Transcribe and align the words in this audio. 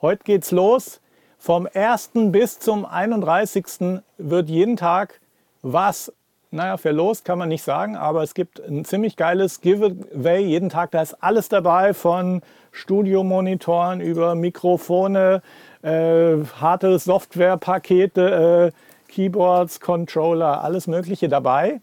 Heute 0.00 0.22
geht's 0.22 0.52
los. 0.52 1.00
Vom 1.38 1.66
1. 1.74 2.10
bis 2.30 2.60
zum 2.60 2.86
31. 2.86 4.00
wird 4.16 4.48
jeden 4.48 4.76
Tag 4.76 5.20
was, 5.62 6.12
naja, 6.52 6.76
verlost 6.76 7.24
kann 7.24 7.36
man 7.36 7.48
nicht 7.48 7.64
sagen, 7.64 7.96
aber 7.96 8.22
es 8.22 8.34
gibt 8.34 8.60
ein 8.60 8.84
ziemlich 8.84 9.16
geiles 9.16 9.60
Giveaway 9.60 10.38
jeden 10.44 10.68
Tag. 10.68 10.92
Da 10.92 11.02
ist 11.02 11.14
alles 11.20 11.48
dabei, 11.48 11.94
von 11.94 12.42
Studiomonitoren 12.70 14.00
über 14.00 14.36
Mikrofone, 14.36 15.42
äh, 15.82 16.36
harte 16.60 16.96
Softwarepakete, 17.00 18.70
äh, 18.72 19.12
Keyboards, 19.12 19.80
Controller, 19.80 20.62
alles 20.62 20.86
Mögliche 20.86 21.28
dabei. 21.28 21.80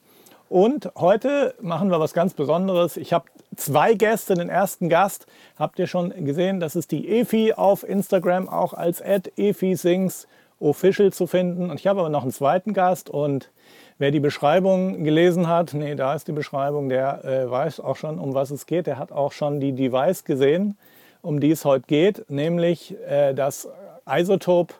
Und 0.47 0.89
heute 0.95 1.53
machen 1.59 1.89
wir 1.89 1.99
was 1.99 2.13
ganz 2.13 2.33
Besonderes. 2.33 2.95
Ich 2.95 3.11
habe 3.11 3.25
zwei 3.55 3.93
Gäste. 3.93 4.33
Den 4.35 4.49
ersten 4.49 4.89
Gast 4.89 5.27
habt 5.57 5.79
ihr 5.79 5.87
schon 5.87 6.11
gesehen. 6.25 6.59
Das 6.59 6.75
ist 6.75 6.91
die 6.91 7.07
Efi 7.07 7.53
auf 7.53 7.87
Instagram, 7.87 8.49
auch 8.49 8.73
als 8.73 9.01
@efi_sings 9.01 10.27
official 10.59 11.11
zu 11.11 11.27
finden. 11.27 11.69
Und 11.69 11.79
ich 11.79 11.87
habe 11.87 11.99
aber 11.99 12.09
noch 12.09 12.23
einen 12.23 12.31
zweiten 12.31 12.73
Gast 12.73 13.09
und 13.09 13.51
wer 13.97 14.11
die 14.11 14.19
Beschreibung 14.19 15.03
gelesen 15.03 15.47
hat, 15.47 15.73
nee, 15.73 15.95
da 15.95 16.15
ist 16.15 16.27
die 16.27 16.31
Beschreibung, 16.31 16.89
der 16.89 17.23
äh, 17.25 17.49
weiß 17.49 17.79
auch 17.79 17.95
schon, 17.95 18.19
um 18.19 18.33
was 18.33 18.51
es 18.51 18.65
geht. 18.65 18.87
Der 18.87 18.97
hat 18.97 19.11
auch 19.11 19.31
schon 19.31 19.59
die 19.59 19.73
Device 19.73 20.23
gesehen, 20.23 20.77
um 21.21 21.39
die 21.39 21.51
es 21.51 21.65
heute 21.65 21.85
geht, 21.87 22.29
nämlich 22.29 22.95
äh, 23.07 23.33
das 23.33 23.67
Isotope 24.07 24.75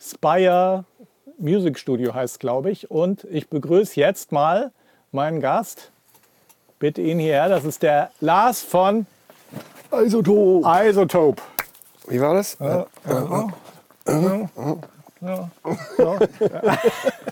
Spire 0.00 0.84
Music 1.38 1.78
Studio 1.78 2.14
heißt, 2.14 2.40
glaube 2.40 2.70
ich. 2.70 2.90
Und 2.90 3.24
ich 3.24 3.48
begrüße 3.48 3.98
jetzt 3.98 4.32
mal 4.32 4.72
meinen 5.12 5.40
Gast. 5.40 5.92
Bitte 6.78 7.00
ihn 7.02 7.18
hierher. 7.18 7.48
Das 7.48 7.64
ist 7.64 7.82
der 7.82 8.10
Lars 8.20 8.62
von 8.62 9.06
Isotope. 9.92 10.68
Isotope. 10.88 11.42
Wie 12.06 12.20
war 12.20 12.34
das? 12.34 12.56
Ja, 12.60 12.86
ja. 13.08 14.48
Ja, 15.20 15.50
ja. 15.58 16.18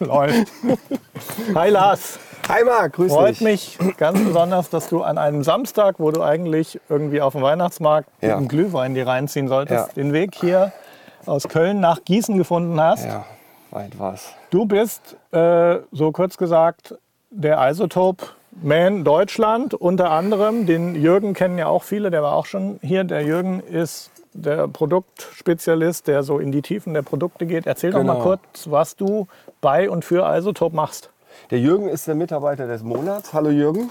Läuft. 0.00 0.48
Hi 1.54 1.70
Lars. 1.70 2.18
Hi 2.48 2.64
Marc, 2.64 2.94
grüß 2.94 3.12
Freut 3.12 3.30
dich. 3.40 3.40
mich 3.40 3.78
ganz 3.96 4.18
besonders, 4.22 4.68
dass 4.70 4.88
du 4.88 5.02
an 5.02 5.18
einem 5.18 5.42
Samstag, 5.44 5.96
wo 5.98 6.10
du 6.10 6.22
eigentlich 6.22 6.80
irgendwie 6.88 7.20
auf 7.20 7.32
dem 7.32 7.42
Weihnachtsmarkt 7.42 8.08
mit 8.20 8.30
Ja. 8.30 8.36
einem 8.36 8.48
Glühwein 8.48 8.94
dir 8.94 9.06
reinziehen 9.06 9.48
solltest, 9.48 9.88
Ja. 9.88 9.92
den 9.94 10.12
Weg 10.12 10.34
hier 10.34 10.72
aus 11.26 11.48
Köln 11.48 11.80
nach 11.80 12.04
Gießen 12.04 12.36
gefunden 12.36 12.80
hast. 12.80 13.04
Ja, 13.04 13.24
weit 13.70 13.98
war's. 13.98 14.32
Du 14.50 14.66
bist, 14.66 15.16
äh, 15.32 15.78
so 15.92 16.10
kurz 16.12 16.36
gesagt, 16.36 16.94
der 17.30 17.58
Isotope 17.70 18.26
Man 18.62 19.04
Deutschland 19.04 19.74
unter 19.74 20.10
anderem. 20.10 20.66
Den 20.66 20.94
Jürgen 20.94 21.34
kennen 21.34 21.58
ja 21.58 21.66
auch 21.66 21.82
viele, 21.82 22.10
der 22.10 22.22
war 22.22 22.34
auch 22.34 22.46
schon 22.46 22.78
hier. 22.82 23.04
Der 23.04 23.22
Jürgen 23.22 23.60
ist 23.60 24.10
der 24.32 24.68
Produktspezialist, 24.68 26.08
der 26.08 26.22
so 26.22 26.38
in 26.38 26.52
die 26.52 26.62
Tiefen 26.62 26.94
der 26.94 27.02
Produkte 27.02 27.46
geht. 27.46 27.66
Erzähl 27.66 27.90
doch 27.90 28.02
mal 28.02 28.14
Genau. 28.14 28.24
kurz, 28.24 28.70
was 28.70 28.96
du 28.96 29.26
bei 29.60 29.88
und 29.90 30.04
für 30.04 30.26
Isotope 30.36 30.74
machst. 30.74 31.10
Der 31.50 31.58
Jürgen 31.58 31.88
ist 31.88 32.06
der 32.06 32.14
Mitarbeiter 32.14 32.66
des 32.66 32.82
Monats. 32.82 33.32
Hallo 33.34 33.50
Jürgen. 33.50 33.90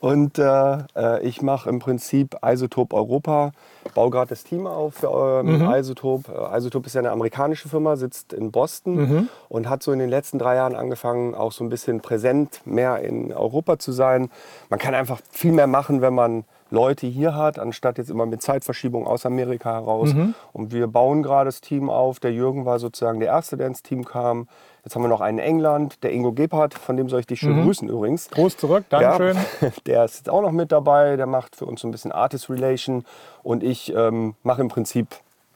Und 0.00 0.38
äh, 0.38 0.78
äh, 0.96 1.22
ich 1.22 1.42
mache 1.42 1.68
im 1.68 1.78
Prinzip 1.78 2.34
Isotope 2.42 2.96
Europa, 2.96 3.52
baue 3.94 4.08
gerade 4.08 4.30
das 4.30 4.44
Team 4.44 4.66
auf 4.66 4.94
für 4.94 5.42
ähm, 5.44 5.70
Isotope. 5.70 6.32
Äh, 6.32 6.56
Isotope 6.56 6.86
ist 6.86 6.94
ja 6.94 7.00
eine 7.00 7.10
amerikanische 7.10 7.68
Firma, 7.68 7.96
sitzt 7.96 8.32
in 8.32 8.50
Boston 8.50 9.28
und 9.50 9.68
hat 9.68 9.82
so 9.82 9.92
in 9.92 9.98
den 9.98 10.08
letzten 10.08 10.38
drei 10.38 10.56
Jahren 10.56 10.74
angefangen, 10.74 11.34
auch 11.34 11.52
so 11.52 11.62
ein 11.62 11.68
bisschen 11.68 12.00
präsent 12.00 12.62
mehr 12.64 13.00
in 13.00 13.30
Europa 13.30 13.78
zu 13.78 13.92
sein. 13.92 14.30
Man 14.70 14.78
kann 14.78 14.94
einfach 14.94 15.20
viel 15.30 15.52
mehr 15.52 15.66
machen, 15.66 16.00
wenn 16.00 16.14
man 16.14 16.44
Leute 16.70 17.06
hier 17.06 17.34
hat, 17.34 17.58
anstatt 17.58 17.98
jetzt 17.98 18.10
immer 18.10 18.26
mit 18.26 18.40
Zeitverschiebung 18.42 19.06
aus 19.06 19.26
Amerika 19.26 19.72
heraus. 19.72 20.14
Und 20.52 20.72
wir 20.72 20.86
bauen 20.86 21.22
gerade 21.22 21.48
das 21.48 21.60
Team 21.60 21.90
auf. 21.90 22.20
Der 22.20 22.32
Jürgen 22.32 22.64
war 22.64 22.78
sozusagen 22.78 23.18
der 23.20 23.28
Erste, 23.28 23.56
der 23.56 23.66
ins 23.66 23.82
Team 23.82 24.04
kam. 24.04 24.48
Jetzt 24.84 24.94
haben 24.94 25.02
wir 25.02 25.08
noch 25.08 25.20
einen 25.20 25.38
in 25.38 25.44
England, 25.44 26.02
der 26.02 26.12
Ingo 26.12 26.32
Gebhardt, 26.32 26.74
von 26.74 26.96
dem 26.96 27.08
soll 27.08 27.20
ich 27.20 27.26
dich 27.26 27.40
schön 27.40 27.62
grüßen 27.62 27.88
übrigens. 27.88 28.30
Groß 28.30 28.56
zurück, 28.56 28.84
Dankeschön. 28.88 29.36
Ja, 29.60 29.68
der 29.86 30.04
ist 30.04 30.16
jetzt 30.18 30.30
auch 30.30 30.40
noch 30.40 30.52
mit 30.52 30.72
dabei, 30.72 31.16
der 31.16 31.26
macht 31.26 31.56
für 31.56 31.66
uns 31.66 31.82
so 31.82 31.88
ein 31.88 31.90
bisschen 31.90 32.12
Artist 32.12 32.48
Relation 32.48 33.04
und 33.42 33.62
ich 33.62 33.94
ähm, 33.94 34.34
mache 34.42 34.62
im 34.62 34.68
Prinzip 34.68 35.08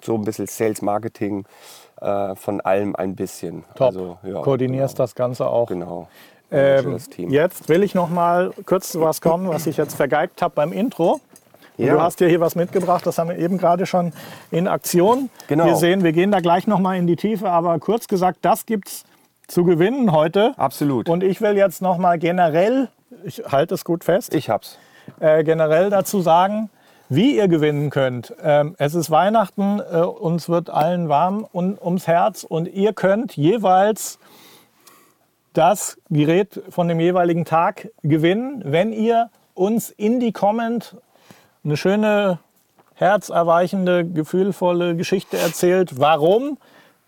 so 0.02 0.14
ein 0.14 0.24
bisschen 0.24 0.46
Sales 0.46 0.82
Marketing 0.82 1.46
äh, 2.00 2.34
von 2.34 2.60
allem 2.60 2.94
ein 2.96 3.14
bisschen. 3.14 3.64
Top. 3.74 3.88
Also, 3.88 4.18
ja, 4.22 4.42
Koordinierst 4.42 4.98
das 4.98 5.14
Ganze 5.14 5.46
auch. 5.46 5.68
Genau. 5.68 6.08
genau. 6.50 6.98
Ähm, 7.16 7.30
jetzt 7.30 7.68
will 7.68 7.82
ich 7.82 7.94
noch 7.94 8.10
mal 8.10 8.52
kurz 8.66 8.90
zu 8.90 9.00
was 9.00 9.20
kommen, 9.20 9.48
was 9.48 9.66
ich 9.66 9.76
jetzt 9.76 9.94
vergeigt 9.94 10.42
habe 10.42 10.54
beim 10.54 10.72
Intro. 10.72 11.20
Ja. 11.76 11.94
Du 11.94 12.00
hast 12.00 12.20
ja 12.20 12.28
hier 12.28 12.40
was 12.40 12.54
mitgebracht, 12.54 13.04
das 13.04 13.18
haben 13.18 13.30
wir 13.30 13.38
eben 13.38 13.58
gerade 13.58 13.86
schon 13.86 14.12
in 14.52 14.68
Aktion 14.68 15.28
Genau. 15.48 15.66
gesehen. 15.66 16.04
Wir 16.04 16.12
gehen 16.12 16.30
da 16.30 16.38
gleich 16.40 16.68
noch 16.68 16.78
mal 16.78 16.96
in 16.96 17.08
die 17.08 17.16
Tiefe, 17.16 17.50
aber 17.50 17.78
kurz 17.80 18.06
gesagt, 18.06 18.38
das 18.42 18.64
gibt's 18.66 19.04
zu 19.46 19.64
gewinnen 19.64 20.12
heute. 20.12 20.54
Absolut. 20.56 21.08
Und 21.08 21.22
ich 21.22 21.40
will 21.40 21.56
jetzt 21.56 21.82
noch 21.82 21.98
mal 21.98 22.18
generell, 22.18 22.88
ich 23.24 23.42
halte 23.50 23.74
es 23.74 23.84
gut 23.84 24.04
fest, 24.04 24.34
ich 24.34 24.50
hab's. 24.50 24.78
äh, 25.20 25.44
generell 25.44 25.90
dazu 25.90 26.20
sagen, 26.20 26.70
wie 27.08 27.36
ihr 27.36 27.48
gewinnen 27.48 27.90
könnt. 27.90 28.34
Ähm, 28.42 28.74
es 28.78 28.94
ist 28.94 29.10
Weihnachten, 29.10 29.80
äh, 29.80 29.98
uns 29.98 30.48
wird 30.48 30.70
allen 30.70 31.08
warm 31.08 31.46
und, 31.52 31.80
ums 31.80 32.06
Herz 32.06 32.44
und 32.44 32.66
ihr 32.68 32.92
könnt 32.92 33.36
jeweils 33.36 34.18
das 35.52 35.98
Gerät 36.10 36.62
von 36.68 36.88
dem 36.88 36.98
jeweiligen 36.98 37.44
Tag 37.44 37.90
gewinnen, 38.02 38.62
wenn 38.64 38.92
ihr 38.92 39.30
uns 39.54 39.90
in 39.90 40.18
die 40.18 40.32
Comment 40.32 40.96
eine 41.64 41.76
schöne, 41.76 42.38
herzerweichende, 42.94 44.04
gefühlvolle 44.04 44.96
Geschichte 44.96 45.36
erzählt, 45.36 46.00
warum 46.00 46.58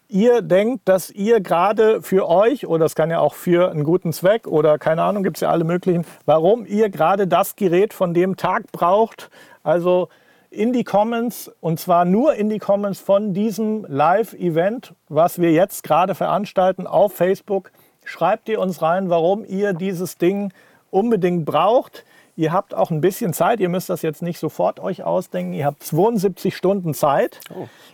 ihr 0.09 0.43
denkt, 0.43 0.89
dass 0.89 1.11
ihr 1.11 1.41
gerade 1.41 2.03
für 2.03 2.29
euch, 2.29 2.67
oder 2.67 2.85
es 2.85 2.95
kann 2.95 3.11
ja 3.11 3.21
auch 3.21 3.35
für 3.35 3.71
einen 3.71 3.85
guten 3.85 4.13
Zweck 4.13 4.47
oder 4.47 4.79
keine 4.79 5.03
Ahnung, 5.03 5.23
gibt 5.23 5.37
es 5.37 5.41
ja 5.41 5.51
alle 5.51 5.65
möglichen, 5.65 6.05
warum 6.25 6.67
ihr 6.67 6.91
gerade 6.91 7.27
das 7.27 7.57
Gerät 7.57 7.93
von 7.93 8.15
dem 8.15 8.37
Tag 8.37 8.71
braucht. 8.73 9.31
Also 9.63 10.09
in 10.51 10.73
die 10.73 10.85
Comments 10.85 11.51
und 11.61 11.81
zwar 11.81 12.05
nur 12.05 12.35
in 12.35 12.49
die 12.49 12.59
Comments 12.59 12.99
von 12.99 13.35
diesem 13.35 13.85
Live-Event, 13.89 14.95
was 15.09 15.41
wir 15.41 15.53
jetzt 15.53 15.83
gerade 15.83 16.15
veranstalten 16.15 16.87
auf 16.87 17.15
Facebook. 17.15 17.71
Schreibt 18.05 18.49
ihr 18.49 18.61
uns 18.61 18.83
rein, 18.83 19.11
warum 19.11 19.45
ihr 19.45 19.73
dieses 19.73 20.17
Ding 20.17 20.53
unbedingt 20.91 21.45
braucht. 21.45 22.05
Ihr 22.37 22.53
habt 22.53 22.75
auch 22.75 22.91
ein 22.91 23.01
bisschen 23.01 23.33
Zeit, 23.33 23.61
ihr 23.61 23.69
müsst 23.69 23.89
das 23.89 24.03
jetzt 24.03 24.23
nicht 24.23 24.39
sofort 24.39 24.79
euch 24.79 25.03
ausdenken. 25.03 25.55
Ihr 25.55 25.65
habt 25.65 25.83
72 25.83 26.55
Stunden 26.55 26.95
Zeit. 26.95 27.41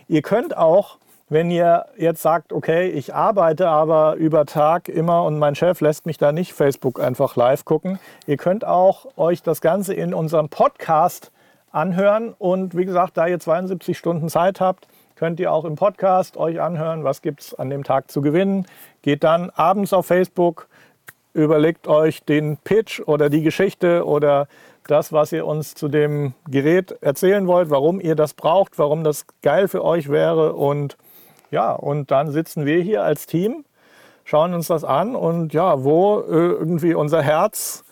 Ihr 0.07 0.21
könnt 0.21 0.55
auch, 0.55 0.97
wenn 1.33 1.49
ihr 1.49 1.87
jetzt 1.97 2.21
sagt, 2.21 2.53
okay, 2.53 2.89
ich 2.89 3.13
arbeite 3.13 3.67
aber 3.67 4.15
über 4.15 4.45
Tag 4.45 4.87
immer 4.87 5.23
und 5.23 5.39
mein 5.39 5.55
Chef 5.55 5.81
lässt 5.81 6.05
mich 6.05 6.19
da 6.19 6.31
nicht 6.31 6.53
Facebook 6.53 7.01
einfach 7.01 7.35
live 7.35 7.65
gucken, 7.65 7.99
ihr 8.27 8.37
könnt 8.37 8.65
auch 8.65 9.07
euch 9.17 9.41
das 9.41 9.59
Ganze 9.59 9.95
in 9.95 10.13
unserem 10.13 10.49
Podcast 10.49 11.31
anhören. 11.71 12.35
Und 12.37 12.77
wie 12.77 12.85
gesagt, 12.85 13.17
da 13.17 13.25
ihr 13.25 13.39
72 13.39 13.97
Stunden 13.97 14.29
Zeit 14.29 14.61
habt, 14.61 14.87
könnt 15.15 15.39
ihr 15.39 15.51
auch 15.51 15.65
im 15.65 15.75
Podcast 15.75 16.37
euch 16.37 16.61
anhören, 16.61 17.03
was 17.03 17.21
gibt 17.23 17.41
es 17.41 17.55
an 17.55 17.71
dem 17.71 17.83
Tag 17.83 18.11
zu 18.11 18.21
gewinnen. 18.21 18.67
Geht 19.01 19.23
dann 19.23 19.49
abends 19.49 19.91
auf 19.91 20.05
Facebook, 20.05 20.67
überlegt 21.33 21.87
euch 21.87 22.23
den 22.23 22.57
Pitch 22.57 23.01
oder 23.01 23.29
die 23.29 23.41
Geschichte 23.41 24.05
oder 24.05 24.47
das, 24.87 25.11
was 25.11 25.31
ihr 25.31 25.47
uns 25.47 25.73
zu 25.73 25.87
dem 25.87 26.33
Gerät 26.47 26.91
erzählen 27.01 27.47
wollt, 27.47 27.71
warum 27.71 27.99
ihr 27.99 28.15
das 28.15 28.35
braucht, 28.35 28.77
warum 28.77 29.03
das 29.03 29.25
geil 29.41 29.67
für 29.67 29.83
euch 29.83 30.09
wäre. 30.09 30.53
Und 30.53 30.95
ja, 31.53 31.71
und 31.71 32.11
dann 32.11 32.31
sitzen 32.31 32.65
wir 32.65 32.81
hier 32.81 33.03
als 33.03 33.25
Team, 33.27 33.63
schauen 34.25 34.53
uns 34.53 34.67
das 34.67 34.83
an 34.83 35.15
und 35.15 35.53
ja, 35.53 35.83
wo 35.83 36.19
äh, 36.19 36.23
irgendwie 36.33 36.93
unser 36.95 37.21
Herz 37.21 37.83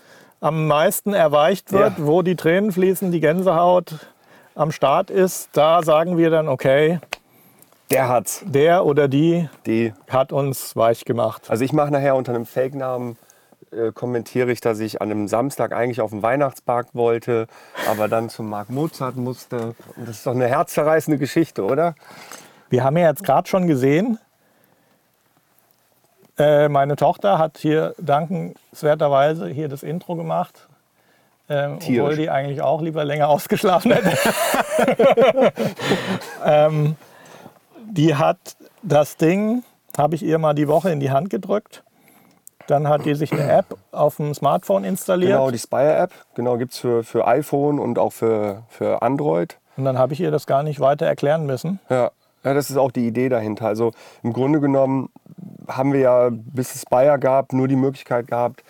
am 0.42 0.68
meisten 0.68 1.14
erweicht 1.14 1.72
wird, 1.72 1.98
Ja. 2.00 2.06
wo 2.08 2.22
die 2.24 2.36
Tränen 2.36 2.72
fließen, 2.72 3.12
die 3.12 3.20
Gänsehaut 3.20 3.96
am 4.56 4.72
Start 4.72 5.10
ist, 5.10 5.50
da 5.54 5.84
sagen 5.84 6.18
wir 6.18 6.30
dann, 6.30 6.48
okay, 6.50 7.00
Der 7.92 8.10
hat's. 8.10 8.44
der 8.46 8.86
oder 8.86 9.08
die 9.08 9.48
Die. 9.66 9.94
hat 10.10 10.34
uns 10.34 10.76
weich 10.76 11.06
gemacht. 11.06 11.44
Also 11.50 11.64
ich 11.64 11.72
mache 11.74 11.92
nachher 11.92 12.16
unter 12.16 12.34
einem 12.34 12.46
Fake-Namen 12.46 13.18
äh, 13.72 13.92
kommentiere 13.94 14.52
ich, 14.52 14.60
dass 14.60 14.80
ich 14.80 15.02
an 15.02 15.12
einem 15.12 15.28
Samstag 15.30 15.72
eigentlich 15.74 16.02
auf 16.02 16.10
den 16.12 16.22
Weihnachtsmarkt 16.24 16.94
wollte, 16.96 17.48
aber 17.90 18.08
dann 18.10 18.28
zum 18.30 18.50
Marc 18.50 18.70
Mozart 18.70 19.16
musste. 19.16 19.76
Und 19.96 20.08
das 20.08 20.18
ist 20.18 20.26
doch 20.28 20.34
eine 20.36 20.48
herzzerreißende 20.48 21.18
Geschichte, 21.18 21.64
oder? 21.64 21.96
Wir 22.72 22.86
haben 22.86 22.98
ja 22.98 23.10
jetzt 23.10 23.24
gerade 23.24 23.50
schon 23.50 23.68
gesehen, 23.68 24.18
äh, 26.38 26.70
meine 26.70 26.96
Tochter 26.96 27.38
hat 27.38 27.58
hier 27.58 27.94
dankenswerterweise 28.00 29.48
hier 29.50 29.68
das 29.68 29.84
Intro 29.84 30.16
gemacht. 30.16 30.68
Ähm, 31.50 31.80
obwohl 31.82 32.16
die 32.16 32.30
eigentlich 32.30 32.62
auch 32.62 32.82
lieber 32.82 33.04
länger 33.04 33.28
ausgeschlafen 33.28 33.92
hätte. 33.92 34.18
ähm, 36.46 36.96
die 37.90 38.16
hat 38.16 38.38
das 38.82 39.18
Ding, 39.18 39.64
habe 39.98 40.16
ich 40.16 40.24
ihr 40.24 40.38
mal 40.38 40.54
die 40.54 40.70
Woche 40.70 40.92
in 40.92 41.02
die 41.02 41.12
Hand 41.12 41.30
gedrückt. 41.30 41.84
Dann 42.68 42.88
hat 42.88 43.04
die 43.04 43.16
sich 43.16 43.34
eine 43.34 43.52
App 43.52 43.76
auf 43.92 44.16
dem 44.16 44.34
Smartphone 44.34 44.86
installiert. 44.86 45.32
Genau, 45.32 45.52
die 45.52 45.60
Spire-App. 45.60 46.14
Genau, 46.36 46.56
gibt 46.56 46.72
es 46.72 46.80
für, 46.80 47.04
für 47.04 47.28
iPhone 47.28 47.80
und 47.80 48.00
auch 48.00 48.14
für, 48.14 48.64
für 48.70 49.02
Android. 49.02 49.58
Und 49.76 49.84
dann 49.84 49.98
habe 49.98 50.14
ich 50.14 50.22
ihr 50.22 50.32
das 50.32 50.48
gar 50.48 50.64
nicht 50.64 50.80
weiter 50.80 51.06
erklären 51.06 51.46
müssen. 51.46 51.82
Ja. 51.90 52.12
Ja, 52.44 52.54
das 52.54 52.70
ist 52.70 52.78
auch 52.78 52.92
die 52.92 53.08
Idee 53.08 53.30
dahinter. 53.30 53.68
Also 53.68 53.92
im 54.24 54.34
Grunde 54.34 54.60
genommen 54.60 55.10
haben 55.68 55.94
wir 55.94 56.00
ja, 56.00 56.30
bis 56.32 56.76
es 56.76 56.86
Bayer 56.86 57.18
gab, 57.18 57.54
nur 57.54 57.68
die 57.68 57.76
Möglichkeit 57.76 58.28
gehabt, 58.28 58.64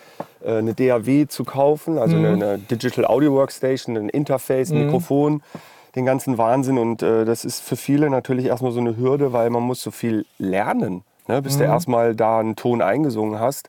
äh, 0.44 0.58
eine 0.58 0.74
DAW 0.74 1.26
zu 1.26 1.44
kaufen, 1.44 1.98
also 1.98 2.16
mhm. 2.16 2.24
eine, 2.26 2.58
Digital 2.58 3.06
Audio 3.06 3.32
Workstation, 3.32 3.96
ein 3.96 4.08
Interface, 4.08 4.70
ein 4.70 4.78
mhm. 4.78 4.84
Mikrofon, 4.84 5.42
den 5.96 6.04
ganzen 6.04 6.38
Wahnsinn. 6.38 6.78
Und 6.78 7.02
äh, 7.02 7.24
das 7.24 7.44
ist 7.44 7.60
für 7.60 7.76
viele 7.76 8.10
natürlich 8.10 8.46
erstmal 8.46 8.72
so 8.72 8.80
eine 8.80 8.96
Hürde, 8.96 9.32
weil 9.32 9.50
man 9.50 9.62
muss 9.62 9.82
so 9.82 9.90
viel 9.90 10.26
lernen, 10.38 11.02
ne? 11.28 11.40
bis 11.40 11.54
mhm. 11.54 11.60
du 11.60 11.64
erstmal 11.64 12.14
da 12.14 12.40
einen 12.40 12.56
Ton 12.56 12.82
eingesungen 12.82 13.40
hast 13.40 13.68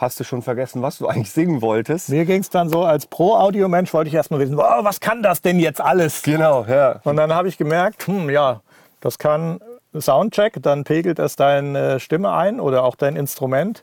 hast 0.00 0.18
du 0.18 0.24
schon 0.24 0.40
vergessen, 0.40 0.80
was 0.80 0.96
du 0.98 1.06
eigentlich 1.08 1.30
singen 1.30 1.60
wolltest. 1.60 2.08
Mir 2.08 2.24
ging 2.24 2.40
es 2.40 2.48
dann 2.48 2.70
so, 2.70 2.84
als 2.84 3.06
Pro-Audio-Mensch 3.06 3.92
wollte 3.92 4.08
ich 4.08 4.14
erstmal 4.14 4.40
wissen, 4.40 4.58
oh, 4.58 4.62
was 4.84 5.00
kann 5.00 5.22
das 5.22 5.42
denn 5.42 5.58
jetzt 5.58 5.80
alles? 5.80 6.22
Genau, 6.22 6.64
ja. 6.66 7.00
Und 7.04 7.16
dann 7.16 7.32
habe 7.34 7.48
ich 7.48 7.58
gemerkt, 7.58 8.06
hm, 8.06 8.30
ja, 8.30 8.62
das 9.00 9.18
kann 9.18 9.60
Soundcheck, 9.98 10.62
dann 10.62 10.84
pegelt 10.84 11.18
es 11.18 11.36
deine 11.36 11.98
Stimme 11.98 12.32
ein 12.32 12.60
oder 12.60 12.84
auch 12.84 12.94
dein 12.94 13.16
Instrument. 13.16 13.82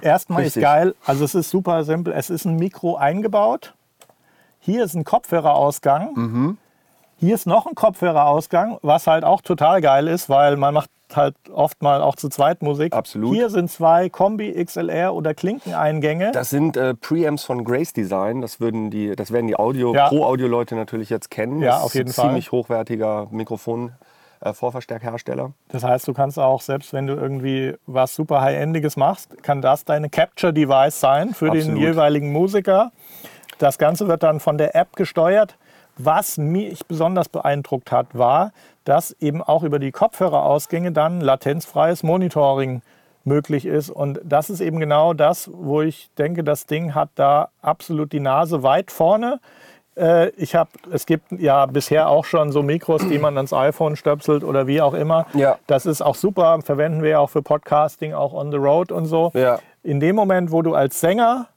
Erstmal 0.00 0.42
Richtig. 0.42 0.62
ist 0.62 0.68
geil, 0.68 0.94
also 1.04 1.24
es 1.24 1.34
ist 1.34 1.50
super 1.50 1.84
simpel. 1.84 2.12
Es 2.14 2.30
ist 2.30 2.44
ein 2.44 2.56
Mikro 2.56 2.96
eingebaut. 2.96 3.74
Hier 4.60 4.84
ist 4.84 4.94
ein 4.94 5.04
Kopfhörerausgang. 5.04 6.14
Mhm. 6.14 6.58
Hier 7.20 7.34
ist 7.34 7.46
noch 7.46 7.66
ein 7.66 7.74
Kopfhörerausgang, 7.74 8.78
was 8.82 9.06
halt 9.06 9.24
auch 9.24 9.42
total 9.42 9.80
geil 9.80 10.06
ist, 10.06 10.28
weil 10.28 10.56
man 10.56 10.74
macht 10.74 10.90
halt 11.14 11.34
oft 11.52 11.82
mal 11.82 12.00
auch 12.00 12.14
zu 12.14 12.28
zweit 12.28 12.62
Musik. 12.62 12.92
Absolut. 12.92 13.34
Hier 13.34 13.50
sind 13.50 13.70
zwei 13.70 14.08
Kombi 14.08 14.52
XLR 14.64 15.14
oder 15.14 15.34
Klinkeneingänge. 15.34 16.32
Das 16.32 16.50
sind 16.50 16.76
äh, 16.76 16.94
Preamps 16.94 17.44
von 17.44 17.64
Grace 17.64 17.92
Design. 17.92 18.40
Das 18.40 18.60
würden 18.60 18.90
die, 18.90 19.16
das 19.16 19.32
werden 19.32 19.46
die 19.46 19.56
Audio 19.56 19.94
ja. 19.94 20.08
Pro 20.08 20.24
Audio 20.24 20.46
Leute 20.46 20.76
natürlich 20.76 21.10
jetzt 21.10 21.30
kennen. 21.30 21.60
Ja, 21.60 21.72
das 21.72 21.82
auf 21.82 21.94
jeden 21.94 22.08
ist 22.08 22.18
ein 22.18 22.22
Fall. 22.22 22.30
Ziemlich 22.30 22.52
hochwertiger 22.52 23.26
Mikrofon 23.30 23.92
Vorverstärkhersteller. 24.52 25.52
Das 25.68 25.84
heißt, 25.84 26.06
du 26.08 26.12
kannst 26.12 26.38
auch, 26.38 26.60
selbst 26.60 26.92
wenn 26.92 27.06
du 27.06 27.14
irgendwie 27.14 27.74
was 27.86 28.14
super 28.14 28.40
High-Endiges 28.40 28.96
machst, 28.96 29.42
kann 29.42 29.62
das 29.62 29.84
deine 29.84 30.10
Capture-Device 30.10 31.00
sein 31.00 31.34
für 31.34 31.50
Absolut. 31.50 31.68
den 31.68 31.76
jeweiligen 31.76 32.32
Musiker. 32.32 32.92
Das 33.58 33.78
Ganze 33.78 34.08
wird 34.08 34.22
dann 34.22 34.40
von 34.40 34.58
der 34.58 34.76
App 34.76 34.94
gesteuert. 34.96 35.56
Was 35.96 36.38
mich 36.38 36.86
besonders 36.86 37.28
beeindruckt 37.28 37.90
hat, 37.90 38.16
war, 38.16 38.52
dass 38.84 39.16
eben 39.20 39.42
auch 39.42 39.64
über 39.64 39.80
die 39.80 39.90
Kopfhörerausgänge 39.90 40.92
dann 40.92 41.20
latenzfreies 41.20 42.04
Monitoring 42.04 42.82
möglich 43.24 43.66
ist. 43.66 43.90
Und 43.90 44.20
das 44.24 44.48
ist 44.48 44.60
eben 44.60 44.78
genau 44.80 45.12
das, 45.12 45.50
wo 45.52 45.82
ich 45.82 46.10
denke, 46.16 46.44
das 46.44 46.66
Ding 46.66 46.94
hat 46.94 47.10
da 47.16 47.48
absolut 47.62 48.12
die 48.12 48.20
Nase 48.20 48.62
weit 48.62 48.90
vorne. 48.90 49.40
Äh, 49.98 50.28
ich 50.30 50.54
habe, 50.54 50.70
es 50.92 51.06
gibt 51.06 51.32
ja 51.32 51.66
bisher 51.66 52.08
auch 52.08 52.24
schon 52.24 52.52
so 52.52 52.62
Mikros, 52.62 53.06
die 53.08 53.18
man 53.18 53.36
ans 53.36 53.52
iPhone 53.52 53.96
stöpselt 53.96 54.44
oder 54.44 54.66
wie 54.66 54.80
auch 54.80 54.94
immer. 54.94 55.26
Ja. 55.34 55.58
Das 55.66 55.86
ist 55.86 56.02
auch 56.02 56.14
super, 56.14 56.58
verwenden 56.62 57.02
wir 57.02 57.20
auch 57.20 57.30
für 57.30 57.42
Podcasting, 57.42 58.14
auch 58.14 58.32
on 58.32 58.50
the 58.50 58.58
road 58.58 58.92
und 58.92 59.06
so. 59.06 59.30
Ja. 59.34 59.58
In 59.82 60.00
dem 60.00 60.16
Moment, 60.16 60.52
wo 60.52 60.62
du 60.62 60.74
als 60.74 61.00
Sänger 61.00 61.48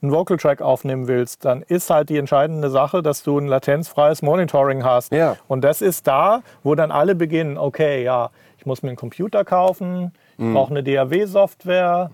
einen 0.00 0.12
Vocal 0.12 0.36
Track 0.36 0.62
aufnehmen 0.62 1.08
willst, 1.08 1.44
dann 1.44 1.62
ist 1.62 1.90
halt 1.90 2.08
die 2.08 2.18
entscheidende 2.18 2.70
Sache, 2.70 3.02
dass 3.02 3.22
du 3.22 3.38
ein 3.38 3.46
latenzfreies 3.48 4.22
Monitoring 4.22 4.84
hast. 4.84 5.12
Ja. 5.12 5.36
Und 5.48 5.62
das 5.62 5.82
ist 5.82 6.06
da, 6.06 6.42
wo 6.62 6.74
dann 6.74 6.92
alle 6.92 7.14
beginnen, 7.14 7.58
okay, 7.58 8.04
ja, 8.04 8.30
ich 8.58 8.66
muss 8.66 8.82
mir 8.82 8.90
einen 8.90 8.96
Computer 8.96 9.44
kaufen, 9.44 10.12
ich 10.36 10.44
mhm. 10.44 10.54
brauche 10.54 10.70
eine 10.70 10.84
DAW-Software, 10.84 12.10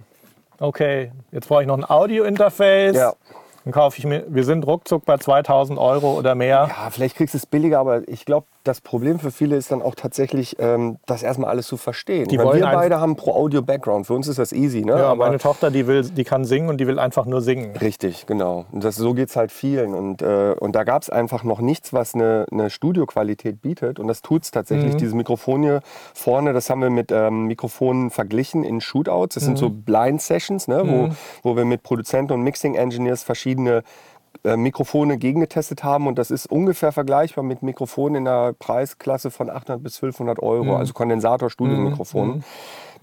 okay, 0.60 1.12
jetzt 1.30 1.48
brauche 1.48 1.62
ich 1.62 1.66
noch 1.66 1.76
ein 1.76 1.84
Audio-Interface. 1.84 2.96
Ja. 2.96 3.12
Dann 3.64 3.72
kaufe 3.72 3.98
ich 3.98 4.04
mir, 4.04 4.24
wir 4.28 4.44
sind 4.44 4.66
ruckzuck 4.66 5.04
bei 5.06 5.16
2000 5.16 5.78
Euro 5.78 6.18
oder 6.18 6.34
mehr. 6.34 6.68
Ja, 6.68 6.90
vielleicht 6.90 7.16
kriegst 7.16 7.34
du 7.34 7.38
es 7.38 7.46
billiger, 7.46 7.78
aber 7.78 8.06
ich 8.08 8.26
glaube, 8.26 8.46
das 8.64 8.80
Problem 8.80 9.18
für 9.18 9.30
viele 9.30 9.56
ist 9.56 9.70
dann 9.70 9.82
auch 9.82 9.94
tatsächlich, 9.94 10.56
ähm, 10.58 10.96
das 11.04 11.22
erstmal 11.22 11.50
alles 11.50 11.66
zu 11.66 11.76
verstehen. 11.76 12.28
Die 12.28 12.38
Weil 12.38 12.60
wir 12.60 12.62
beide 12.62 12.98
haben 12.98 13.14
Pro-Audio-Background. 13.14 14.06
Für 14.06 14.14
uns 14.14 14.26
ist 14.26 14.38
das 14.38 14.52
easy. 14.52 14.80
Ne? 14.80 14.92
Ja, 14.92 15.06
Aber 15.08 15.26
meine 15.26 15.38
Tochter, 15.38 15.70
die, 15.70 15.86
will, 15.86 16.02
die 16.02 16.24
kann 16.24 16.46
singen 16.46 16.70
und 16.70 16.78
die 16.78 16.86
will 16.86 16.98
einfach 16.98 17.26
nur 17.26 17.42
singen. 17.42 17.76
Richtig, 17.76 18.24
genau. 18.26 18.64
Und 18.72 18.82
das, 18.82 18.96
so 18.96 19.12
geht 19.12 19.28
es 19.28 19.36
halt 19.36 19.52
vielen. 19.52 19.94
Und, 19.94 20.22
äh, 20.22 20.54
und 20.58 20.74
da 20.74 20.84
gab 20.84 21.02
es 21.02 21.10
einfach 21.10 21.44
noch 21.44 21.60
nichts, 21.60 21.92
was 21.92 22.14
eine, 22.14 22.46
eine 22.50 22.70
Studioqualität 22.70 23.60
bietet. 23.60 24.00
Und 24.00 24.08
das 24.08 24.22
tut 24.22 24.44
es 24.44 24.50
tatsächlich. 24.50 24.94
Mhm. 24.94 24.98
Diese 24.98 25.14
Mikrofon 25.14 25.62
hier 25.62 25.82
vorne, 26.14 26.54
das 26.54 26.70
haben 26.70 26.80
wir 26.80 26.90
mit 26.90 27.12
ähm, 27.12 27.44
Mikrofonen 27.44 28.08
verglichen 28.10 28.64
in 28.64 28.80
Shootouts. 28.80 29.34
Das 29.34 29.42
mhm. 29.42 29.46
sind 29.46 29.58
so 29.58 29.68
Blind 29.68 30.22
Sessions, 30.22 30.68
ne? 30.68 30.82
Mhm. 30.82 31.16
wo, 31.42 31.50
wo 31.50 31.56
wir 31.56 31.66
mit 31.66 31.82
Produzenten 31.82 32.32
und 32.32 32.40
Mixing-Engineers 32.42 33.24
verschiedene 33.24 33.78
äh, 33.78 33.82
Mikrofone 34.42 35.16
gegengetestet 35.16 35.84
haben 35.84 36.06
und 36.06 36.18
das 36.18 36.30
ist 36.30 36.46
ungefähr 36.46 36.92
vergleichbar 36.92 37.44
mit 37.44 37.62
Mikrofonen 37.62 38.16
in 38.16 38.24
der 38.24 38.52
Preisklasse 38.52 39.30
von 39.30 39.48
800 39.48 39.82
bis 39.82 39.96
1200 39.96 40.38
Euro, 40.40 40.64
mhm. 40.64 40.70
also 40.72 40.92
Kondensator-Studiomikrofon. 40.92 42.28
Mhm 42.28 42.44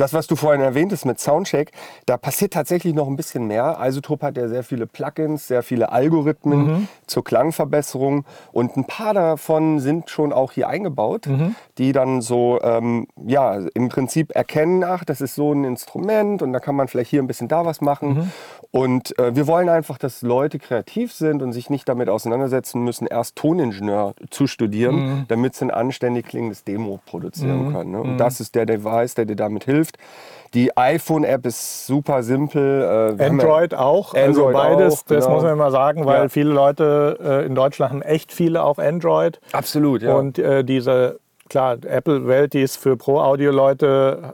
das, 0.01 0.13
was 0.13 0.25
du 0.27 0.35
vorhin 0.35 0.61
erwähntest 0.61 1.05
mit 1.05 1.19
Soundcheck, 1.19 1.71
da 2.07 2.17
passiert 2.17 2.53
tatsächlich 2.53 2.93
noch 2.95 3.07
ein 3.07 3.15
bisschen 3.15 3.45
mehr. 3.45 3.77
Isotope 3.81 4.25
hat 4.25 4.37
ja 4.37 4.47
sehr 4.47 4.63
viele 4.63 4.87
Plugins, 4.87 5.47
sehr 5.47 5.61
viele 5.61 5.91
Algorithmen 5.91 6.67
mhm. 6.67 6.87
zur 7.05 7.23
Klangverbesserung 7.23 8.25
und 8.51 8.75
ein 8.77 8.85
paar 8.85 9.13
davon 9.13 9.79
sind 9.79 10.09
schon 10.09 10.33
auch 10.33 10.53
hier 10.53 10.67
eingebaut, 10.67 11.27
mhm. 11.27 11.55
die 11.77 11.91
dann 11.91 12.21
so 12.21 12.59
ähm, 12.63 13.07
ja 13.25 13.59
im 13.73 13.89
Prinzip 13.89 14.35
erkennen, 14.35 14.83
ach, 14.83 15.05
das 15.05 15.21
ist 15.21 15.35
so 15.35 15.53
ein 15.53 15.63
Instrument 15.65 16.41
und 16.41 16.51
da 16.51 16.59
kann 16.59 16.75
man 16.75 16.87
vielleicht 16.87 17.11
hier 17.11 17.21
ein 17.21 17.27
bisschen 17.27 17.47
da 17.47 17.65
was 17.65 17.81
machen. 17.81 18.13
Mhm. 18.13 18.31
Und 18.71 19.19
äh, 19.19 19.35
wir 19.35 19.47
wollen 19.47 19.69
einfach, 19.69 19.97
dass 19.97 20.21
Leute 20.21 20.57
kreativ 20.57 21.11
sind 21.13 21.43
und 21.43 21.51
sich 21.51 21.69
nicht 21.69 21.87
damit 21.89 22.09
auseinandersetzen 22.09 22.83
müssen, 22.83 23.05
erst 23.05 23.35
Toningenieur 23.35 24.13
zu 24.29 24.47
studieren, 24.47 24.95
mhm. 24.95 25.25
damit 25.27 25.55
sie 25.55 25.65
ein 25.65 25.71
anständig 25.71 26.25
klingendes 26.25 26.63
Demo 26.63 26.99
produzieren 27.05 27.67
mhm. 27.67 27.73
können. 27.73 27.91
Ne? 27.91 28.01
Und 28.01 28.13
mhm. 28.13 28.17
das 28.17 28.39
ist 28.39 28.55
der 28.55 28.65
Device, 28.65 29.13
der 29.13 29.25
dir 29.25 29.35
damit 29.35 29.65
hilft 29.65 29.90
hilft. 29.91 30.53
Die 30.53 30.75
iPhone-App 30.75 31.45
ist 31.45 31.87
super 31.87 32.23
simpel. 32.23 33.17
Äh, 33.17 33.23
Android 33.23 33.73
auch, 33.73 34.13
also 34.13 34.47
Android 34.47 34.55
also 34.55 34.75
beides, 34.75 34.93
auch, 34.93 35.03
das 35.07 35.25
genau. 35.25 35.35
muss 35.35 35.43
man 35.43 35.53
immer 35.53 35.71
sagen, 35.71 36.05
weil 36.05 36.23
ja. 36.23 36.29
viele 36.29 36.51
Leute 36.51 37.17
äh, 37.23 37.45
in 37.45 37.55
Deutschland 37.55 37.93
haben 37.93 38.01
echt 38.01 38.33
viele 38.33 38.63
auch 38.63 38.77
Android. 38.77 39.39
Absolut, 39.53 40.01
ja. 40.01 40.13
Und 40.13 40.37
äh, 40.39 40.65
diese, 40.65 41.19
klar, 41.49 41.77
Apple-Welt, 41.85 42.53
die 42.53 42.61
ist 42.61 42.77
für 42.77 42.97
Pro-Audio-Leute 42.97 44.33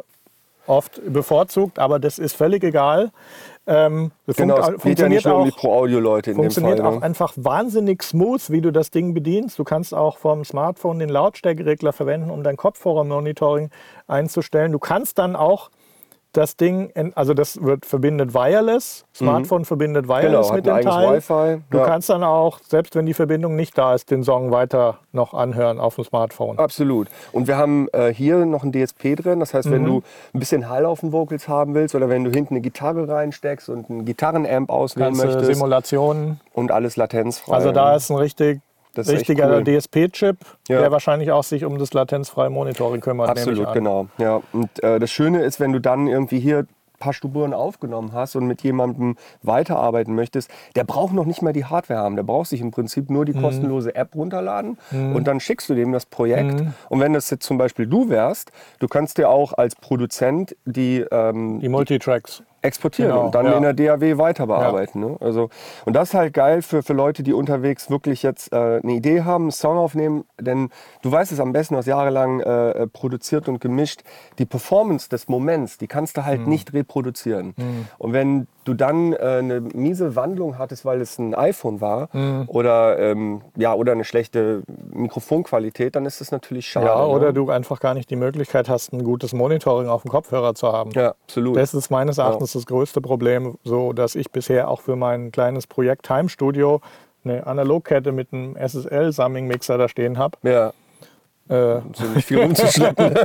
oft 0.66 1.02
bevorzugt, 1.06 1.78
aber 1.78 2.00
das 2.00 2.18
ist 2.18 2.36
völlig 2.36 2.64
egal. 2.64 3.12
Ähm, 3.70 4.12
genau, 4.26 4.58
es 4.60 4.82
funktioniert 4.82 5.24
ja 5.24 5.34
auch, 5.34 5.58
Pro-Audio-Leute 5.58 6.32
in 6.32 6.38
Funktioniert 6.38 6.80
dem 6.80 6.86
Fall, 6.86 6.92
ne? 6.94 6.98
auch 7.00 7.02
einfach 7.02 7.34
wahnsinnig 7.36 8.02
smooth, 8.02 8.50
wie 8.50 8.62
du 8.62 8.72
das 8.72 8.92
Ding 8.92 9.14
bedienst. 9.14 9.60
Du 9.60 9.66
kannst 9.66 9.94
auch 9.94 10.18
vom 10.18 10.46
Smartphone 10.46 11.00
den 11.00 11.10
Lautstärkeregler 11.10 11.92
verwenden, 11.92 12.30
um 12.30 12.44
dein 12.44 12.56
Kopfhörer-Monitoring 12.56 13.70
einzustellen. 14.08 14.72
Du 14.72 14.80
kannst 14.80 15.20
dann 15.20 15.36
auch 15.36 15.70
das 16.38 16.56
Ding, 16.56 16.92
also 17.16 17.34
das 17.34 17.62
wird 17.62 17.86
verbindet 17.86 18.34
wireless, 18.34 19.06
Smartphone 19.14 19.62
mhm. 19.62 19.66
verbindet 19.66 20.08
wireless 20.08 20.48
genau, 20.48 20.54
mit 20.54 20.66
dem 20.68 20.82
Teil. 20.82 21.18
Wi-Fi. 21.18 21.64
Du 21.72 21.80
ja. 21.80 21.86
kannst 21.86 22.10
dann 22.10 22.24
auch, 22.24 22.60
selbst 22.68 22.96
wenn 22.96 23.08
die 23.08 23.16
Verbindung 23.16 23.56
nicht 23.56 23.76
da 23.78 23.96
ist, 23.96 24.12
den 24.12 24.24
Song 24.24 24.52
weiter 24.52 25.00
noch 25.12 25.34
anhören 25.34 25.80
auf 25.80 25.96
dem 25.96 26.04
Smartphone. 26.04 26.60
Absolut. 26.60 27.08
Und 27.32 27.48
wir 27.48 27.58
haben 27.58 27.88
äh, 27.92 28.14
hier 28.14 28.46
noch 28.46 28.64
ein 28.64 28.72
DSP 28.72 29.16
drin, 29.16 29.40
das 29.40 29.56
heißt, 29.56 29.72
wenn 29.72 29.82
mhm. 29.82 29.88
du 29.88 30.04
ein 30.34 30.40
bisschen 30.40 30.70
Hall 30.70 30.86
auf 30.86 31.00
den 31.00 31.12
Vocals 31.12 31.48
haben 31.48 31.74
willst 31.74 31.96
oder 31.96 32.08
wenn 32.08 32.24
du 32.24 32.32
hinten 32.32 32.54
eine 32.54 32.62
Gitarre 32.62 33.08
reinsteckst 33.08 33.70
und 33.70 33.90
einen 33.90 34.06
Gitarrenamp 34.06 34.70
auswählen 34.70 35.18
möchtest. 35.18 35.46
Simulationen. 35.46 36.40
Und 36.54 36.72
alles 36.72 36.98
latenzfrei. 36.98 37.54
Also 37.54 37.72
da 37.72 37.96
ist 37.96 38.10
ein 38.10 38.18
richtig 38.18 38.62
das 38.98 39.10
richtiger 39.10 39.58
cool. 39.58 39.64
DSP-Chip, 39.64 40.38
ja. 40.68 40.80
der 40.80 40.92
wahrscheinlich 40.92 41.32
auch 41.32 41.44
sich 41.44 41.66
um 41.66 41.78
das 41.78 41.94
latenzfreie 41.94 42.50
Monitoring 42.50 43.02
kümmert. 43.02 43.30
Absolut, 43.30 43.74
genau. 43.74 44.08
Ja. 44.18 44.42
Und 44.52 44.84
äh, 44.84 45.00
das 45.00 45.12
Schöne 45.12 45.44
ist, 45.44 45.60
wenn 45.60 45.74
du 45.74 45.80
dann 45.80 46.08
irgendwie 46.08 46.40
hier 46.40 46.60
ein 46.60 46.68
paar 47.00 47.14
Spuren 47.14 47.54
aufgenommen 47.54 48.12
hast 48.14 48.36
und 48.36 48.48
mit 48.48 48.64
jemandem 48.64 49.18
weiterarbeiten 49.44 50.16
möchtest, 50.16 50.50
der 50.76 50.84
braucht 50.84 51.14
noch 51.14 51.26
nicht 51.26 51.42
mal 51.42 51.54
die 51.54 51.66
Hardware 51.66 52.00
haben. 52.00 52.16
Der 52.16 52.24
braucht 52.24 52.50
sich 52.50 52.62
im 52.62 52.72
Prinzip 52.72 53.10
nur 53.10 53.26
die 53.26 53.34
mhm. 53.34 53.42
kostenlose 53.42 53.94
App 53.96 54.16
runterladen 54.16 54.78
mhm. 54.92 55.16
und 55.16 55.28
dann 55.28 55.40
schickst 55.40 55.70
du 55.70 55.76
dem 55.76 55.92
das 55.92 56.06
Projekt. 56.06 56.60
Mhm. 56.60 56.74
Und 56.90 57.00
wenn 57.00 57.14
das 57.14 57.30
jetzt 57.30 57.46
zum 57.46 57.58
Beispiel 57.58 57.86
du 57.86 58.10
wärst, 58.10 58.52
du 58.80 58.88
kannst 58.88 59.18
dir 59.18 59.30
auch 59.30 59.54
als 59.54 59.76
Produzent 59.76 60.56
die, 60.66 61.06
ähm, 61.12 61.60
die 61.60 61.70
Multitracks 61.70 62.44
exportieren 62.62 63.12
genau, 63.12 63.26
und 63.26 63.36
dann 63.36 63.46
ja. 63.46 63.54
in 63.54 63.64
der 63.64 63.74
DAW 63.74 64.18
weiter 64.18 64.48
bearbeiten. 64.48 65.02
Ja. 65.02 65.10
Ne? 65.10 65.18
Also, 65.20 65.50
und 65.86 65.96
das 65.96 66.10
ist 66.10 66.14
halt 66.16 66.34
geil 66.34 66.62
für, 66.62 66.84
für 66.84 66.94
Leute, 66.94 67.24
die 67.24 67.34
unterwegs 67.34 67.90
wirklich 67.90 68.24
jetzt 68.24 68.52
äh, 68.52 68.80
eine 68.84 68.94
Idee 68.94 69.22
haben, 69.24 69.46
einen 69.46 69.52
Song 69.52 69.78
aufnehmen, 69.78 70.26
denn 70.40 70.70
du 71.02 71.12
weißt 71.12 71.32
es 71.32 71.40
am 71.40 71.54
besten, 71.54 71.76
du 71.76 71.80
hast 71.80 71.86
jahrelang 71.86 72.40
äh, 72.40 72.70
äh, 72.70 72.88
produziert 72.88 73.48
und 73.48 73.62
gemischt. 73.62 74.02
Die 74.40 74.46
Performance 74.46 75.10
des 75.10 75.28
Moments, 75.28 75.78
die 75.78 75.88
kannst 75.88 76.18
du 76.18 76.26
halt 76.26 76.42
mhm. 76.42 76.50
nicht 76.50 76.74
reproduzieren. 76.74 77.54
Mhm. 77.58 77.88
Und 77.98 78.14
wenn 78.14 78.48
du 78.68 78.74
dann 78.74 79.14
äh, 79.14 79.18
eine 79.18 79.62
miese 79.62 80.16
Wandlung 80.16 80.58
hattest, 80.58 80.86
weil 80.86 81.02
es 81.02 81.18
ein 81.18 81.34
iPhone 81.34 81.82
war 81.82 82.10
mhm. 82.14 82.46
oder, 82.48 83.00
ähm, 83.00 83.42
ja, 83.56 83.74
oder 83.74 83.94
eine 83.94 84.04
schlechte 84.04 84.64
Mikrofonqualität, 84.92 85.96
dann 85.96 86.06
ist 86.06 86.22
das 86.22 86.32
natürlich 86.32 86.68
schade. 86.68 86.88
Ja, 86.88 87.06
oder 87.06 87.28
ne? 87.28 87.34
du 87.34 87.50
einfach 87.50 87.80
gar 87.80 87.94
nicht 87.94 88.10
die 88.10 88.16
Möglichkeit 88.16 88.70
hast, 88.70 88.94
ein 88.94 89.04
gutes 89.04 89.34
Monitoring 89.34 89.88
auf 89.88 90.02
dem 90.02 90.12
Kopfhörer 90.12 90.56
zu 90.56 90.72
haben. 90.72 90.92
Ja, 90.92 91.14
absolut. 91.24 91.58
Das 91.58 91.74
ist 91.74 91.90
meines 91.90 92.18
Erachtens 92.18 92.54
ja. 92.54 92.60
das 92.60 92.66
größte 92.66 93.02
Problem, 93.02 93.58
so 93.64 93.94
dass 93.94 94.16
ich 94.16 94.32
bisher 94.32 94.70
auch 94.70 94.82
für 94.82 94.96
mein 94.96 95.32
kleines 95.32 95.68
Projekt 95.68 96.06
Time 96.06 96.30
Studio 96.30 96.82
eine 97.24 97.46
Analogkette 97.46 98.12
mit 98.12 98.32
einem 98.32 98.56
SSL-Summing-Mixer 98.56 99.78
da 99.78 99.88
stehen 99.88 100.18
habe. 100.18 100.38
Ja 100.44 100.74
Äh, 101.50 101.80
ziemlich 101.94 102.26
viel 102.26 102.42
rumzuschleppen. 102.42 103.16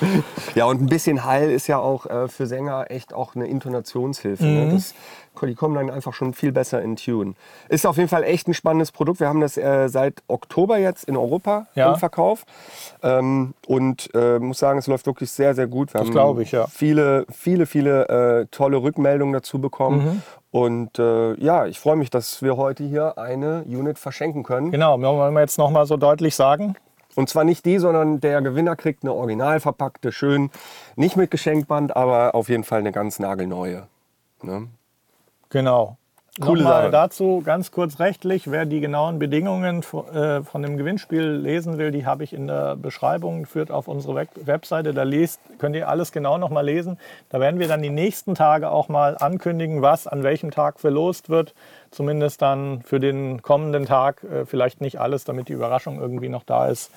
ja, 0.54 0.64
und 0.66 0.80
ein 0.82 0.86
bisschen 0.86 1.24
Heil 1.24 1.50
ist 1.50 1.66
ja 1.66 1.78
auch 1.78 2.06
äh, 2.06 2.28
für 2.28 2.46
Sänger 2.46 2.86
echt 2.90 3.12
auch 3.14 3.34
eine 3.34 3.46
Intonationshilfe. 3.46 4.44
Mhm. 4.44 4.54
Ne? 4.68 4.72
Das, 4.74 4.94
die 5.42 5.54
kommen 5.54 5.76
dann 5.76 5.88
einfach 5.90 6.14
schon 6.14 6.34
viel 6.34 6.50
besser 6.50 6.82
in 6.82 6.96
Tune. 6.96 7.34
Ist 7.68 7.86
auf 7.86 7.96
jeden 7.96 8.08
Fall 8.08 8.24
echt 8.24 8.48
ein 8.48 8.54
spannendes 8.54 8.90
Produkt. 8.90 9.20
Wir 9.20 9.28
haben 9.28 9.40
das 9.40 9.56
äh, 9.56 9.88
seit 9.88 10.22
Oktober 10.26 10.78
jetzt 10.78 11.04
in 11.04 11.16
Europa 11.16 11.66
Ja. 11.74 11.92
im 11.92 11.98
Verkauf. 11.98 12.44
Ähm, 13.04 13.54
und 13.66 14.10
äh, 14.14 14.40
muss 14.40 14.58
sagen, 14.58 14.78
es 14.80 14.88
läuft 14.88 15.06
wirklich 15.06 15.30
sehr, 15.30 15.54
sehr 15.54 15.68
gut. 15.68 15.94
Wir 15.94 15.98
Das 16.00 16.08
haben 16.08 16.12
glaub 16.12 16.40
ich, 16.40 16.50
ja. 16.52 16.66
viele, 16.66 17.24
viele, 17.30 17.66
viele 17.66 18.08
äh, 18.40 18.46
tolle 18.50 18.78
Rückmeldungen 18.78 19.32
dazu 19.32 19.60
bekommen. 19.60 20.04
Mhm. 20.04 20.22
Und 20.50 20.98
äh, 20.98 21.34
ja, 21.34 21.66
ich 21.66 21.78
freue 21.78 21.96
mich, 21.96 22.10
dass 22.10 22.42
wir 22.42 22.56
heute 22.56 22.82
hier 22.82 23.18
eine 23.18 23.62
Unit 23.66 23.98
verschenken 23.98 24.42
können. 24.42 24.72
genau, 24.72 25.00
wollen 25.00 25.34
wir 25.34 25.40
jetzt 25.40 25.58
nochmal 25.58 25.86
so 25.86 25.96
deutlich 25.96 26.34
sagen. 26.34 26.74
Und 27.18 27.28
zwar 27.28 27.42
nicht 27.42 27.64
die, 27.64 27.78
sondern 27.78 28.20
der 28.20 28.40
Gewinner 28.42 28.76
kriegt 28.76 29.02
eine 29.02 29.12
original 29.12 29.58
verpackte, 29.58 30.12
schön, 30.12 30.52
nicht 30.94 31.16
mit 31.16 31.32
Geschenkband, 31.32 31.96
aber 31.96 32.36
auf 32.36 32.48
jeden 32.48 32.62
Fall 32.62 32.78
eine 32.78 32.92
ganz 32.92 33.18
nagelneue. 33.18 33.88
Ne? 34.40 34.68
Genau. 35.48 35.96
Coole 36.40 36.62
Nochmal 36.62 36.82
Sache. 36.82 36.92
dazu 36.92 37.42
ganz 37.44 37.70
kurz 37.70 37.98
rechtlich, 38.00 38.50
wer 38.50 38.64
die 38.66 38.80
genauen 38.80 39.18
Bedingungen 39.18 39.82
äh, 40.12 40.42
von 40.42 40.62
dem 40.62 40.76
Gewinnspiel 40.76 41.22
lesen 41.22 41.78
will, 41.78 41.90
die 41.90 42.06
habe 42.06 42.24
ich 42.24 42.32
in 42.32 42.46
der 42.46 42.76
Beschreibung, 42.76 43.46
führt 43.46 43.70
auf 43.70 43.88
unsere 43.88 44.14
Web 44.14 44.28
Webseite, 44.44 44.94
da 44.94 45.02
lest, 45.02 45.40
könnt 45.58 45.76
ihr 45.76 45.88
alles 45.88 46.12
genau 46.12 46.38
nochmal 46.38 46.64
lesen. 46.64 46.98
Da 47.30 47.40
werden 47.40 47.60
wir 47.60 47.68
dann 47.68 47.82
die 47.82 47.90
nächsten 47.90 48.34
Tage 48.34 48.70
auch 48.70 48.88
mal 48.88 49.16
ankündigen, 49.18 49.82
was 49.82 50.06
an 50.06 50.22
welchem 50.22 50.50
Tag 50.50 50.80
verlost 50.80 51.28
wird. 51.28 51.54
Zumindest 51.90 52.42
dann 52.42 52.82
für 52.82 53.00
den 53.00 53.42
kommenden 53.42 53.86
Tag, 53.86 54.22
äh, 54.24 54.44
vielleicht 54.46 54.80
nicht 54.80 55.00
alles, 55.00 55.24
damit 55.24 55.48
die 55.48 55.54
Überraschung 55.54 56.00
irgendwie 56.00 56.28
noch 56.28 56.44
da 56.44 56.66
ist. 56.66 56.90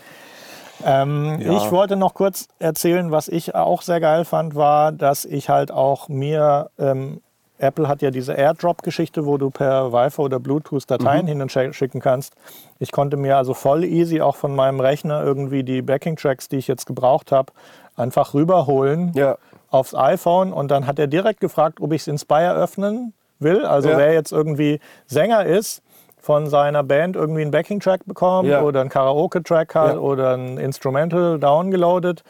Ähm, 0.86 1.40
Ja. 1.40 1.58
Ich 1.58 1.72
wollte 1.72 1.96
noch 1.96 2.14
kurz 2.14 2.48
erzählen, 2.60 3.12
was 3.12 3.28
ich 3.28 3.56
auch 3.56 3.82
sehr 3.82 4.00
geil 4.00 4.26
fand, 4.26 4.56
war, 4.56 4.92
dass 4.92 5.26
ich 5.26 5.50
halt 5.50 5.72
auch 5.72 6.10
mir, 6.10 6.70
ähm, 6.80 7.22
Apple 7.62 7.88
hat 7.88 8.02
ja 8.02 8.12
diese 8.12 8.34
AirDrop-Geschichte, 8.34 9.26
wo 9.26 9.38
du 9.38 9.50
per 9.50 9.94
Wi-Fi 9.94 10.22
oder 10.22 10.40
Bluetooth 10.40 10.90
Dateien 10.90 11.28
hin 11.28 11.42
und 11.42 11.52
schicken 11.52 12.00
kannst. 12.02 12.34
Ich 12.80 12.92
konnte 12.92 13.18
mir 13.18 13.38
also 13.38 13.54
voll 13.54 13.84
easy 13.84 14.22
auch 14.22 14.36
von 14.36 14.56
meinem 14.56 14.80
Rechner 14.80 15.24
irgendwie 15.24 15.64
die 15.64 15.82
Backing-Tracks, 15.82 16.50
die 16.50 16.58
ich 16.58 16.68
jetzt 16.68 16.86
gebraucht 16.86 17.32
habe, 17.32 17.52
einfach 17.96 18.34
rüberholen 18.34 19.12
Ja. 19.16 19.38
aufs 19.70 19.94
iPhone 19.96 20.54
und 20.54 20.72
dann 20.72 20.88
hat 20.88 20.98
er 21.00 21.08
direkt 21.08 21.40
gefragt, 21.40 21.80
ob 21.82 21.94
ich 21.94 22.02
es 22.02 22.08
Inspire 22.08 22.54
öffnen 22.56 23.14
will. 23.40 23.66
Also 23.66 23.90
Ja. 23.90 23.98
wer 23.98 24.14
jetzt 24.14 24.32
irgendwie 24.32 24.80
Sänger 25.08 25.46
ist, 25.46 25.82
von 26.20 26.48
seiner 26.48 26.84
Band 26.84 27.16
irgendwie 27.16 27.42
einen 27.42 27.52
Backing-Track 27.52 28.02
bekommt 28.06 28.48
Ja. 28.48 28.62
oder 28.62 28.82
einen 28.82 28.90
Karaoke-Track 28.90 29.74
hat 29.74 29.98
oder 29.98 30.36
ein 30.36 30.58
Instrumental 30.60 31.40
downgeloadet. 31.40 32.24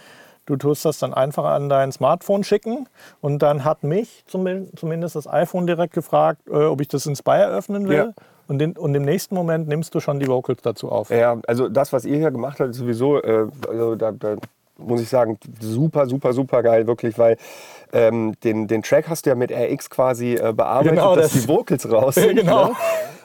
Du 0.51 0.57
tust 0.57 0.83
das 0.83 0.99
dann 0.99 1.13
einfach 1.13 1.45
an 1.45 1.69
dein 1.69 1.93
Smartphone 1.93 2.43
schicken 2.43 2.89
und 3.21 3.39
dann 3.41 3.63
hat 3.63 3.83
mich 3.85 4.25
zum- 4.27 4.67
zumindest 4.75 5.15
das 5.15 5.25
iPhone 5.25 5.65
direkt 5.65 5.93
gefragt, 5.93 6.41
äh, 6.49 6.65
ob 6.65 6.81
ich 6.81 6.89
das 6.89 7.05
Inspire 7.05 7.47
öffnen 7.47 7.87
will. 7.87 7.95
Ja. 7.95 8.13
Und, 8.49 8.61
in, 8.61 8.73
und 8.75 8.93
im 8.93 9.03
nächsten 9.03 9.33
Moment 9.33 9.69
nimmst 9.69 9.95
du 9.95 10.01
schon 10.01 10.19
die 10.19 10.27
Vocals 10.27 10.61
dazu 10.61 10.91
auf. 10.91 11.09
Ja, 11.09 11.37
also 11.47 11.69
das, 11.69 11.93
was 11.93 12.03
ihr 12.03 12.17
hier 12.17 12.31
gemacht 12.31 12.59
habt, 12.59 12.71
ist 12.71 12.77
sowieso, 12.79 13.21
äh, 13.21 13.47
also 13.69 13.95
da, 13.95 14.11
da 14.11 14.35
muss 14.77 14.99
ich 14.99 15.07
sagen, 15.07 15.37
super, 15.61 16.05
super, 16.07 16.33
super 16.33 16.61
geil, 16.63 16.85
wirklich, 16.85 17.17
weil 17.17 17.37
ähm, 17.93 18.33
den, 18.43 18.67
den 18.67 18.83
Track 18.83 19.07
hast 19.07 19.25
du 19.25 19.29
ja 19.29 19.35
mit 19.37 19.53
RX 19.53 19.89
quasi 19.89 20.33
äh, 20.33 20.51
bearbeitet, 20.51 20.95
Genau, 20.97 21.15
dass 21.15 21.31
das- 21.31 21.41
die 21.43 21.47
Vocals 21.47 21.89
raus 21.89 22.15
sind. 22.15 22.35
Genau. 22.35 22.65
Ne? 22.65 22.71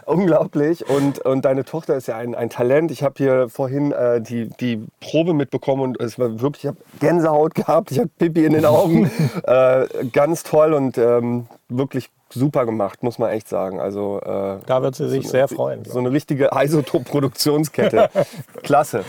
Unglaublich. 0.06 0.88
Und, 0.88 1.18
und 1.18 1.44
deine 1.44 1.64
Tochter 1.64 1.96
ist 1.96 2.06
ja 2.06 2.16
ein, 2.16 2.34
ein 2.36 2.48
Talent. 2.48 2.92
Ich 2.92 3.02
habe 3.02 3.14
hier 3.16 3.48
vorhin 3.48 3.90
äh, 3.90 4.20
die, 4.20 4.48
die 4.48 4.84
Probe 5.00 5.34
mitbekommen 5.34 5.82
und 5.82 6.00
es 6.00 6.16
war 6.18 6.40
wirklich, 6.40 6.64
ich 6.64 6.68
habe 6.68 6.78
Gänsehaut 7.00 7.56
gehabt, 7.56 7.90
ich 7.90 7.98
habe 7.98 8.08
Pipi 8.16 8.44
in 8.44 8.52
den 8.52 8.64
Augen. 8.64 9.10
äh, 9.42 9.86
ganz 10.12 10.44
toll 10.44 10.74
und 10.74 10.96
ähm, 10.96 11.48
wirklich 11.68 12.08
super 12.30 12.66
gemacht, 12.66 13.02
muss 13.02 13.18
man 13.18 13.30
echt 13.30 13.48
sagen. 13.48 13.80
Also 13.80 14.20
äh, 14.20 14.58
Da 14.64 14.82
wird 14.82 14.94
sie 14.94 15.08
sich 15.08 15.28
sehr 15.28 15.48
freuen. 15.48 15.84
so 15.84 15.98
eine 15.98 16.12
richtige 16.12 16.50
Isotop-Produktionskette. 16.54 18.08
Klasse. 18.62 19.04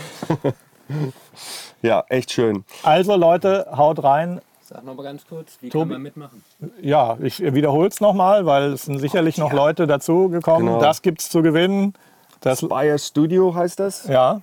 ja, 1.82 2.04
echt 2.08 2.32
schön. 2.32 2.64
Also 2.82 3.14
Leute, 3.14 3.66
haut 3.76 4.02
rein. 4.02 4.40
Sag 4.68 4.84
noch 4.84 4.94
mal 4.94 5.02
ganz 5.02 5.26
kurz, 5.26 5.56
wie 5.60 5.70
Tobi- 5.70 5.80
kann 5.84 5.88
man 5.88 6.02
mitmachen? 6.02 6.44
Ja, 6.82 7.16
ich 7.22 7.40
wiederhole 7.40 7.88
es 7.88 8.00
nochmal, 8.00 8.44
weil 8.44 8.72
es 8.74 8.82
sind 8.84 8.98
sicherlich 8.98 9.38
noch 9.38 9.52
Leute 9.52 9.86
dazugekommen. 9.86 10.66
Genau. 10.66 10.80
Das 10.80 11.00
gibt 11.00 11.20
es 11.22 11.30
zu 11.30 11.40
gewinnen. 11.42 11.94
Das, 12.42 12.60
Spire 12.60 12.98
Studio 12.98 13.54
heißt 13.54 13.80
das. 13.80 14.06
ja, 14.08 14.40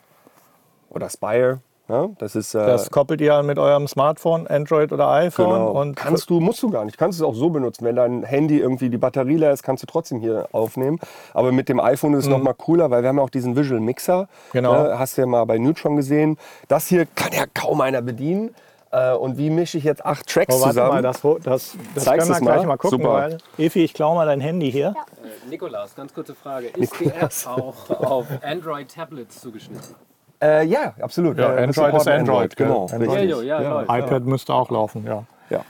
Oder 0.90 1.10
Spire. 1.10 1.60
Ja, 1.88 2.10
das 2.18 2.36
ist. 2.36 2.56
Äh, 2.56 2.66
das 2.66 2.90
koppelt 2.90 3.22
ihr 3.22 3.44
mit 3.44 3.60
eurem 3.60 3.88
Smartphone, 3.88 4.48
Android 4.48 4.92
oder 4.92 5.08
iPhone. 5.10 5.46
genau. 5.50 5.80
Und 5.80 5.96
kannst 5.96 6.32
du, 6.32 6.40
musst 6.40 6.64
du 6.64 6.72
gar 6.72 6.84
nicht. 6.84 6.98
Kannst 6.98 7.20
es 7.20 7.24
auch 7.24 7.36
so 7.36 7.52
benutzen. 7.52 7.86
Wenn 7.86 7.96
dein 7.96 8.24
Handy 8.24 8.58
irgendwie 8.58 8.90
die 8.90 8.98
Batterie 8.98 9.36
leer 9.38 9.52
ist, 9.52 9.62
kannst 9.62 9.84
du 9.84 9.88
trotzdem 9.88 10.20
hier 10.20 10.50
aufnehmen. 10.52 11.00
Aber 11.36 11.52
mit 11.52 11.70
dem 11.70 11.80
iPhone 11.80 12.16
ist 12.16 12.24
es 12.26 12.30
noch 12.30 12.40
mal 12.42 12.54
cooler, 12.56 12.90
weil 12.90 13.04
wir 13.04 13.10
haben 13.10 13.18
ja 13.18 13.24
auch 13.24 13.30
diesen 13.30 13.56
Visual 13.56 13.80
Mixer. 13.80 14.24
Mhm. 14.24 14.28
Genau. 14.54 14.84
Ne, 14.84 14.98
hast 14.98 15.16
du 15.18 15.22
ja 15.22 15.28
mal 15.28 15.46
bei 15.46 15.60
Neutron 15.60 15.96
gesehen. 15.96 16.40
Das 16.68 16.88
hier 16.88 17.06
kann 17.06 17.32
ja 17.34 17.44
kaum 17.54 17.80
einer 17.82 18.02
bedienen. 18.02 18.56
Äh, 18.96 19.14
und 19.16 19.38
wie 19.38 19.50
mische 19.50 19.78
ich 19.78 19.84
jetzt 19.84 20.06
acht 20.06 20.26
Tracks 20.28 20.56
oh, 20.56 20.60
warte 20.62 20.70
zusammen? 20.76 20.90
mal, 20.90 21.02
das, 21.02 21.22
das, 21.22 21.78
das 21.96 22.04
Zeigst 22.06 22.06
können 22.06 22.06
wir 22.06 22.26
du's 22.36 22.42
mal? 22.42 22.54
gleich 22.54 22.66
mal 22.66 22.78
gucken. 22.78 23.00
Super. 23.02 23.14
Weil, 23.14 23.38
Efi, 23.58 23.84
ich 23.84 23.94
klaue 23.94 24.16
mal 24.16 24.26
dein 24.26 24.40
Handy 24.40 24.72
hier. 24.72 24.94
Äh, 25.24 25.50
Nikolaus, 25.50 25.94
ganz 25.96 26.14
kurze 26.14 26.34
Frage. 26.34 26.68
Ist 26.68 26.98
die 27.00 27.08
App 27.08 27.32
auch 27.46 27.90
auf 27.90 28.28
Android-Tablets 28.42 29.42
zugeschnitten? 29.42 29.96
Äh, 30.42 30.66
ja, 30.66 30.94
absolut. 31.02 31.38
Ja, 31.38 31.56
Äh, 31.56 31.64
Android 31.64 31.94
ist 31.96 32.08
Android, 32.08 32.56
gell? 32.56 32.68
Genau, 32.68 32.86
Android. 32.92 33.10
richtig. 33.20 33.48
Ja, 33.48 33.62
ja, 33.62 33.70
läuft. 33.82 33.90
iPad 33.92 34.24
müsste 34.26 34.54
auch 34.54 34.70
laufen, 34.70 35.06
ja. 35.06 35.24
Ja, 35.50 35.66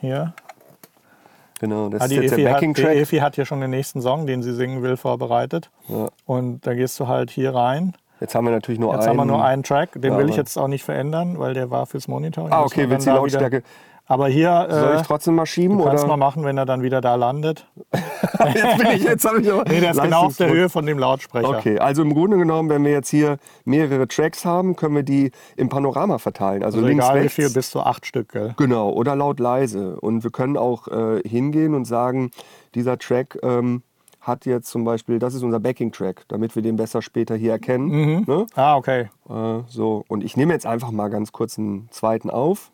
Hier. 0.00 0.32
genau. 1.58 1.88
Das 1.88 2.02
Ah, 2.02 2.04
ist 2.06 2.12
jetzt 2.12 2.32
Efi 2.32 2.42
der 2.42 2.52
hat, 2.54 2.60
die 2.62 2.66
Backing-Track. 2.68 2.96
Efi 2.96 3.16
hat 3.18 3.34
hier 3.34 3.44
schon 3.46 3.60
den 3.60 3.70
nächsten 3.70 4.00
Song, 4.02 4.26
den 4.26 4.42
sie 4.42 4.54
singen 4.54 4.82
will, 4.82 4.96
vorbereitet. 4.96 5.70
Ja. 5.88 6.08
Und 6.26 6.66
da 6.66 6.74
gehst 6.74 6.98
du 7.00 7.06
halt 7.08 7.30
hier 7.30 7.54
rein. 7.54 7.94
Jetzt 8.20 8.34
haben 8.34 8.44
wir 8.44 8.50
natürlich 8.52 8.78
nur 8.80 8.92
Jetzt 8.94 9.02
einen. 9.08 9.18
haben 9.20 9.28
wir 9.28 9.32
nur 9.36 9.44
einen 9.44 9.62
Track, 9.62 9.90
den 9.94 10.12
Ja, 10.12 10.18
will 10.18 10.28
ich 10.28 10.36
jetzt 10.36 10.56
auch 10.58 10.68
nicht 10.68 10.84
verändern, 10.84 11.38
weil 11.38 11.54
der 11.54 11.70
war 11.70 11.86
fürs 11.86 12.06
Monitoring. 12.08 12.52
Ah, 12.52 12.62
okay, 12.62 12.88
willst 12.90 13.06
dann 13.06 13.16
du 13.16 13.20
die 13.22 13.26
wieder- 13.32 13.40
Lautstärke? 13.40 13.62
Aber 14.06 14.26
hier 14.26 14.66
Soll 14.68 14.94
äh, 14.94 14.96
ich 15.00 15.06
trotzdem 15.06 15.36
mal 15.36 15.46
schieben? 15.46 15.78
du 15.78 15.84
kannst 15.84 16.02
oder? 16.02 16.16
mal 16.16 16.16
machen, 16.16 16.42
wenn 16.42 16.58
er 16.58 16.66
dann 16.66 16.82
wieder 16.82 17.00
da 17.00 17.14
landet. 17.14 17.68
jetzt 18.54 18.78
bin 18.78 18.86
ich, 18.88 19.04
jetzt 19.04 19.24
habe 19.24 19.40
ich 19.40 19.52
aber 19.52 19.62
Nee, 19.70 19.78
der 19.78 19.92
ist 19.92 20.02
genau 20.02 20.22
auf 20.26 20.36
der. 20.36 20.48
Höhe 20.48 20.68
von 20.68 20.84
dem 20.84 20.98
Lautsprecher. 20.98 21.48
Okay, 21.48 21.78
also 21.78 22.02
im 22.02 22.12
Grunde 22.12 22.36
genommen, 22.36 22.68
wenn 22.70 22.84
wir 22.84 22.90
jetzt 22.90 23.08
hier 23.08 23.36
mehrere 23.64 24.08
Tracks 24.08 24.44
haben, 24.44 24.74
können 24.74 24.96
wir 24.96 25.04
die 25.04 25.30
im 25.56 25.68
Panorama 25.68 26.18
verteilen. 26.18 26.64
Also, 26.64 26.78
Also 26.78 26.88
links, 26.88 27.04
egal 27.04 27.16
wie 27.18 27.22
rechts. 27.22 27.34
viel, 27.36 27.50
bis 27.50 27.70
zu 27.70 27.80
acht 27.82 28.04
Stück. 28.04 28.32
Gell? 28.32 28.52
Genau, 28.56 28.90
oder 28.90 29.14
laut 29.14 29.38
leise. 29.38 30.00
Und 30.00 30.24
wir 30.24 30.32
können 30.32 30.56
auch 30.56 30.88
äh, 30.88 31.20
hingehen 31.24 31.74
und 31.76 31.84
sagen, 31.84 32.32
dieser 32.74 32.98
Track 32.98 33.38
ähm, 33.44 33.82
hat 34.20 34.44
jetzt 34.46 34.68
zum 34.70 34.84
Beispiel, 34.84 35.18
das 35.18 35.34
ist 35.34 35.42
unser 35.42 35.60
Backing-Track, 35.60 36.24
damit 36.28 36.54
wir 36.54 36.62
den 36.62 36.76
besser 36.76 37.00
später 37.02 37.34
hier 37.36 37.52
erkennen. 37.52 38.24
Ne? 38.26 38.46
Ah, 38.54 38.76
okay. 38.76 39.08
Äh, 39.28 39.60
so, 39.68 40.04
und 40.08 40.22
ich 40.22 40.36
nehme 40.36 40.52
jetzt 40.52 40.66
einfach 40.66 40.90
mal 40.90 41.08
ganz 41.08 41.32
kurz 41.32 41.58
einen 41.58 41.88
zweiten 41.90 42.28
auf, 42.30 42.70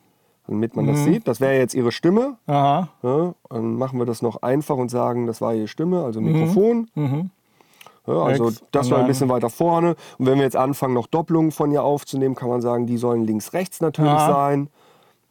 damit 0.48 0.74
man 0.76 0.84
Mhm. 0.86 0.88
das 0.90 1.04
sieht. 1.04 1.28
Das 1.28 1.40
wäre 1.40 1.56
jetzt 1.56 1.74
Ihre 1.74 1.92
Stimme. 1.92 2.36
Aha. 2.46 2.88
Ja, 3.02 3.34
dann 3.48 3.74
machen 3.76 3.98
wir 3.98 4.06
das 4.06 4.22
noch 4.22 4.42
einfach 4.42 4.76
und 4.76 4.90
sagen, 4.90 5.26
das 5.26 5.40
war 5.40 5.54
Ihre 5.54 5.68
Stimme, 5.68 6.04
also 6.04 6.20
Mikrofon. 6.20 6.88
Ja, 8.08 8.22
also 8.22 8.44
Rechts 8.46 8.62
das 8.70 8.90
war 8.90 8.98
ein 9.00 9.06
bisschen 9.08 9.28
weiter 9.28 9.50
vorne. 9.50 9.96
Und 10.18 10.26
wenn 10.26 10.36
wir 10.36 10.44
jetzt 10.44 10.54
anfangen, 10.56 10.94
noch 10.94 11.08
Doppelungen 11.08 11.50
von 11.50 11.72
ihr 11.72 11.82
aufzunehmen, 11.82 12.36
kann 12.36 12.48
man 12.48 12.60
sagen, 12.60 12.86
die 12.86 12.98
sollen 12.98 13.24
links-rechts 13.24 13.80
natürlich 13.80 14.12
Ja. 14.12 14.28
sein. 14.32 14.68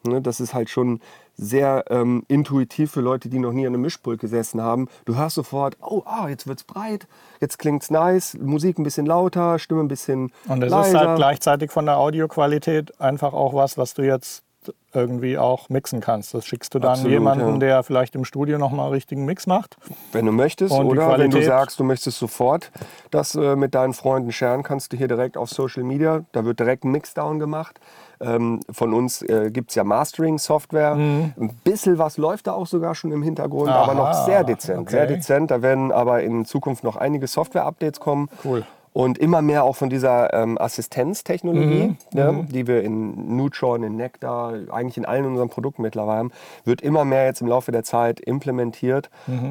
Ne, 0.06 0.22
das 0.22 0.40
ist 0.40 0.54
halt 0.54 0.70
schon 0.70 1.00
sehr 1.36 1.84
ähm, 1.90 2.24
intuitiv 2.28 2.92
für 2.92 3.00
Leute, 3.00 3.28
die 3.28 3.38
noch 3.38 3.52
nie 3.52 3.66
an 3.66 3.74
einem 3.74 3.82
Mischpult 3.82 4.20
gesessen 4.20 4.62
haben. 4.62 4.88
Du 5.04 5.16
hörst 5.16 5.34
sofort, 5.34 5.76
oh, 5.82 6.02
ah, 6.06 6.28
jetzt 6.28 6.46
wird's 6.46 6.64
breit, 6.64 7.06
jetzt 7.40 7.58
klingt's 7.58 7.90
nice, 7.90 8.36
Musik 8.40 8.78
ein 8.78 8.84
bisschen 8.84 9.06
lauter, 9.06 9.58
Stimme 9.58 9.80
ein 9.80 9.88
bisschen 9.88 10.32
Und 10.48 10.62
es 10.62 10.70
leiser. 10.70 10.88
ist 10.88 10.94
halt 10.94 11.16
gleichzeitig 11.16 11.70
von 11.70 11.84
der 11.84 11.98
Audioqualität 11.98 13.00
einfach 13.00 13.32
auch 13.34 13.54
was, 13.54 13.76
was 13.76 13.94
du 13.94 14.02
jetzt 14.02 14.44
irgendwie 14.92 15.38
auch 15.38 15.68
mixen 15.68 16.00
kannst. 16.00 16.34
Das 16.34 16.46
schickst 16.46 16.74
du 16.74 16.78
dann 16.78 16.92
Absolut, 16.92 17.12
jemandem, 17.12 17.52
ja. 17.52 17.58
der 17.58 17.82
vielleicht 17.82 18.14
im 18.14 18.24
Studio 18.24 18.58
nochmal 18.58 18.86
einen 18.86 18.94
richtigen 18.94 19.24
Mix 19.24 19.46
macht. 19.46 19.76
Wenn 20.12 20.26
du 20.26 20.32
möchtest 20.32 20.72
Und 20.72 20.86
oder 20.86 21.18
wenn 21.18 21.30
du 21.30 21.42
sagst, 21.42 21.78
du 21.78 21.84
möchtest 21.84 22.18
sofort 22.18 22.70
das 23.10 23.34
äh, 23.34 23.56
mit 23.56 23.74
deinen 23.74 23.92
Freunden 23.92 24.32
scheren, 24.32 24.62
kannst 24.62 24.92
du 24.92 24.96
hier 24.96 25.08
direkt 25.08 25.36
auf 25.36 25.50
Social 25.50 25.84
Media, 25.84 26.24
da 26.32 26.44
wird 26.44 26.58
direkt 26.58 26.84
ein 26.84 26.90
Mixdown 26.90 27.38
gemacht. 27.38 27.78
Ähm, 28.20 28.60
von 28.70 28.94
uns 28.94 29.22
äh, 29.22 29.50
gibt 29.50 29.70
es 29.70 29.74
ja 29.74 29.84
Mastering-Software. 29.84 30.92
Ein 30.94 31.60
bisschen 31.64 31.98
was 31.98 32.16
läuft 32.16 32.46
da 32.46 32.52
auch 32.52 32.66
sogar 32.66 32.94
schon 32.94 33.12
im 33.12 33.22
Hintergrund, 33.22 33.68
aber 33.70 33.92
Mhm. 33.94 34.00
Aha, 34.00 34.08
noch 34.12 34.24
sehr 34.26 34.44
dezent. 34.44 34.80
okay. 34.80 34.90
Sehr 34.90 35.06
dezent. 35.06 35.50
Da 35.50 35.62
werden 35.62 35.92
aber 35.92 36.22
in 36.22 36.44
Zukunft 36.44 36.82
noch 36.84 36.96
einige 36.96 37.26
Software-Updates 37.26 38.00
kommen. 38.00 38.28
Cool. 38.44 38.64
Und 38.96 39.18
immer 39.18 39.42
mehr 39.42 39.64
auch 39.64 39.76
von 39.76 39.90
dieser 39.90 40.32
ähm, 40.32 40.56
Assistenztechnologie, 40.56 41.96
ne, 42.14 42.46
die 42.50 42.66
wir 42.66 42.82
in 42.82 43.36
Neutron, 43.36 43.82
in 43.82 43.96
Nectar, 43.96 44.54
eigentlich 44.72 44.96
in 44.96 45.04
allen 45.04 45.26
unseren 45.26 45.50
Produkten 45.50 45.82
mittlerweile 45.82 46.16
haben, 46.18 46.32
wird 46.64 46.80
immer 46.80 47.04
mehr 47.04 47.26
jetzt 47.26 47.42
im 47.42 47.46
Laufe 47.48 47.72
der 47.72 47.82
Zeit 47.82 48.20
implementiert. 48.20 49.10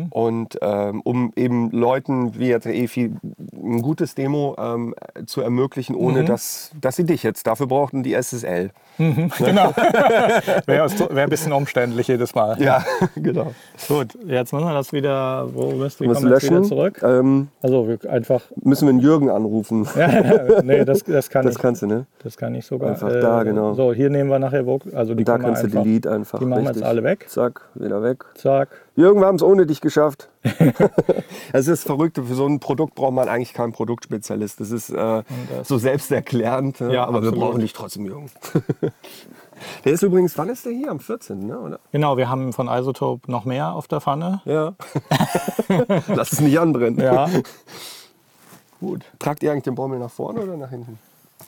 Und 0.10 0.58
ähm, 0.64 1.02
um 1.02 1.32
eben 1.36 1.70
Leuten 1.70 2.40
wie 2.40 2.48
jetzt 2.48 2.66
der 2.66 2.74
Efi 2.74 3.14
ein 3.54 3.84
gutes 3.84 4.16
Demo 4.16 4.56
ähm, 4.58 4.96
zu 5.28 5.42
ermöglichen, 5.42 5.96
ohne 5.96 6.24
dass, 6.26 6.72
dass 6.82 6.96
sie 6.96 7.04
dich 7.04 7.22
jetzt 7.22 7.46
dafür 7.46 7.68
brauchten, 7.68 8.02
die 8.02 8.14
SSL. 8.20 8.72
Genau. 8.98 9.30
Wäre 10.66 10.90
wär 10.90 11.24
ein 11.24 11.30
bisschen 11.30 11.52
umständlich 11.54 12.08
jedes 12.08 12.34
Mal. 12.34 12.60
Ja, 12.62 12.84
genau. 13.16 13.54
Gut, 13.88 14.18
jetzt 14.26 14.54
müssen 14.54 14.66
wir 14.66 14.74
das 14.74 14.92
wieder, 14.92 15.54
wo 15.54 15.72
müsst 15.72 16.02
ihr 16.02 16.08
Muss 16.08 16.18
kommen 16.18 16.32
jetzt 16.32 16.44
wieder 16.44 16.56
löschen. 16.56 16.64
zurück? 16.64 17.02
Ähm, 17.04 17.50
Also 17.62 17.88
wir 17.88 18.10
einfach, 18.10 18.42
müssen 18.64 18.88
wir 18.88 18.92
einen 18.92 19.02
Jürgen 19.02 19.35
anrufen. 19.36 19.88
ja, 19.96 20.62
nee, 20.64 20.86
das, 20.86 21.04
das 21.04 21.30
kann 21.30 21.46
Das 21.46 21.56
ich. 21.56 21.62
kannst 21.62 21.82
du, 21.82 21.88
ne? 21.88 22.06
Das 22.24 22.38
kann 22.38 22.56
ich 22.56 22.66
sogar. 22.66 22.90
Einfach 22.90 23.12
da, 23.12 23.44
genau. 23.44 23.74
So, 23.74 23.94
hier 23.94 24.10
nehmen 24.10 24.30
wir 24.30 24.40
nachher, 24.40 24.66
also 24.94 25.14
die 25.14 25.24
Da 25.24 25.34
wir 25.38 25.40
kannst 25.44 25.64
du 25.64 25.68
einfach, 25.68 25.84
Delete 25.84 26.12
einfach. 26.12 26.40
Die 26.40 26.46
machen 26.46 26.64
wir 26.64 26.70
richtig. 26.70 26.82
jetzt 26.82 26.90
alle 26.90 27.04
weg. 27.04 27.26
Zack, 27.30 27.62
wieder 27.76 28.02
weg. 28.02 28.26
Zack. 28.36 28.70
Jürgen, 28.96 29.20
wir 29.20 29.28
haben 29.28 29.36
es 29.36 29.44
ohne 29.44 29.66
dich 29.66 29.82
geschafft. 29.82 30.30
das 31.54 31.68
ist 31.68 31.84
verrückt. 31.84 32.18
Für 32.18 32.34
so 32.34 32.46
ein 32.46 32.60
Produkt 32.60 32.96
braucht 32.96 33.14
man 33.14 33.28
eigentlich 33.28 33.54
keinen 33.54 33.74
Produktspezialist. 33.74 34.62
Das 34.62 34.72
ist 34.72 34.90
äh, 34.90 35.24
so 35.64 35.78
selbsterklärend. 35.78 36.80
ne? 36.80 36.94
Ja, 36.94 37.04
aber 37.04 37.22
wir 37.22 37.28
absolut. 37.30 37.40
brauchen 37.40 37.60
dich 37.60 37.74
trotzdem, 37.74 38.06
Jürgen. 38.06 38.32
der 39.86 39.92
ist 39.92 40.02
übrigens, 40.02 40.38
wann 40.38 40.50
ist 40.50 40.66
der 40.66 40.72
hier? 40.72 40.92
Am 40.92 41.00
14. 41.00 41.46
Ne, 41.46 41.60
oder? 41.60 41.80
Genau, 41.92 42.16
wir 42.16 42.30
haben 42.30 42.54
von 42.54 42.70
Isotope 42.70 43.30
noch 43.30 43.44
mehr 43.44 43.74
auf 43.74 43.88
der 43.88 44.00
Pfanne. 44.00 44.42
Ja. 44.46 44.76
Lass 46.08 46.32
es 46.32 46.40
nicht 46.40 46.58
anbrennen. 46.60 47.00
Ja. 47.00 47.28
Gut. 48.80 49.04
Tragt 49.20 49.44
ihr 49.44 49.52
eigentlich 49.52 49.64
den 49.64 49.76
Bommel 49.76 50.00
nach 50.00 50.12
vorne 50.12 50.42
oder 50.42 50.58
nach 50.58 50.70
hinten? 50.70 51.00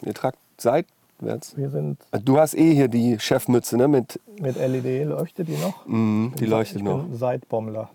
Ihr 0.01 0.13
tragt 0.13 0.37
seitwärts. 0.57 1.55
Wir 1.57 1.69
sind 1.69 1.99
Du 2.23 2.37
hast 2.39 2.53
eh 2.55 2.73
hier 2.73 2.87
die 2.87 3.19
Chefmütze, 3.19 3.77
ne? 3.77 3.87
Mit, 3.87 4.19
mit 4.39 4.55
LED, 4.55 5.07
leuchtet 5.07 5.47
die 5.47 5.57
noch? 5.57 5.85
mm, 5.85 6.33
die 6.39 6.45
leuchtet 6.45 6.77
ich 6.77 6.83
noch. 6.83 7.03
bin 7.03 7.17
Seitbommler. 7.17 7.89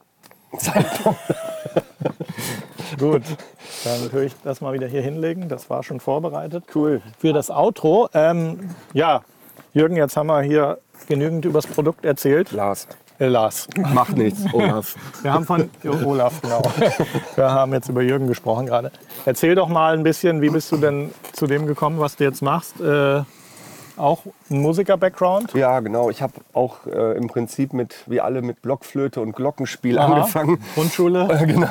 Gut, 2.98 3.22
dann 3.84 4.02
würde 4.12 4.26
ich 4.26 4.34
das 4.44 4.60
mal 4.60 4.74
wieder 4.74 4.86
hier 4.86 5.00
hinlegen. 5.00 5.48
Das 5.48 5.70
war 5.70 5.82
schon 5.82 5.98
vorbereitet. 5.98 6.64
Cool. 6.74 7.00
Für 7.18 7.32
das 7.32 7.50
Outro. 7.50 8.08
Ähm, 8.12 8.70
ja, 8.92 9.22
Jürgen, 9.72 9.96
jetzt 9.96 10.16
haben 10.16 10.26
wir 10.26 10.42
hier 10.42 10.78
genügend 11.08 11.44
über 11.46 11.60
das 11.60 11.66
Produkt 11.66 12.04
erzählt. 12.04 12.52
Lars. 12.52 12.86
Äh, 13.18 13.26
Lars. 13.26 13.68
Macht 13.76 14.16
nichts, 14.16 14.44
Olaf. 14.52 14.96
Wir 15.22 15.32
haben 15.32 15.44
von 15.44 15.70
Jo, 15.82 15.94
Olaf, 16.04 16.40
genau. 16.40 16.62
Wir 17.36 17.50
haben 17.50 17.72
jetzt 17.72 17.88
über 17.88 18.02
Jürgen 18.02 18.26
gesprochen 18.26 18.66
gerade. 18.66 18.90
Erzähl 19.24 19.54
doch 19.54 19.68
mal 19.68 19.94
ein 19.94 20.02
bisschen, 20.02 20.40
wie 20.40 20.50
bist 20.50 20.72
du 20.72 20.76
denn 20.76 21.12
zu 21.32 21.46
dem 21.46 21.66
gekommen, 21.66 22.00
was 22.00 22.16
du 22.16 22.24
jetzt 22.24 22.42
machst? 22.42 22.80
Äh, 22.80 23.22
auch 23.96 24.22
ein 24.50 24.60
Musiker-Background? 24.60 25.52
Ja, 25.54 25.80
genau. 25.80 26.10
Ich 26.10 26.22
habe 26.22 26.32
auch 26.52 26.86
äh, 26.86 27.16
im 27.16 27.28
Prinzip 27.28 27.72
mit, 27.72 27.94
wie 28.06 28.20
alle, 28.20 28.42
mit 28.42 28.62
Blockflöte 28.62 29.20
und 29.20 29.36
Glockenspiel 29.36 29.98
Aha. 29.98 30.14
angefangen. 30.14 30.58
Grundschule? 30.74 31.28
genau. 31.46 31.68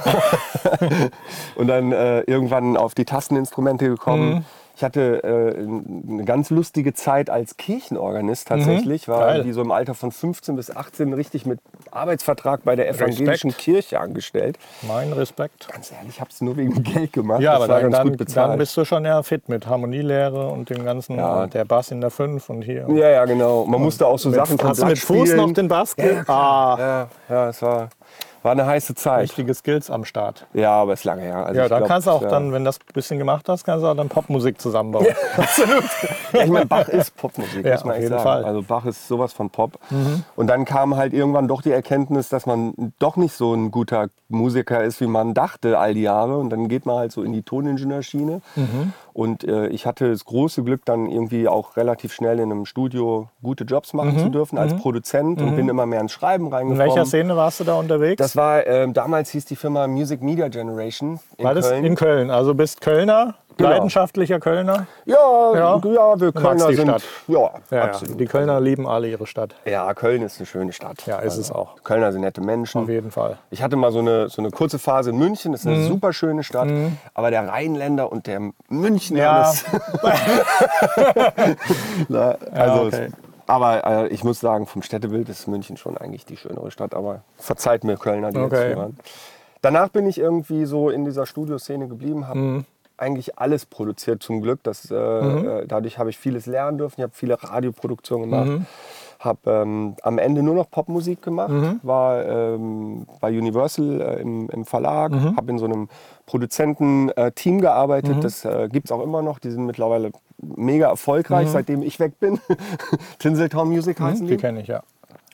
und 1.55 1.67
dann 1.67 1.91
äh, 1.91 2.21
irgendwann 2.21 2.77
auf 2.77 2.93
die 2.93 3.05
Tasteninstrumente 3.05 3.87
gekommen. 3.87 4.33
Mhm. 4.33 4.45
Ich 4.75 4.83
hatte 4.83 5.23
äh, 5.23 6.09
eine 6.09 6.23
ganz 6.25 6.49
lustige 6.49 6.93
Zeit 6.93 7.29
als 7.29 7.57
Kirchenorganist 7.57 8.47
tatsächlich. 8.47 9.07
War 9.07 9.17
Mhm. 9.17 9.21
Geil. 9.21 9.43
die 9.43 9.51
so 9.51 9.61
im 9.61 9.71
Alter 9.71 9.93
von 9.93 10.11
15 10.11 10.55
bis 10.55 10.75
18 10.75 11.13
richtig 11.13 11.45
mit 11.45 11.59
Arbeitsvertrag 11.91 12.63
bei 12.63 12.75
der 12.75 12.89
evangelischen 12.89 13.55
Kirche 13.55 13.99
angestellt. 13.99 14.57
Mein 14.87 15.13
Respekt. 15.13 15.67
Ganz 15.71 15.91
ehrlich, 15.91 16.15
ich 16.15 16.21
habe 16.21 16.31
es 16.31 16.41
nur 16.41 16.57
wegen 16.57 16.81
Geld 16.83 17.13
gemacht. 17.13 17.41
Ja, 17.41 17.53
das 17.53 17.63
aber 17.63 17.73
war 17.73 17.81
dann, 17.81 17.91
ganz 17.91 17.97
dann, 17.97 18.09
gut 18.09 18.17
bezahlt. 18.17 18.49
dann 18.51 18.57
bist 18.57 18.75
du 18.77 18.85
schon 18.85 19.05
ja 19.05 19.21
fit 19.23 19.49
mit 19.49 19.67
Harmonielehre 19.67 20.47
und 20.47 20.69
dem 20.69 20.83
ganzen, 20.83 21.17
Ja. 21.17 21.47
der 21.47 21.65
Bass 21.65 21.91
in 21.91 22.01
der 22.01 22.09
5 22.09 22.49
und 22.49 22.61
hier. 22.63 22.87
ja, 22.89 23.09
ja, 23.09 23.25
genau. 23.25 23.65
Man 23.65 23.81
musste 23.81 24.07
auch 24.07 24.17
so 24.19 24.31
Sachen 24.31 24.57
vom 24.57 24.69
hast 24.69 24.81
du 24.81 24.85
mit 24.85 24.99
Fuß 24.99 25.33
noch 25.35 25.51
den 25.53 25.67
Bass? 25.67 25.95
ge- 25.95 26.23
ah, 26.27 26.75
Ja, 26.79 27.07
ja, 27.29 27.49
es 27.49 27.61
war, 27.61 27.89
war 28.43 28.51
eine 28.53 28.65
heiße 28.65 28.95
Zeit. 28.95 29.21
richtige 29.23 29.53
Skills 29.53 29.89
am 29.91 30.03
Start. 30.05 30.47
Ja, 30.53 30.71
aber 30.71 30.93
ist 30.93 31.03
lange 31.03 31.21
her. 31.21 31.45
Also 31.45 31.59
Ja, 31.61 31.67
da 31.69 31.77
glaub, 31.77 31.87
kannst 31.89 32.07
du 32.07 32.11
auch 32.11 32.21
ja. 32.23 32.29
dann, 32.29 32.51
wenn 32.53 32.63
du 32.63 32.69
das 32.69 32.77
ein 32.79 32.93
bisschen 32.93 33.19
gemacht 33.19 33.47
hast, 33.49 33.63
kannst 33.65 33.83
du 33.83 33.87
auch 33.87 33.95
dann 33.95 34.09
Popmusik 34.09 34.59
zusammenbauen. 34.59 35.05
Absolut. 35.37 35.83
Ja, 36.33 36.43
ich 36.43 36.49
meine, 36.49 36.65
Bach 36.65 36.87
ist 36.87 37.15
Popmusik, 37.17 37.65
Ja, 37.65 37.73
muss 37.73 37.83
man 37.85 37.93
auf 37.95 37.99
jeden 38.01 38.09
sagen. 38.11 38.23
Fall. 38.23 38.41
Mhm. 38.41 38.47
Also 38.47 38.61
Bach 38.63 38.85
ist 38.85 39.07
sowas 39.07 39.33
von 39.33 39.49
Pop. 39.49 39.77
Und 40.35 40.47
dann 40.47 40.65
kam 40.65 40.95
halt 40.95 41.13
irgendwann 41.13 41.47
doch 41.47 41.61
die 41.61 41.71
Erkenntnis, 41.71 42.29
dass 42.29 42.45
man 42.45 42.93
doch 42.99 43.15
nicht 43.17 43.33
so 43.35 43.53
ein 43.53 43.71
guter 43.71 44.07
Musiker 44.29 44.83
ist, 44.83 45.01
wie 45.01 45.07
man 45.07 45.33
dachte 45.33 45.77
all 45.77 45.93
die 45.93 46.01
Jahre. 46.03 46.37
Und 46.37 46.49
dann 46.49 46.67
geht 46.67 46.85
man 46.85 46.97
halt 46.97 47.11
so 47.11 47.23
in 47.23 47.33
die 47.33 47.43
Toningenieurschiene. 47.43 48.41
Mhm. 48.55 48.93
Und 49.13 49.43
äh, 49.43 49.67
ich 49.67 49.85
hatte 49.85 50.09
das 50.09 50.23
große 50.25 50.63
Glück, 50.63 50.85
dann 50.85 51.09
irgendwie 51.09 51.47
auch 51.47 51.75
relativ 51.75 52.13
schnell 52.13 52.39
in 52.39 52.49
einem 52.51 52.65
Studio 52.65 53.27
gute 53.43 53.65
Jobs 53.65 53.93
machen 53.93 54.17
zu 54.17 54.29
dürfen 54.29 54.57
als 54.57 54.73
Produzent 54.77 55.41
und 55.41 55.55
bin 55.57 55.67
immer 55.69 55.85
mehr 55.85 55.99
ins 56.01 56.11
Schreiben 56.13 56.45
Mhm. 56.45 56.47
In 56.47 56.53
reingekommen. 56.53 56.79
welcher 56.95 57.05
Szene 57.05 57.35
warst 57.35 57.59
du 57.59 57.63
da 57.65 57.73
unterwegs? 57.75 58.17
Das 58.17 58.30
war, 58.35 58.65
ähm, 58.67 58.93
damals 58.93 59.29
hieß 59.31 59.45
die 59.45 59.55
Firma 59.55 59.87
Music 59.87 60.21
Media 60.21 60.47
Generation 60.47 61.19
in 61.37 61.45
War 61.45 61.53
das 61.53 61.69
Köln. 61.69 61.85
in 61.85 61.95
Köln? 61.95 62.29
Also 62.31 62.53
bist 62.53 62.81
Kölner, 62.81 63.35
Genau. 63.57 63.69
leidenschaftlicher 63.69 64.39
Kölner? 64.39 64.87
ja, 65.05 65.15
Ja. 65.53 65.75
ja, 65.83 66.19
wir 66.19 66.31
Kölner 66.31 66.67
die 66.69 66.75
sind, 66.75 66.87
Stadt. 66.87 67.03
ja, 67.27 67.51
Ja, 67.69 67.83
absolut. 67.83 68.19
Die 68.19 68.25
Kölner 68.25 68.59
lieben 68.61 68.87
alle 68.87 69.07
ihre 69.09 69.27
Stadt. 69.27 69.53
Ja, 69.65 69.93
Köln 69.93 70.21
ist 70.23 70.39
eine 70.39 70.45
schöne 70.47 70.71
Stadt. 70.73 71.05
Ja, 71.05 71.19
ist 71.19 71.37
es 71.37 71.51
auch. 71.51 71.75
Kölner 71.83 72.11
sind 72.11 72.21
nette 72.21 72.41
Menschen. 72.41 72.83
Auf 72.83 72.89
jeden 72.89 73.11
Fall. 73.11 73.37
Ich 73.51 73.61
hatte 73.61 73.75
mal 73.75 73.91
so 73.91 73.99
eine, 73.99 74.29
so 74.29 74.41
eine 74.41 74.49
kurze 74.51 74.79
Phase 74.79 75.09
in 75.11 75.17
München. 75.17 75.51
Das 75.51 75.61
ist 75.61 75.67
eine 75.67 75.75
Mhm. 75.77 75.87
super 75.89 76.13
schöne 76.13 76.43
Stadt. 76.43 76.69
Aber 77.13 77.29
der 77.29 77.47
Rheinländer 77.47 78.11
und 78.11 78.25
der 78.25 78.39
Münchner, 78.69 79.17
Ja. 79.19 79.39
das, 79.41 79.65
Na, 82.09 82.35
also 82.53 82.81
okay. 82.85 83.09
Aber 83.51 83.85
äh, 83.85 84.07
ich 84.07 84.23
muss 84.23 84.39
sagen, 84.39 84.65
vom 84.65 84.81
Städtebild 84.81 85.27
ist 85.29 85.47
München 85.47 85.77
schon 85.77 85.97
eigentlich 85.97 86.25
die 86.25 86.37
schönere 86.37 86.71
Stadt. 86.71 86.93
Aber 86.95 87.23
verzeiht 87.37 87.83
mir 87.83 87.97
Kölner, 87.97 88.31
die 88.31 88.37
Okay. 88.39 88.69
jetzt 88.69 88.75
hören. 88.77 88.97
Danach 89.61 89.89
bin 89.89 90.07
ich 90.07 90.17
irgendwie 90.17 90.65
so 90.65 90.89
in 90.89 91.05
dieser 91.05 91.25
Studioszene 91.25 91.87
geblieben, 91.87 92.27
habe 92.27 92.39
Mhm. 92.39 92.65
eigentlich 92.97 93.37
alles 93.37 93.65
produziert 93.65 94.23
zum 94.23 94.41
Glück. 94.41 94.59
Das, 94.63 94.89
äh, 94.89 94.95
äh, 94.95 95.67
dadurch 95.67 95.97
habe 95.97 96.09
ich 96.09 96.17
vieles 96.17 96.45
lernen 96.45 96.77
dürfen. 96.77 96.95
Ich 96.99 97.03
habe 97.03 97.13
viele 97.15 97.41
Radioproduktionen 97.41 98.29
gemacht. 98.29 98.47
Mhm. 98.47 98.65
Habe 99.21 99.39
ähm, 99.51 99.95
am 100.01 100.17
Ende 100.17 100.41
nur 100.43 100.55
noch 100.55 100.69
Popmusik 100.69 101.21
gemacht, 101.21 101.49
Mhm. 101.51 101.79
war 101.83 102.25
ähm, 102.25 103.05
bei 103.19 103.29
Universal 103.29 104.01
äh, 104.01 104.21
im, 104.21 104.49
im 104.49 104.65
Verlag, 104.65 105.11
Mhm. 105.11 105.37
habe 105.37 105.51
in 105.51 105.57
so 105.59 105.65
einem 105.65 105.89
Produzenten-Team 106.25 107.61
gearbeitet. 107.61 108.23
Das 108.23 108.45
äh, 108.45 108.67
gibt 108.71 108.87
es 108.87 108.91
auch 108.91 109.01
immer 109.01 109.21
noch. 109.21 109.39
Die 109.39 109.51
sind 109.51 109.65
mittlerweile 109.65 110.11
mega 110.37 110.89
erfolgreich, 110.89 111.47
seitdem 111.49 111.81
ich 111.83 111.99
weg 111.99 112.19
bin. 112.19 112.39
Tinseltown 113.19 113.69
Music 113.69 113.99
heißen 113.99 114.25
Mhm. 114.25 114.29
Die 114.29 114.35
die. 114.37 114.41
kenne 114.41 114.61
ich, 114.61 114.67
ja. 114.67 114.81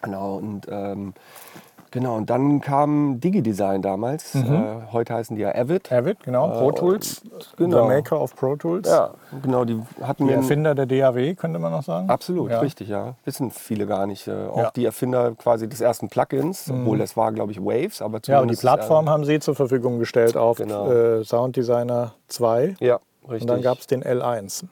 Genau, 0.02 0.36
und 0.38 0.68
ähm, 0.70 1.14
genau, 1.98 2.16
und 2.16 2.30
dann 2.30 2.62
kam 2.62 3.20
DigiDesign 3.20 3.82
damals. 3.82 4.34
Mhm. 4.36 4.54
Äh, 4.54 4.92
heute 4.92 5.14
heißen 5.16 5.36
die 5.36 5.42
ja 5.42 5.54
Avid. 5.56 5.92
Avid, 5.92 6.20
genau. 6.24 6.48
Pro 6.50 6.72
Tools. 6.72 7.22
genau. 7.58 7.84
The 7.84 7.88
Maker 7.96 8.22
of 8.22 8.36
Pro 8.36 8.56
Tools. 8.56 8.88
Ja, 8.88 9.12
genau, 9.42 9.66
die 9.66 9.82
hatten 10.02 10.28
Die 10.28 10.34
Erfinder 10.34 10.76
der 10.76 10.86
DAW, 10.86 11.36
könnte 11.36 11.60
man 11.60 11.72
noch 11.72 11.84
sagen. 11.84 12.10
Absolut, 12.10 12.52
Ja. 12.52 12.60
richtig, 12.60 12.90
ja. 12.90 13.16
Wissen 13.26 13.52
viele 13.52 13.88
gar 13.88 14.06
nicht. 14.06 14.28
Äh, 14.28 14.32
auch 14.48 14.58
Ja. 14.58 14.64
Mhm. 14.66 14.70
die 14.76 14.86
Erfinder 14.86 15.32
quasi 15.36 15.68
des 15.68 15.82
ersten 15.82 16.08
Plugins, 16.10 16.70
obwohl 16.72 16.98
das 17.00 17.18
war, 17.18 17.32
glaube 17.32 17.52
ich, 17.52 17.60
Waves, 17.60 18.02
aber 18.02 18.20
Ja, 18.26 18.40
und 18.42 18.50
die 18.52 18.56
Plattform 18.56 19.10
haben 19.10 19.26
sie 19.26 19.40
zur 19.40 19.56
Verfügung 19.56 20.00
gestellt 20.00 20.38
auf 20.38 20.58
Genau. 20.58 20.92
äh, 20.92 21.24
Sound 21.24 21.56
Designer 21.56 22.14
2. 22.28 22.76
Äh, 22.80 22.86
ja, 22.86 23.00
richtig. 23.24 23.42
Und 23.42 23.48
dann 23.48 23.62
gab 23.62 23.80
es 23.80 23.88
den 23.88 24.04
L1. 24.04 24.66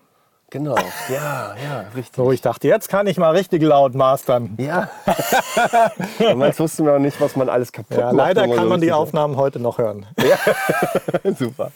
Genau, 0.55 0.77
ja, 1.09 1.53
ja, 1.61 1.83
richtig. 1.97 2.17
Wo 2.17 2.31
ich 2.31 2.39
dachte, 2.39 2.69
jetzt 2.69 2.87
kann 2.87 3.07
ich 3.07 3.17
mal 3.17 3.31
richtig 3.31 3.61
laut 3.61 3.93
mastern. 3.93 4.55
Ja. 4.57 4.89
Damals 6.17 6.57
wussten 6.61 6.85
wir 6.85 6.93
noch 6.93 6.99
nicht, 6.99 7.19
was 7.19 7.35
man 7.35 7.49
alles 7.49 7.73
kaputt 7.73 7.97
Ja, 7.97 8.05
macht. 8.05 8.15
leider 8.15 8.47
kann 8.47 8.63
so 8.63 8.69
man 8.69 8.79
die 8.79 8.93
Aufnahmen 8.93 9.35
heute 9.35 9.59
noch 9.59 9.79
hören. 9.79 10.05
Super. 11.37 11.71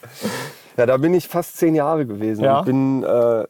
Ja, 0.77 0.85
da 0.85 0.95
bin 0.95 1.13
ich 1.13 1.27
fast 1.27 1.57
zehn 1.57 1.75
Jahre 1.75 2.05
gewesen. 2.05 2.45
Ja. 2.45 2.61
Bin, 2.61 3.03
äh, 3.03 3.43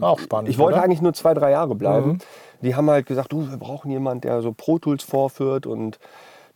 Auch 0.00 0.18
spannend. 0.20 0.48
ich 0.48 0.56
wollte 0.56 0.76
oder? 0.76 0.78
Mhm. 0.78 0.84
eigentlich 0.84 1.02
nur 1.02 1.12
zwei, 1.12 1.34
drei 1.34 1.50
Jahre 1.50 1.74
bleiben. 1.74 2.20
Die 2.62 2.74
haben 2.74 2.88
halt 2.88 3.04
gesagt, 3.04 3.30
du, 3.30 3.50
wir 3.50 3.58
brauchen 3.58 3.90
jemanden, 3.90 4.22
der 4.22 4.40
so 4.40 4.52
Pro 4.54 4.78
Tools 4.78 5.02
vorführt 5.02 5.66
und 5.66 5.98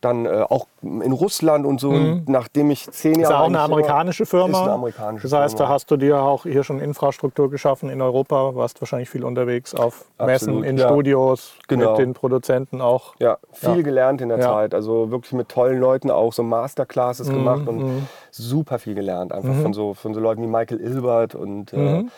dann 0.01 0.25
äh, 0.25 0.43
auch 0.47 0.67
in 0.81 1.11
Russland 1.11 1.65
und 1.65 1.79
so. 1.79 1.89
Und 1.89 2.29
nachdem 2.29 2.69
ich 2.69 2.89
zehn 2.91 3.13
Mhm. 3.13 3.19
Ist 3.21 3.29
Jahre. 3.29 3.33
ja 3.33 3.39
auch 3.41 3.45
eine 3.47 3.59
amerikanische 3.61 4.25
Firma. 4.25 4.57
Ist 4.59 4.63
eine 4.63 4.71
amerikanische 4.73 5.27
das 5.27 5.39
heißt, 5.39 5.53
da 5.55 5.57
Firma. 5.65 5.73
hast 5.73 5.89
du 5.91 5.97
dir 5.97 6.21
auch 6.21 6.43
hier 6.43 6.63
schon 6.63 6.79
Infrastruktur 6.79 7.49
geschaffen 7.49 7.89
in 7.89 8.01
Europa. 8.01 8.55
Warst 8.55 8.79
wahrscheinlich 8.81 9.09
viel 9.09 9.23
unterwegs 9.23 9.73
auf 9.73 10.05
Messen, 10.19 10.49
Absolut, 10.49 10.65
in 10.65 10.77
ja. 10.77 10.87
Studios, 10.87 11.53
Genau. 11.67 11.91
mit 11.91 11.99
den 11.99 12.13
Produzenten 12.13 12.79
auch. 12.81 13.15
Ja, 13.19 13.37
viel 13.53 13.77
Ja. 13.77 13.81
gelernt 13.81 14.21
in 14.21 14.29
der 14.29 14.39
Ja. 14.39 14.49
Zeit. 14.53 14.73
Also 14.73 15.09
wirklich 15.11 15.33
mit 15.33 15.49
tollen 15.49 15.79
Leuten 15.79 16.11
auch 16.11 16.31
so 16.33 16.43
Masterclasses 16.43 17.29
gemacht 17.29 17.67
und 17.67 17.77
Mhm. 17.77 18.07
super 18.31 18.79
viel 18.79 18.95
gelernt. 18.95 19.31
Einfach 19.31 19.55
von, 19.55 19.73
so, 19.73 19.93
von 19.93 20.13
so 20.13 20.19
Leuten 20.19 20.41
wie 20.43 20.47
Michael 20.47 20.79
Ilbert 20.79 21.33
und 21.35 21.73
Mhm. 21.73 22.11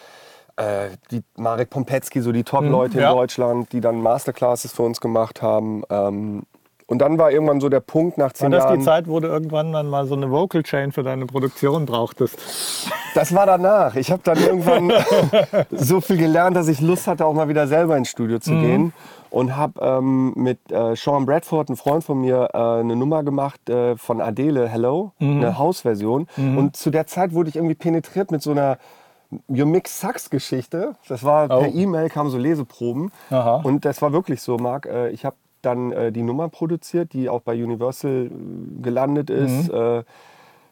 äh, 0.57 0.85
äh, 0.85 0.89
die 1.11 1.21
Marek 1.37 1.69
Pompetzky, 1.69 2.19
so 2.21 2.33
die 2.33 2.43
Top-Leute 2.43 2.99
Ja. 2.99 3.11
in 3.11 3.15
Deutschland, 3.15 3.71
die 3.71 3.79
dann 3.79 4.01
Masterclasses 4.01 4.73
für 4.73 4.83
uns 4.83 4.99
gemacht 4.99 5.41
haben. 5.41 5.83
Ähm, 5.89 6.43
und 6.89 6.99
dann 6.99 7.17
war 7.17 7.31
irgendwann 7.31 7.61
so 7.61 7.69
der 7.69 7.79
Punkt 7.79 8.17
nach 8.17 8.25
War 8.27 8.33
zehn 8.33 8.51
das 8.51 8.63
Jahren. 8.65 8.79
die 8.79 8.85
Zeit, 8.85 9.07
wo 9.07 9.19
du 9.19 9.27
irgendwann 9.27 9.71
dann 9.71 9.89
mal 9.89 10.05
so 10.05 10.15
eine 10.15 10.29
Vocal 10.29 10.63
Chain 10.63 10.91
für 10.91 11.03
deine 11.03 11.25
Produktion 11.25 11.85
brauchtest? 11.85 12.37
Das 13.15 13.33
war 13.33 13.45
danach. 13.45 13.95
Ich 13.95 14.11
habe 14.11 14.21
dann 14.23 14.37
irgendwann 14.37 14.91
so 15.71 16.01
viel 16.01 16.17
gelernt, 16.17 16.55
dass 16.57 16.67
ich 16.67 16.81
Lust 16.81 17.07
hatte, 17.07 17.25
auch 17.25 17.33
mal 17.33 17.47
wieder 17.47 17.67
selber 17.67 17.95
ins 17.95 18.09
Studio 18.09 18.37
Mhm. 18.37 18.41
zu 18.41 18.51
gehen. 18.51 18.93
Und 19.31 19.55
habe 19.55 19.79
ähm, 19.79 20.33
mit 20.35 20.57
äh, 20.71 20.95
Sean 20.95 21.25
Bradford, 21.27 21.69
ein 21.69 21.75
Freund 21.75 22.03
von 22.03 22.19
mir, 22.19 22.49
äh, 22.53 22.57
eine 22.57 22.95
Nummer 22.95 23.21
gemacht 23.23 23.69
äh, 23.69 23.95
von 23.95 24.21
Adele, 24.21 24.67
Hello, 24.67 25.11
Mhm. 25.19 25.37
eine 25.37 25.57
Hausversion. 25.59 26.27
Und 26.37 26.75
zu 26.75 26.89
der 26.89 27.05
Zeit 27.05 27.33
wurde 27.33 27.49
ich 27.49 27.55
irgendwie 27.55 27.75
penetriert 27.75 28.31
mit 28.31 28.41
so 28.41 28.51
einer 28.51 28.77
Your 29.47 29.67
Mix 29.67 30.01
Sucks 30.01 30.31
Geschichte. 30.31 30.95
Das 31.07 31.23
war 31.23 31.45
Oh. 31.51 31.59
per 31.59 31.67
E-Mail, 31.71 32.09
kamen 32.09 32.31
so 32.31 32.39
Leseproben. 32.39 33.11
Aha. 33.29 33.61
Und 33.63 33.85
das 33.85 34.01
war 34.01 34.11
wirklich 34.11 34.41
so, 34.41 34.57
Marc. 34.57 34.87
Äh, 34.87 35.09
ich 35.09 35.23
habe 35.25 35.35
dann 35.61 35.91
äh, 35.91 36.11
die 36.11 36.23
Nummer 36.23 36.49
produziert, 36.49 37.13
die 37.13 37.29
auch 37.29 37.41
bei 37.41 37.53
Universal 37.53 38.27
äh, 38.27 38.81
gelandet 38.81 39.29
ist. 39.29 39.71
Mhm. 39.71 39.77
Äh, 39.77 40.03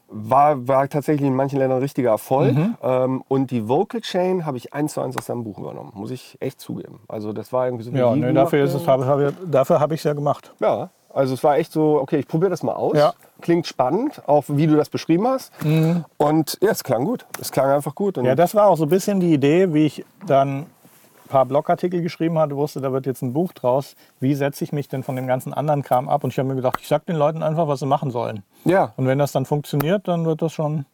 war, 0.09 0.67
war 0.67 0.87
tatsächlich 0.87 1.27
in 1.27 1.35
manchen 1.35 1.59
Ländern 1.59 1.79
ein 1.79 1.81
richtiger 1.83 2.11
Erfolg. 2.11 2.55
Mhm. 2.55 2.77
Ähm, 2.81 3.23
und 3.27 3.51
die 3.51 3.67
Vocal 3.67 4.01
Chain 4.01 4.45
habe 4.45 4.57
ich 4.57 4.73
eins 4.73 4.93
zu 4.93 5.01
eins 5.01 5.17
aus 5.17 5.25
seinem 5.25 5.43
Buch 5.43 5.59
übernommen, 5.59 5.91
muss 5.95 6.11
ich 6.11 6.37
echt 6.39 6.61
zugeben. 6.61 7.01
Also 7.09 7.33
das 7.33 7.51
war 7.51 7.65
irgendwie 7.67 7.83
so 7.83 7.91
Ja, 7.91 8.15
nee, 8.15 8.31
dafür 8.31 8.63
ist 8.63 8.73
es, 8.73 8.87
hab, 8.87 9.03
hab, 9.03 9.33
dafür 9.45 9.79
habe 9.79 9.95
ich 9.95 9.99
es 9.99 10.05
ja 10.05 10.13
gemacht. 10.13 10.53
Ja, 10.59 10.91
also 11.13 11.33
es 11.33 11.43
war 11.43 11.57
echt 11.57 11.71
so, 11.71 11.99
okay, 11.99 12.19
ich 12.19 12.27
probiere 12.27 12.51
das 12.51 12.63
mal 12.63 12.73
aus. 12.73 12.95
Ja. 12.95 13.13
Klingt 13.41 13.65
spannend, 13.65 14.21
auch 14.27 14.45
wie 14.47 14.67
du 14.67 14.75
das 14.75 14.89
beschrieben 14.89 15.27
hast. 15.27 15.51
Und 16.17 16.57
ja, 16.61 16.69
es 16.69 16.83
klang 16.83 17.05
gut. 17.05 17.25
Es 17.41 17.51
klang 17.51 17.69
einfach 17.71 17.95
gut. 17.95 18.17
Und 18.17 18.25
Ja, 18.25 18.35
das 18.35 18.53
war 18.55 18.67
auch 18.67 18.77
so 18.77 18.83
ein 18.83 18.89
bisschen 18.89 19.19
die 19.19 19.33
Idee, 19.33 19.73
wie 19.73 19.87
ich 19.87 20.05
dann 20.25 20.67
paar 21.27 21.45
Blogartikel 21.45 22.01
geschrieben 22.01 22.37
hatte, 22.39 22.55
wusste, 22.55 22.81
da 22.81 22.91
wird 22.91 23.05
jetzt 23.05 23.21
ein 23.21 23.33
Buch 23.33 23.53
draus. 23.53 23.95
Wie 24.19 24.33
setze 24.33 24.63
ich 24.63 24.71
mich 24.71 24.87
denn 24.87 25.03
von 25.03 25.15
dem 25.15 25.27
ganzen 25.27 25.53
anderen 25.53 25.83
Kram 25.83 26.09
ab? 26.09 26.23
Und 26.23 26.31
ich 26.31 26.39
habe 26.39 26.49
mir 26.49 26.55
gedacht, 26.55 26.79
ich 26.81 26.87
sag 26.87 27.05
den 27.05 27.15
Leuten 27.15 27.43
einfach, 27.43 27.67
was 27.67 27.79
sie 27.79 27.85
machen 27.85 28.11
sollen. 28.11 28.43
ja, 28.65 28.93
Und 28.97 29.07
wenn 29.07 29.19
das 29.19 29.31
dann 29.31 29.45
funktioniert, 29.45 30.07
dann 30.07 30.25
wird 30.25 30.41
das 30.41 30.53
schon 30.53 30.85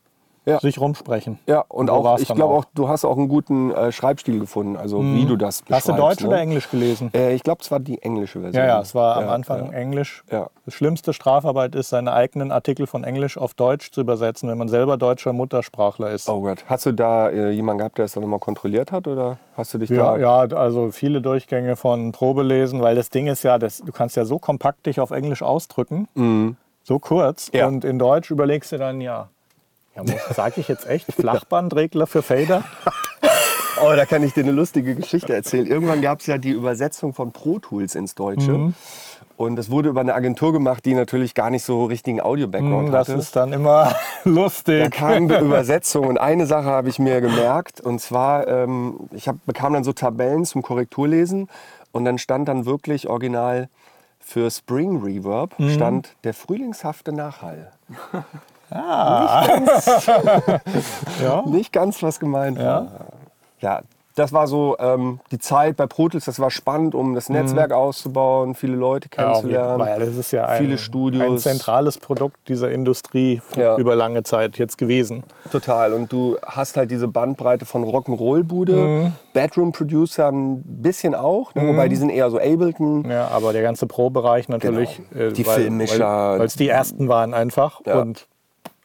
Ja. 0.46 0.60
sich 0.60 0.80
rumsprechen. 0.80 1.40
ja, 1.48 1.64
und 1.70 1.88
So 1.88 1.94
auch, 1.94 2.20
ich 2.20 2.28
glaube 2.28 2.54
auch. 2.54 2.66
du 2.76 2.90
hast 2.90 3.06
auch 3.06 3.18
einen 3.18 3.30
guten 3.30 3.72
äh, 3.72 3.92
Schreibstil 3.94 4.40
gefunden, 4.40 4.76
also 4.76 5.02
wie 5.02 5.26
du 5.26 5.38
das 5.38 5.62
beschreibst. 5.62 5.88
Hast 5.88 5.98
du 5.98 6.02
Deutsch 6.02 6.22
ne? 6.22 6.28
oder 6.28 6.40
Englisch 6.40 6.70
gelesen? 6.70 7.12
Äh, 7.14 7.34
ich 7.34 7.44
glaube, 7.44 7.62
es 7.62 7.72
war 7.72 7.80
die 7.80 8.02
englische 8.02 8.42
Version. 8.42 8.62
Ja, 8.62 8.68
ja, 8.68 8.82
es 8.82 8.94
war 8.94 9.16
am 9.18 9.24
Ja, 9.26 9.30
Anfang 9.32 9.68
ja. 9.68 9.72
Englisch. 9.72 10.24
Ja. 10.30 10.50
Das 10.66 10.74
schlimmste 10.74 11.14
Strafarbeit 11.14 11.76
ist, 11.76 11.90
seine 11.90 12.14
eigenen 12.14 12.52
Artikel 12.52 12.88
von 12.88 13.04
Englisch 13.04 13.38
auf 13.38 13.54
Deutsch 13.54 13.92
zu 13.92 14.02
übersetzen, 14.02 14.50
wenn 14.50 14.58
man 14.58 14.68
selber 14.68 14.98
deutscher 14.98 15.32
Muttersprachler 15.34 16.12
ist. 16.12 16.28
Oh 16.30 16.42
Gott, 16.42 16.66
hast 16.68 16.86
du 16.86 16.92
da 16.94 17.30
äh, 17.30 17.52
jemanden 17.52 17.80
gehabt, 17.80 17.98
der 17.98 18.06
das 18.06 18.14
dann 18.14 18.22
nochmal 18.24 18.40
kontrolliert 18.40 18.92
hat 18.92 19.08
oder 19.08 19.38
hast 19.56 19.74
du 19.74 19.78
dich 19.78 19.90
Ja, 19.90 20.18
da... 20.18 20.46
ja, 20.48 20.58
also 20.58 20.92
viele 20.92 21.22
Durchgänge 21.22 21.76
von 21.78 22.12
Probelesen, 22.12 22.82
weil 22.82 22.96
das 22.96 23.10
Ding 23.10 23.28
ist 23.28 23.44
ja, 23.44 23.58
das, 23.58 23.78
du 23.80 23.92
kannst 23.92 24.16
ja 24.18 24.26
so 24.26 24.40
kompakt 24.40 24.86
dich 24.86 25.00
auf 25.00 25.12
Englisch 25.12 25.42
ausdrücken, 25.42 26.08
so 26.84 27.00
kurz, 27.00 27.50
Mhm. 27.54 27.60
Und 27.66 27.86
in 27.86 27.98
Deutsch 28.00 28.30
überlegst 28.30 28.72
du 28.74 28.78
dann, 28.78 29.00
ja, 29.00 29.30
ja 29.96 30.04
sage 30.34 30.62
ich 30.62 30.68
jetzt 30.68 30.88
echt, 30.88 31.12
Flachbandregler 31.14 32.08
für 32.08 32.22
Fader? 32.22 32.64
Oh, 33.82 33.92
da 33.96 34.06
kann 34.06 34.22
ich 34.24 34.34
dir 34.34 34.44
eine 34.44 34.52
lustige 34.52 34.94
Geschichte 34.96 35.34
erzählen. 35.34 35.66
Irgendwann 35.66 36.02
gab 36.02 36.20
es 36.22 36.28
ja 36.28 36.38
die 36.38 36.52
Übersetzung 36.52 37.14
von 37.14 37.32
Pro 37.32 37.58
Tools 37.60 37.96
ins 37.96 38.14
Deutsche. 38.14 38.52
Mhm. 38.52 38.76
Und 39.36 39.56
das 39.56 39.72
wurde 39.72 39.90
über 39.90 40.00
eine 40.00 40.14
Agentur 40.14 40.54
gemacht, 40.54 40.86
die 40.86 40.94
natürlich 40.94 41.34
gar 41.34 41.50
nicht 41.50 41.66
so 41.66 41.86
richtigen 41.86 42.22
Audio-Background 42.22 42.86
Hm, 42.86 42.92
Das 42.94 43.10
hatte. 43.10 43.18
ist 43.20 43.36
dann 43.36 43.52
immer 43.52 43.94
Da 44.24 44.30
lustig. 44.30 44.92
kam 44.92 45.28
die 45.28 45.36
Übersetzung 45.36 46.06
und 46.08 46.20
eine 46.20 46.46
Sache 46.46 46.66
habe 46.68 46.88
ich 46.88 47.00
mir 47.00 47.20
gemerkt 47.20 47.82
und 47.82 48.00
zwar, 48.00 48.48
ähm, 48.48 49.10
ich 49.12 49.28
hab, 49.28 49.44
bekam 49.48 49.74
dann 49.74 49.84
so 49.84 49.92
Tabellen 49.92 50.46
zum 50.46 50.62
Korrekturlesen 50.62 51.50
und 51.92 52.06
dann 52.06 52.20
stand 52.20 52.48
dann 52.48 52.66
wirklich 52.68 53.10
original 53.10 53.70
für 54.20 54.50
Spring 54.52 55.02
Reverb 55.04 55.58
Mhm. 55.60 55.70
stand 55.72 56.16
der 56.24 56.36
frühlingshafte 56.36 57.12
Nachhall. 57.12 57.72
Ja. 61.22 61.44
Nicht 61.46 61.72
ganz, 61.72 62.02
was 62.04 62.20
gemeint 62.20 62.60
war. 62.60 62.88
Ja, 63.60 63.82
das 64.16 64.32
war 64.32 64.46
so 64.46 64.76
ähm, 64.78 65.20
die 65.32 65.40
Zeit 65.40 65.76
bei 65.76 65.88
Pro 65.88 66.08
Tools, 66.08 66.26
das 66.26 66.40
war 66.40 66.52
spannend, 66.52 66.94
um 66.94 67.16
das 67.16 67.30
Netzwerk 67.30 67.72
auszubauen, 67.72 68.54
viele 68.54 68.76
Leute 68.76 69.08
Mhm. 69.08 69.12
Ja, 69.18 69.24
kennenzulernen. 69.32 69.80
Fall. 69.80 70.00
Das 70.00 70.16
ist 70.16 70.32
ja 70.32 70.46
ein, 70.46 70.60
viele 70.62 70.78
Studios. 70.78 71.24
ein 71.24 71.38
zentrales 71.40 71.98
Produkt 71.98 72.38
dieser 72.48 72.70
Industrie 72.72 73.42
Ja. 73.56 73.76
über 73.78 73.96
lange 73.96 74.22
Zeit 74.22 74.60
jetzt 74.60 74.78
gewesen. 74.78 75.24
Total. 75.52 75.94
Und 75.94 76.12
du 76.14 76.38
hast 76.46 76.78
halt 76.78 76.92
diese 76.92 77.08
Bandbreite 77.08 77.66
von 77.66 77.84
Rock'n'Roll-Bude, 77.86 78.74
Mhm. 78.76 79.14
Bedroom-Producer 79.34 80.28
ein 80.32 80.62
bisschen 80.64 81.16
auch, 81.16 81.56
ne? 81.56 81.68
wobei 81.68 81.90
die 81.90 81.96
sind 81.96 82.12
eher 82.12 82.30
so 82.30 82.38
Ableton. 82.38 83.10
Ja, 83.10 83.30
aber 83.30 83.52
der 83.52 83.64
ganze 83.64 83.88
Pro-Bereich 83.88 84.48
natürlich. 84.48 85.02
Genau. 85.12 85.26
äh, 85.30 85.34
Die 85.34 85.48
weil- 85.48 85.56
Filmmischer. 85.62 86.38
Weil 86.38 86.46
es 86.46 86.56
die 86.56 86.70
ersten 86.70 87.08
waren 87.08 87.34
einfach. 87.34 87.82
Ja. 87.88 88.00
Und 88.02 88.28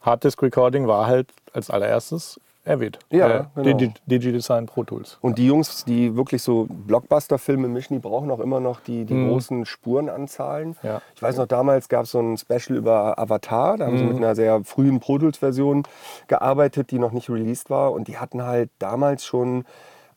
Harddisk 0.01 0.41
Recording 0.41 0.87
war 0.87 1.07
halt 1.07 1.31
als 1.53 1.69
allererstes 1.69 2.39
Avid. 2.65 2.99
Ja, 3.09 3.47
genau. 3.55 3.67
Digi- 3.69 3.93
Digi-Design 4.05 4.67
Pro 4.67 4.83
Tools. 4.83 5.17
Und 5.21 5.37
die 5.39 5.47
Jungs, 5.47 5.85
die 5.85 6.15
wirklich 6.15 6.43
so 6.43 6.67
Blockbuster-Filme 6.69 7.67
mischen, 7.67 7.93
die 7.95 7.99
brauchen 7.99 8.29
auch 8.29 8.39
immer 8.39 8.59
noch 8.59 8.79
die, 8.81 9.05
die 9.05 9.15
großen 9.27 9.65
Spurenanzahlen. 9.65 10.69
Mhm. 10.69 10.75
Ja. 10.83 11.01
Ich 11.15 11.21
weiß 11.21 11.37
noch, 11.37 11.47
damals 11.47 11.89
gab 11.89 12.03
es 12.03 12.11
so 12.11 12.19
ein 12.19 12.37
Special 12.37 12.77
über 12.77 13.17
Avatar. 13.17 13.77
Da 13.77 13.85
haben 13.87 13.93
Mhm. 13.93 13.97
sie 13.97 14.03
mit 14.05 14.17
einer 14.17 14.35
sehr 14.35 14.63
frühen 14.65 14.99
Pro 14.99 15.17
Tools-Version 15.17 15.83
gearbeitet, 16.27 16.91
die 16.91 16.99
noch 16.99 17.11
nicht 17.11 17.29
released 17.29 17.69
war. 17.71 17.91
Und 17.91 18.07
die 18.07 18.17
hatten 18.19 18.43
halt 18.43 18.69
damals 18.77 19.25
schon 19.25 19.65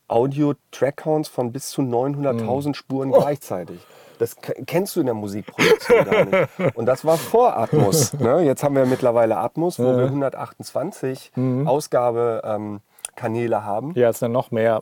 Audio-Track-Counts 0.07 1.29
von 1.29 1.51
bis 1.51 1.69
zu 1.69 1.81
900.000 1.81 2.75
Spuren 2.75 3.11
Oh. 3.11 3.19
gleichzeitig. 3.19 3.79
Das 4.23 4.35
ke- 4.37 4.63
kennst 4.65 4.95
du 4.95 5.01
in 5.01 5.07
der 5.07 5.15
Musikproduktion 5.15 6.05
gar 6.05 6.23
nicht. 6.25 6.49
Und 6.75 6.85
das 6.85 7.03
war 7.03 7.17
vor 7.17 7.57
Atmos. 7.57 8.13
Ne? 8.13 8.41
Jetzt 8.43 8.63
haben 8.63 8.75
wir 8.75 8.85
mittlerweile 8.85 9.37
Atmos, 9.37 9.79
wo 9.79 9.97
wir 9.97 10.05
128 10.05 11.31
Mhm. 11.35 11.67
Ausgabekanäle 11.67 13.63
haben. 13.65 13.91
Ja, 13.95 14.09
ist 14.09 14.21
dann 14.21 14.31
noch 14.31 14.51
mehr, 14.51 14.81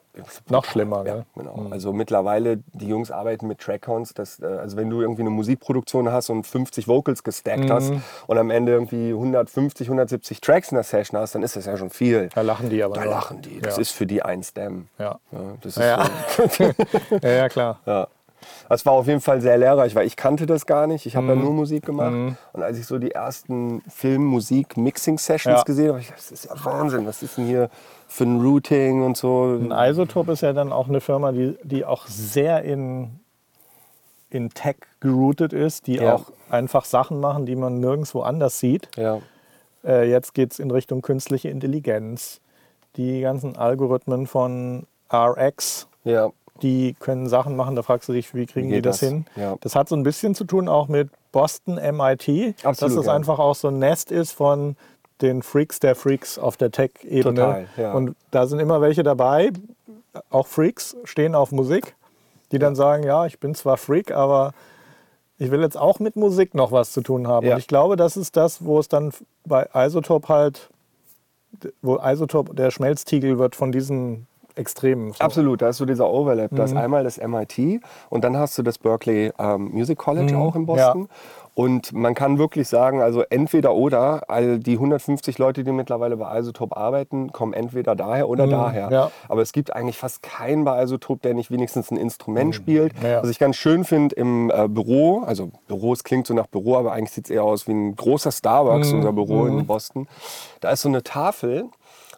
noch 0.50 0.66
schlimmer. 0.66 0.98
Ja, 1.06 1.14
gell? 1.16 1.26
genau. 1.36 1.66
Also 1.72 1.92
mittlerweile, 1.94 2.58
die 2.74 2.88
Jungs 2.88 3.12
arbeiten 3.12 3.48
mit 3.48 3.60
Trackcounts. 3.60 4.14
Das, 4.14 4.40
äh, 4.40 4.46
also 4.46 4.78
wenn 4.78 4.90
du 4.90 5.02
irgendwie 5.02 5.22
eine 5.22 5.30
Musikproduktion 5.32 6.12
hast 6.12 6.30
und 6.30 6.46
50 6.48 6.88
Vocals 6.88 7.24
gestackt 7.24 7.70
hast 7.70 7.90
Mhm. 7.92 8.02
und 8.28 8.38
am 8.38 8.50
Ende 8.50 8.72
irgendwie 8.72 9.14
150, 9.14 9.90
170 9.90 10.40
Tracks 10.42 10.70
in 10.72 10.76
der 10.76 10.84
Session 10.84 11.20
hast, 11.20 11.36
dann 11.36 11.44
ist 11.44 11.56
das 11.56 11.66
ja 11.66 11.78
schon 11.78 11.90
viel. 11.90 12.30
Da 12.36 12.42
lachen 12.42 12.70
die 12.70 12.84
aber. 12.84 12.96
Da 12.96 13.04
lachen 13.04 13.42
die. 13.42 13.60
Das 13.60 13.76
ja. 13.78 13.82
ist 13.82 13.92
für 13.92 14.06
die 14.06 14.22
ein 14.22 14.44
Stem. 14.44 14.88
Ja. 14.98 15.20
Ja, 15.32 15.40
das 15.62 15.78
ist 15.78 15.84
Ja. 15.84 16.08
ja, 17.22 17.30
ja, 17.30 17.50
klar. 17.50 17.80
Ja. 17.86 18.08
Das 18.72 18.86
war 18.86 18.94
auf 18.94 19.06
jeden 19.08 19.20
Fall 19.20 19.42
sehr 19.42 19.58
lehrreich, 19.58 19.96
weil 19.96 20.08
ich 20.08 20.16
kannte 20.16 20.46
das 20.46 20.66
gar 20.66 20.88
nicht. 20.88 21.06
Ich 21.06 21.18
habe 21.18 21.26
Mhm. 21.28 21.30
ja 21.34 21.36
nur 21.44 21.54
Musik 21.54 21.86
gemacht. 21.86 22.14
Und 22.54 22.64
als 22.64 22.78
ich 22.80 22.86
so 22.86 22.98
die 23.00 23.12
ersten 23.12 23.82
Film-Musik-Mixing-Sessions 23.90 25.58
Ja. 25.58 25.64
gesehen 25.64 25.90
habe, 25.90 26.00
ich 26.00 26.06
gedacht, 26.08 26.22
das 26.22 26.32
ist 26.32 26.46
ja 26.46 26.52
Wahnsinn. 26.64 27.06
Was 27.06 27.22
ist 27.22 27.38
denn 27.38 27.46
hier 27.48 27.70
für 28.08 28.24
ein 28.24 28.40
Routing 28.42 29.04
und 29.04 29.18
so? 29.18 29.58
Ein 29.60 29.72
Isotope 29.72 30.32
ist 30.32 30.42
ja 30.42 30.54
dann 30.54 30.72
auch 30.72 30.88
eine 30.88 31.02
Firma, 31.02 31.32
die, 31.32 31.58
die 31.64 31.84
auch 31.86 32.08
sehr 32.08 32.64
in, 32.64 33.20
in 34.30 34.50
Tech 34.52 34.78
geroutet 35.02 35.52
ist, 35.54 35.88
die 35.88 35.96
Ja. 35.96 36.16
auch 36.16 36.32
einfach 36.50 36.86
Sachen 36.86 37.20
machen, 37.20 37.46
die 37.46 37.56
man 37.58 37.80
nirgendwo 37.82 38.22
anders 38.22 38.60
sieht. 38.60 38.88
Ja. 38.96 39.20
Äh, 39.84 40.10
jetzt 40.10 40.34
geht 40.34 40.54
es 40.54 40.60
in 40.60 40.72
Richtung 40.72 41.02
künstliche 41.02 41.50
Intelligenz. 41.50 42.40
Die 42.96 43.20
ganzen 43.22 43.58
Algorithmen 43.58 44.28
von 44.28 44.86
RX, 45.12 45.88
Ja. 46.04 46.30
Die 46.62 46.96
können 47.00 47.28
Sachen 47.28 47.56
machen, 47.56 47.76
da 47.76 47.84
fragst 47.84 48.10
du 48.10 48.14
dich, 48.14 48.34
wie 48.34 48.46
kriegen 48.46 48.70
Wie 48.70 48.76
die 48.76 48.82
das, 48.82 49.00
das? 49.00 49.10
hin? 49.10 49.26
Ja. 49.36 49.56
Das 49.62 49.76
hat 49.76 49.90
so 49.90 49.96
ein 49.96 50.04
bisschen 50.04 50.36
zu 50.36 50.44
tun 50.44 50.68
auch 50.68 50.88
mit 50.88 51.10
Boston 51.32 51.76
MIT, 51.76 52.56
dass 52.64 52.66
Absolut, 52.66 53.00
es 53.00 53.06
ja. 53.06 53.16
einfach 53.16 53.40
auch 53.40 53.56
so 53.56 53.70
ein 53.70 53.80
Nest 53.80 54.12
ist 54.12 54.32
von 54.32 54.76
den 55.22 55.44
Freaks 55.44 55.80
der 55.80 55.96
Freaks 55.96 56.38
auf 56.38 56.58
der 56.58 56.72
Tech-Ebene. 56.72 57.68
Ja. 57.78 57.94
Und 57.94 58.16
da 58.32 58.48
sind 58.48 58.60
immer 58.60 58.82
welche 58.82 59.04
dabei, 59.04 59.52
auch 60.30 60.48
Freaks, 60.48 60.98
stehen 61.04 61.36
auf 61.36 61.52
Musik, 61.52 61.96
die 62.52 62.60
dann 62.60 62.76
sagen, 62.76 63.04
ja, 63.04 63.26
ich 63.26 63.40
bin 63.40 63.56
zwar 63.56 63.78
Freak, 63.78 64.12
aber 64.12 64.54
ich 65.38 65.52
will 65.52 65.62
jetzt 65.62 65.78
auch 65.78 66.00
mit 66.00 66.16
Musik 66.16 66.54
noch 66.54 66.72
was 66.72 66.92
zu 66.92 67.02
tun 67.02 67.28
haben. 67.28 67.48
Und 67.48 67.58
ich 67.58 67.68
glaube, 67.68 67.96
das 67.96 68.18
ist 68.18 68.36
das, 68.36 68.64
wo 68.64 68.80
es 68.80 68.88
dann 68.88 69.12
bei 69.46 69.68
Isotope 69.74 70.28
halt, 70.30 70.70
wo 71.82 71.98
Isotope 71.98 72.54
der 72.54 72.72
Schmelztiegel 72.72 73.40
wird 73.40 73.56
von 73.56 73.72
diesen 73.72 74.28
Extremen. 74.56 75.14
So. 75.14 75.24
Absolut, 75.24 75.62
da 75.62 75.70
ist 75.70 75.78
so 75.78 75.86
dieser 75.86 76.10
Overlap. 76.10 76.52
Mhm. 76.52 76.56
Da 76.56 76.64
ist 76.64 76.76
einmal 76.76 77.04
das 77.04 77.18
MIT 77.18 77.82
und 78.10 78.24
dann 78.24 78.38
hast 78.38 78.58
du 78.58 78.64
das 78.64 78.78
Berkeley 78.78 79.32
ähm, 79.40 79.70
Music 79.74 79.98
College 79.98 80.34
Mhm. 80.34 80.42
auch 80.42 80.56
in 80.56 80.66
Boston. 80.66 81.10
Und 81.54 81.92
man 81.92 82.16
kann 82.16 82.38
wirklich 82.38 82.70
sagen, 82.70 83.02
also 83.02 83.24
entweder 83.30 83.74
oder, 83.74 84.24
all 84.30 84.58
die 84.58 84.76
150 84.76 85.38
Leute, 85.38 85.66
die 85.66 85.74
mittlerweile 85.74 86.16
bei 86.16 86.40
Isotope 86.40 86.78
arbeiten, 86.78 87.34
kommen 87.34 87.52
entweder 87.52 87.94
daher 87.94 88.30
oder 88.30 88.48
daher. 88.48 88.86
Mhm. 88.88 88.94
ja. 88.94 89.12
Aber 89.28 89.42
es 89.42 89.52
gibt 89.52 89.76
eigentlich 89.76 89.98
fast 89.98 90.24
keinen 90.24 90.64
bei 90.64 90.82
Isotope, 90.82 91.20
der 91.24 91.34
nicht 91.34 91.52
wenigstens 91.52 91.92
ein 91.92 91.98
Instrument 91.98 92.56
spielt. 92.56 92.98
Mhm. 93.02 93.06
Ja. 93.06 93.22
Was 93.22 93.30
ich 93.30 93.38
ganz 93.38 93.58
schön 93.58 93.84
finde 93.84 94.16
im 94.16 94.50
äh, 94.50 94.70
Büro, 94.70 95.24
also 95.26 95.50
Büros 95.68 96.06
klingt 96.06 96.26
so 96.26 96.34
nach 96.34 96.48
Büro, 96.48 96.78
aber 96.78 96.94
eigentlich 96.94 97.12
sieht 97.12 97.26
es 97.26 97.32
eher 97.32 97.44
aus 97.44 97.68
wie 97.68 97.74
ein 97.74 97.98
großer 97.98 98.32
Starbucks, 98.32 98.92
Mhm. 98.92 98.98
unser 99.00 99.12
Büro 99.12 99.46
in 99.46 99.66
Boston. 99.66 100.08
Da 100.62 100.70
ist 100.72 100.82
so 100.84 100.90
eine 100.90 101.04
Tafel 101.04 101.66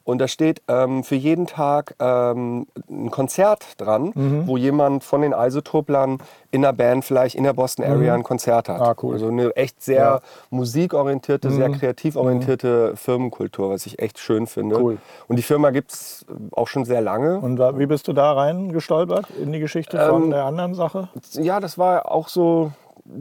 Und 0.06 0.20
da 0.20 0.28
steht 0.28 0.62
ähm, 0.68 1.04
für 1.04 1.16
jeden 1.16 1.48
Tag 1.48 1.96
ähm, 2.00 2.68
ein 2.90 3.10
Konzert 3.10 3.64
dran, 3.78 4.12
Mhm. 4.16 4.48
wo 4.48 4.58
jemand 4.58 5.04
von 5.04 5.22
den 5.22 5.32
Isotoplern 5.32 6.18
in 6.52 6.62
der 6.62 6.74
Band 6.74 7.06
vielleicht 7.06 7.36
in 7.36 7.44
der 7.46 7.54
Boston 7.54 7.86
Area 7.86 8.14
ein 8.14 8.24
Konzert 8.24 8.68
hat. 8.70 8.82
Ah, 8.82 8.96
cool. 9.02 9.10
Mhm. 9.10 9.14
Also 9.14 9.28
eine 9.30 9.56
echt 9.56 9.82
sehr 9.82 10.22
musikorientierte, 10.50 11.52
sehr 11.52 11.70
kreativ 11.70 12.16
orientierte 12.16 12.96
Firmenkultur, 12.96 13.70
was 13.70 13.86
ich 13.86 14.00
echt 14.00 14.20
schön 14.20 14.48
finde. 14.48 14.80
Cool. 14.82 14.98
Und 15.28 15.36
die 15.38 15.44
Firma 15.44 15.70
gibt 15.70 15.92
es 15.94 16.26
auch 16.52 16.68
schon 16.68 16.84
sehr 16.86 17.02
lange. 17.02 17.40
Und 17.40 17.60
wie 17.60 17.86
bist 17.86 18.08
du 18.08 18.14
da 18.14 18.34
reingestolpert 18.34 19.28
in 19.42 19.52
die 19.52 19.60
Geschichte 19.60 19.98
Ähm, 19.98 20.10
von 20.10 20.30
der 20.32 20.46
anderen 20.46 20.74
Sache? 20.74 21.10
Ja, 21.34 21.60
das 21.60 21.78
war 21.78 22.12
auch 22.12 22.28
so 22.28 22.72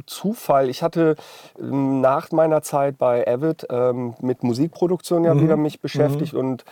Zufall. 0.06 0.68
Ich 0.68 0.82
hatte 0.82 1.16
ähm, 1.58 2.00
nach 2.00 2.30
meiner 2.32 2.62
Zeit 2.62 2.98
bei 2.98 3.26
Avid 3.26 3.66
ähm, 3.70 4.14
mit 4.20 4.42
Musikproduktion 4.42 5.24
ja 5.24 5.40
wieder 5.40 5.56
mich 5.56 5.80
beschäftigt 5.80 6.34
und 6.34 6.64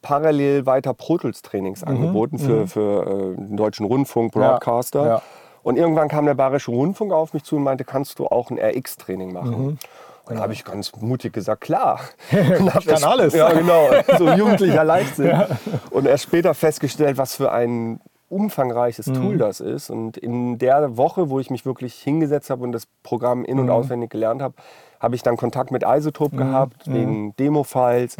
parallel 0.00 0.64
weiter 0.66 0.94
Pro 0.94 1.18
Tools 1.18 1.42
Trainings 1.42 1.84
angeboten 1.84 2.38
für, 2.38 2.66
für 2.66 3.02
äh, 3.06 3.36
den 3.36 3.56
Deutschen 3.56 3.84
Rundfunk, 3.86 4.32
Broadcaster. 4.32 5.06
ja. 5.06 5.22
Und 5.62 5.76
irgendwann 5.76 6.08
kam 6.08 6.24
der 6.24 6.34
Bayerische 6.34 6.70
Rundfunk 6.70 7.12
auf 7.12 7.34
mich 7.34 7.44
zu 7.44 7.56
und 7.56 7.64
meinte, 7.64 7.84
kannst 7.84 8.18
du 8.18 8.26
auch 8.26 8.50
ein 8.50 8.58
RX-Training 8.58 9.32
machen? 9.34 9.78
Und 10.24 10.36
da 10.36 10.42
habe 10.42 10.52
ich 10.54 10.64
ganz 10.64 10.92
mutig 10.96 11.34
gesagt, 11.34 11.60
klar. 11.60 12.00
Und 12.32 12.74
Ich 12.78 12.86
kann 12.86 13.04
alles. 13.04 13.34
Ja, 13.34 13.52
genau. 13.52 13.90
So 14.16 14.30
jugendlicher 14.30 14.84
Leichtsinn. 14.84 15.42
Und 15.90 16.06
erst 16.06 16.24
später 16.24 16.54
festgestellt, 16.54 17.18
was 17.18 17.34
für 17.34 17.52
ein 17.52 18.00
umfangreiches 18.30 19.08
Mhm. 19.08 19.14
Tool 19.14 19.38
das 19.38 19.60
ist. 19.60 19.90
Und 19.90 20.16
in 20.16 20.56
der 20.58 20.96
Woche, 20.96 21.28
wo 21.28 21.40
ich 21.40 21.50
mich 21.50 21.66
wirklich 21.66 21.94
hingesetzt 21.94 22.48
habe 22.48 22.62
und 22.62 22.72
das 22.72 22.86
Programm 23.02 23.44
in- 23.44 23.58
und 23.58 23.66
Mhm. 23.66 23.70
auswendig 23.72 24.10
gelernt 24.10 24.40
habe, 24.40 24.54
habe 25.00 25.14
ich 25.16 25.22
dann 25.22 25.36
Kontakt 25.36 25.70
mit 25.70 25.84
Isotope 25.86 26.36
gehabt, 26.36 26.86
Mhm. 26.86 26.94
wegen 26.94 27.36
Demo-Files. 27.36 28.16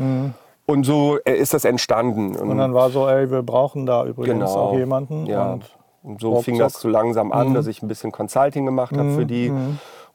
Und 0.66 0.85
so 0.85 1.18
äh, 1.25 1.33
ist 1.35 1.55
das 1.55 1.64
entstanden. 1.64 2.37
Und 2.37 2.59
dann 2.59 2.75
war 2.75 2.90
so, 2.90 3.09
ey, 3.09 3.31
wir 3.31 3.42
brauchen 3.42 3.87
da 3.87 4.05
übrigens 4.05 4.51
Genau. 4.51 4.61
auch 4.62 4.77
jemanden. 4.77 5.27
Ja. 5.27 5.53
Und 5.55 5.64
Und 6.03 6.20
so 6.20 6.29
ruckzuck. 6.31 6.44
fing 6.44 6.59
das 6.59 6.75
so 6.81 6.88
langsam 6.88 7.31
an, 7.33 7.51
Mhm. 7.51 7.55
dass 7.55 7.66
ich 7.66 7.83
ein 7.83 7.88
bisschen 7.88 8.11
Consulting 8.12 8.64
gemacht 8.66 8.96
habe 8.96 9.11
für 9.12 9.27
die. 9.27 9.53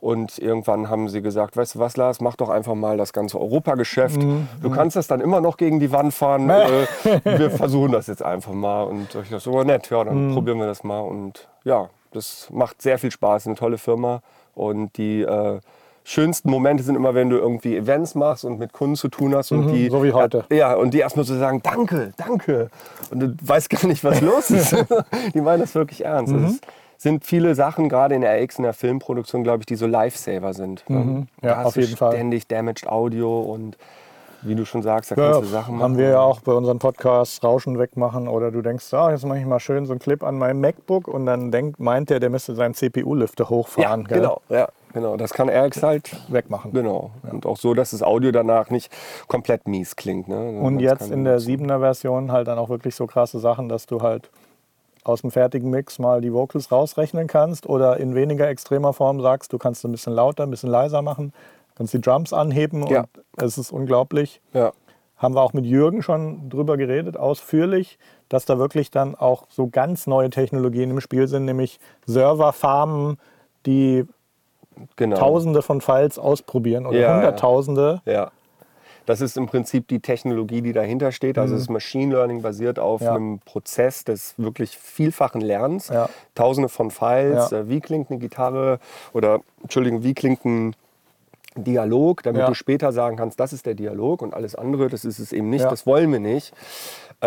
Und 0.05 0.37
irgendwann 0.37 0.87
haben 0.87 1.09
sie 1.09 1.23
gesagt, 1.23 1.57
weißt 1.57 1.73
du 1.75 1.79
was, 1.79 1.97
Lars, 1.97 2.21
mach 2.21 2.35
doch 2.35 2.49
einfach 2.49 2.75
mal 2.75 2.95
das 2.95 3.11
ganze 3.11 3.39
Europageschäft. 3.41 4.21
Mhm. 4.21 4.47
Du 4.61 4.69
kannst 4.69 4.95
das 4.95 5.07
dann 5.07 5.19
immer 5.19 5.41
noch 5.41 5.57
gegen 5.57 5.79
die 5.79 5.91
Wand 5.91 6.13
fahren. 6.13 6.47
äh, 6.51 6.85
wir 7.23 7.49
versuchen 7.49 7.91
das 7.91 8.05
jetzt 8.05 8.21
einfach 8.21 8.53
mal. 8.53 8.83
Und 8.83 9.15
ich 9.15 9.29
dachte, 9.29 9.39
so 9.39 9.63
nett, 9.63 9.89
ja, 9.89 10.03
Mhm. 10.03 10.07
dann 10.07 10.33
probieren 10.35 10.59
wir 10.59 10.67
das 10.67 10.83
mal. 10.83 10.99
Und 10.99 11.47
ja, 11.63 11.89
das 12.11 12.49
macht 12.51 12.83
sehr 12.83 12.99
viel 12.99 13.09
Spaß, 13.09 13.47
eine 13.47 13.55
tolle 13.55 13.79
Firma. 13.79 14.21
Und 14.53 14.95
die 14.97 15.21
äh, 15.23 15.59
schönsten 16.03 16.51
Momente 16.51 16.83
sind 16.83 16.93
immer, 16.93 17.15
wenn 17.15 17.31
du 17.31 17.37
irgendwie 17.37 17.75
Events 17.75 18.13
machst 18.13 18.45
und 18.45 18.59
mit 18.59 18.73
Kunden 18.73 18.95
zu 18.97 19.07
tun 19.07 19.33
hast. 19.33 19.51
Und 19.51 19.69
die, 19.69 19.85
Mhm, 19.87 19.91
so 19.91 20.03
wie 20.03 20.13
heute. 20.13 20.45
Ja, 20.51 20.75
und 20.75 20.93
die 20.93 20.99
erstmal 20.99 21.25
so 21.25 21.35
sagen, 21.35 21.61
danke, 21.63 22.11
danke. 22.15 22.69
Und 23.09 23.19
du 23.21 23.35
weißt 23.41 23.71
gar 23.71 23.87
nicht, 23.87 24.03
was 24.03 24.21
los 24.21 24.49
ist. 24.51 24.75
die 25.33 25.41
meinen 25.41 25.61
das 25.61 25.73
wirklich 25.73 26.05
ernst. 26.05 26.31
Mhm. 26.31 26.45
Es 26.45 26.61
sind 26.97 27.25
viele 27.25 27.55
Sachen, 27.55 27.89
gerade 27.89 28.15
in 28.15 28.21
der 28.21 28.41
RX, 28.41 28.58
in 28.58 28.63
der 28.63 28.73
Filmproduktion, 28.73 29.43
glaube 29.43 29.60
ich, 29.60 29.65
die 29.65 29.75
so 29.75 29.88
Lifesaver 29.88 30.53
sind. 30.53 30.84
Mhm. 30.89 31.27
Ja, 31.41 31.49
Da 31.49 31.58
hast 31.58 31.65
auf 31.67 31.75
jeden 31.77 31.95
Fall. 31.97 32.12
Ständig 32.13 32.47
Damaged 32.47 32.88
Audio 32.88 33.41
und 33.41 33.77
wie 34.41 34.53
du 34.53 34.63
schon 34.63 34.84
sagst, 34.84 35.10
da 35.10 35.15
Ja, 35.15 35.31
kannst 35.31 35.41
du 35.41 35.45
Sachen 35.47 35.73
machen. 35.75 35.84
haben 35.84 35.97
wir 35.97 36.10
ja 36.10 36.19
auch 36.19 36.39
bei 36.41 36.51
unseren 36.51 36.77
Podcasts 36.77 37.43
Rauschen 37.43 37.79
wegmachen 37.79 38.27
oder 38.27 38.51
du 38.51 38.62
denkst, 38.62 38.93
ah, 38.93 39.10
jetzt 39.10 39.25
mache 39.25 39.39
ich 39.39 39.45
mal 39.45 39.60
schön 39.60 39.88
so 39.88 39.93
einen 39.93 39.99
Clip 39.99 40.21
an 40.23 40.38
meinem 40.38 40.62
MacBook 40.62 41.08
und 41.08 41.25
dann 41.25 41.49
denkt, 41.51 41.79
meint 41.79 42.12
der, 42.12 42.19
der 42.19 42.29
müsste 42.29 42.53
seinen 42.53 42.75
CPU-Lüfter 42.75 43.45
Ja, 43.45 43.49
hochfahren. 43.49 44.03
gell? 44.03 44.19
genau, 44.19 44.41
ja, 44.49 44.67
genau. 44.93 45.17
Das 45.17 45.34
kann 45.34 45.49
RX 45.49 45.81
halt 45.81 46.15
Wegmachen. 46.27 46.73
Genau. 46.73 47.10
Und 47.31 47.47
auch 47.47 47.58
so, 47.58 47.73
dass 47.73 47.89
das 47.89 48.03
Audio 48.03 48.31
danach 48.31 48.69
nicht 48.69 48.91
komplett 49.27 49.67
mies 49.67 49.95
klingt. 49.95 50.27
Ne? 50.27 50.60
Und 50.60 50.75
Das 50.75 50.84
jetzt 50.99 51.10
in 51.12 51.23
der 51.23 51.39
7er 51.39 51.79
Version 51.79 52.31
halt 52.31 52.47
dann 52.47 52.60
auch 52.60 52.69
wirklich 52.69 52.93
so 52.93 53.08
krasse 53.08 53.39
Sachen, 53.39 53.67
dass 53.67 53.88
du 53.88 54.03
halt 54.03 54.29
aus 55.05 55.21
dem 55.21 55.31
fertigen 55.31 55.69
Mix 55.69 55.99
mal 55.99 56.19
die 56.19 56.33
Vocals 56.33 56.71
rausrechnen 56.71 57.27
kannst 57.27 57.67
oder 57.69 57.97
in 57.97 58.15
weniger 58.15 58.49
extremer 58.49 58.91
Form 58.91 59.21
sagst, 59.21 59.53
du 59.53 59.57
kannst 59.57 59.85
ein 59.85 59.91
bisschen 59.91 60.13
lauter, 60.13 60.43
ein 60.43 60.49
bisschen 60.49 60.69
leiser 60.69 61.01
machen, 61.01 61.31
kannst 61.75 61.93
die 61.93 62.01
Drums 62.01 62.33
anheben 62.33 62.85
Ja. 62.87 63.01
und 63.01 63.43
es 63.43 63.57
ist 63.57 63.71
unglaublich. 63.71 64.41
Ja. 64.53 64.73
Haben 65.17 65.35
wir 65.35 65.41
auch 65.41 65.53
mit 65.53 65.65
Jürgen 65.65 66.01
schon 66.03 66.49
drüber 66.49 66.75
geredet, 66.75 67.15
ausführlich, 67.17 67.97
dass 68.27 68.45
da 68.45 68.57
wirklich 68.57 68.91
dann 68.91 69.15
auch 69.15 69.45
so 69.49 69.67
ganz 69.67 70.07
neue 70.07 70.29
Technologien 70.29 70.89
im 70.89 70.99
Spiel 70.99 71.27
sind, 71.27 71.45
nämlich 71.45 71.79
Serverfarmen, 72.05 73.17
die 73.65 74.05
Genau. 74.97 75.15
Tausende 75.15 75.61
von 75.61 75.79
Files 75.79 76.19
ausprobieren 76.19 76.85
oder 76.85 76.97
Ja. 76.99 77.15
Hunderttausende. 77.15 78.01
Ja. 78.05 78.31
Das 79.05 79.21
ist 79.21 79.37
im 79.37 79.45
Prinzip 79.47 79.87
die 79.87 79.99
Technologie, 79.99 80.61
die 80.61 80.73
dahinter 80.73 81.11
steht. 81.11 81.37
Also 81.37 81.55
es 81.55 81.61
ist 81.63 81.69
Machine 81.69 82.13
Learning 82.15 82.41
basiert 82.41 82.79
auf 82.79 83.01
Mhm. 83.01 83.05
Ja. 83.05 83.15
einem 83.15 83.39
Prozess 83.39 84.03
des 84.03 84.33
wirklich 84.37 84.77
vielfachen 84.77 85.41
Lernens. 85.41 85.89
Ja. 85.89 86.09
Tausende 86.33 86.69
von 86.69 86.91
Files. 86.91 87.51
Ja. 87.51 87.59
Äh, 87.59 87.69
Wie 87.69 87.81
klingt 87.81 88.09
eine 88.09 88.19
Gitarre 88.19 88.79
oder 89.13 89.41
Entschuldigung, 89.61 90.03
wie 90.03 90.13
klingt 90.13 90.43
ein 90.45 90.75
Dialog, 91.57 92.21
damit 92.23 92.45
du 92.49 92.53
später 92.53 92.91
sagen 92.91 93.15
kannst, 93.15 93.39
das 93.39 93.53
ist 93.53 93.65
der 93.65 93.75
Dialog 93.75 94.21
und 94.21 94.33
alles 94.33 94.55
andere, 94.55 94.89
das 94.89 95.05
ist 95.05 95.19
es 95.19 95.31
eben 95.31 95.49
nicht, 95.49 95.63
das 95.63 95.85
wollen 95.87 96.11
wir 96.11 96.19
nicht. 96.19 96.53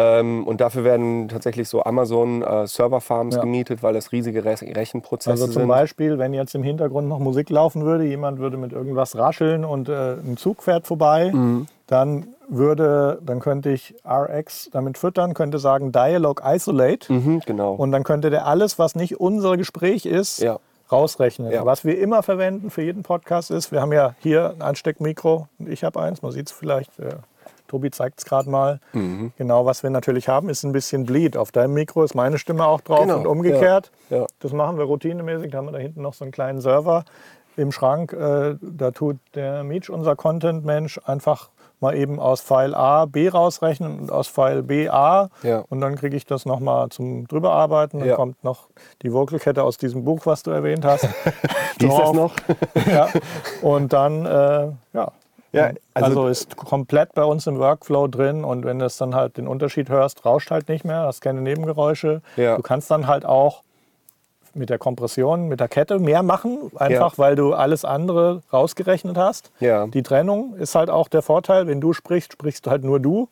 Ähm, 0.01 0.47
und 0.47 0.61
dafür 0.61 0.85
werden 0.85 1.29
tatsächlich 1.29 1.69
so 1.69 1.83
Amazon 1.83 2.43
äh, 2.43 2.67
Ja. 2.67 3.41
gemietet, 3.41 3.83
weil 3.83 3.95
das 3.95 4.13
riesige 4.13 4.45
Re 4.45 4.55
Rechenprozesse 4.63 5.31
Also 5.31 5.45
zum 5.47 5.53
sind. 5.63 5.69
Beispiel, 5.69 6.19
wenn 6.19 6.33
jetzt 6.35 6.55
im 6.55 6.63
Hintergrund 6.63 7.09
noch 7.09 7.19
Musik 7.19 7.51
laufen 7.51 7.85
würde, 7.85 8.05
jemand 8.05 8.39
würde 8.39 8.57
mit 8.57 8.73
irgendwas 8.73 9.17
rascheln 9.17 9.65
und 9.65 9.89
äh, 9.89 10.13
ein 10.15 10.37
Zug 10.37 10.63
fährt 10.63 10.87
vorbei, 10.87 11.31
Mhm. 11.35 11.67
dann 11.89 12.29
würde, 12.49 13.19
dann 13.25 13.41
könnte 13.41 13.71
ich 13.71 13.95
RX 14.09 14.71
damit 14.73 14.97
füttern, 14.99 15.35
könnte 15.35 15.59
sagen 15.59 15.91
Dialog 15.93 16.43
Isolate 16.45 17.13
Mhm, 17.13 17.41
genau. 17.45 17.75
und 17.75 17.91
dann 17.93 18.05
könnte 18.05 18.31
der 18.31 18.47
alles, 18.47 18.79
was 18.79 18.95
nicht 18.95 19.19
unser 19.21 19.57
Gespräch 19.57 20.07
ist, 20.07 20.39
Ja. 20.41 20.59
rausrechnen. 20.91 21.51
Ja. 21.51 21.67
Was 21.67 21.85
wir 21.85 21.99
immer 21.99 22.23
verwenden 22.23 22.71
für 22.71 22.83
jeden 22.83 23.03
Podcast 23.03 23.51
ist, 23.51 23.73
wir 23.73 23.81
haben 23.83 23.93
ja 23.93 24.15
hier 24.21 24.51
ein 24.55 24.63
Ansteckmikro 24.63 25.49
und 25.59 25.69
ich 25.69 25.85
habe 25.85 26.01
eins, 26.01 26.23
man 26.23 26.33
sieht 26.33 26.47
es 26.47 26.53
vielleicht. 26.53 26.99
Äh, 26.99 27.17
Tobi 27.69 27.91
zeigt 27.93 28.19
es 28.19 28.25
gerade 28.25 28.51
mal. 28.51 28.81
Mhm. 28.93 29.33
Genau, 29.39 29.65
was 29.67 29.83
wir 29.85 29.91
natürlich 29.91 30.29
haben, 30.29 30.49
ist 30.49 30.65
ein 30.65 30.73
bisschen 30.73 31.07
Bleed. 31.07 31.37
Auf 31.37 31.53
deinem 31.53 31.75
Mikro 31.75 32.03
ist 32.03 32.15
meine 32.15 32.39
Stimme 32.39 32.67
auch 32.67 32.81
drauf 32.81 33.01
Genau, 33.03 33.19
und 33.19 33.27
umgekehrt. 33.27 33.93
ja, 34.11 34.19
ja. 34.19 34.27
Das 34.41 34.53
machen 34.53 34.77
wir 34.79 34.85
routinemäßig. 34.87 35.53
Da 35.53 35.59
haben 35.59 35.67
wir 35.67 35.73
da 35.73 35.79
hinten 35.79 36.03
noch 36.03 36.15
so 36.15 36.25
einen 36.25 36.33
kleinen 36.33 36.61
Server 36.61 37.05
im 37.57 37.71
Schrank. 37.73 38.13
Äh, 38.13 38.57
da 38.61 38.91
tut 38.91 39.19
der 39.35 39.63
Meech, 39.65 39.91
unser 39.91 40.17
Content-Mensch, 40.17 41.01
einfach 41.05 41.51
mal 41.81 41.95
eben 41.97 42.19
aus 42.19 42.41
File 42.41 42.75
A 42.75 43.05
B 43.07 43.29
rausrechnen 43.29 44.01
und 44.01 44.11
aus 44.11 44.27
File 44.27 44.65
B 44.65 44.89
A. 44.89 45.29
Ja. 45.45 45.65
Und 45.69 45.81
dann 45.81 45.95
kriege 45.95 46.17
ich 46.17 46.27
das 46.27 46.45
nochmal 46.45 46.89
zum 46.89 47.29
drüberarbeiten. 47.29 48.01
Dann 48.01 48.09
Ja. 48.09 48.17
kommt 48.17 48.43
noch 48.43 48.69
die 49.03 49.13
Vocalkette 49.13 49.63
aus 49.63 49.77
diesem 49.79 50.05
Buch, 50.05 50.23
was 50.25 50.43
du 50.43 50.51
erwähnt 50.51 50.85
hast. 50.85 51.05
Wie 51.79 51.87
ist 51.87 51.97
das 51.99 52.13
noch? 52.13 52.35
ja. 52.91 53.09
Und 53.63 53.93
dann, 53.93 54.27
äh, 54.27 54.69
ja. 54.93 55.13
Ja, 55.53 55.71
Also, 55.95 56.07
also- 56.23 56.29
ist 56.29 56.57
komplett 56.57 57.15
bei 57.15 57.25
uns 57.25 57.47
im 57.47 57.59
Workflow 57.59 58.07
drin 58.07 58.45
und 58.45 58.65
wenn 58.65 58.79
du 58.79 58.85
es 58.85 58.97
dann 58.99 59.15
halt 59.15 59.37
den 59.39 59.49
Unterschied 59.49 59.89
hörst, 59.89 60.25
rauscht 60.25 60.51
halt 60.51 60.69
nicht 60.69 60.85
mehr, 60.85 61.01
hast 61.03 61.21
keine 61.21 61.41
Nebengeräusche. 61.41 62.21
Ja. 62.37 62.57
Du 62.57 62.63
kannst 62.63 62.91
dann 62.91 63.07
halt 63.07 63.25
auch 63.25 63.63
mit 64.55 64.71
der 64.71 64.79
Kompression, 64.79 65.49
mit 65.49 65.61
der 65.61 65.69
Kette 65.69 65.99
mehr 65.99 66.23
machen, 66.23 66.71
einfach 66.77 67.19
weil 67.19 67.37
du 67.37 67.55
alles 67.55 67.85
andere 67.85 68.43
rausgerechnet 68.53 69.17
hast. 69.17 69.51
Ja. 69.61 69.87
Die 69.87 70.03
Trennung 70.03 70.55
ist 70.57 70.75
halt 70.75 70.91
auch 70.91 71.09
der 71.09 71.23
Vorteil, 71.23 71.67
wenn 71.67 71.81
du 71.81 71.93
sprichst, 71.93 72.33
sprichst 72.33 72.67
halt 72.67 72.83
nur 72.85 72.99
du. 73.01 73.29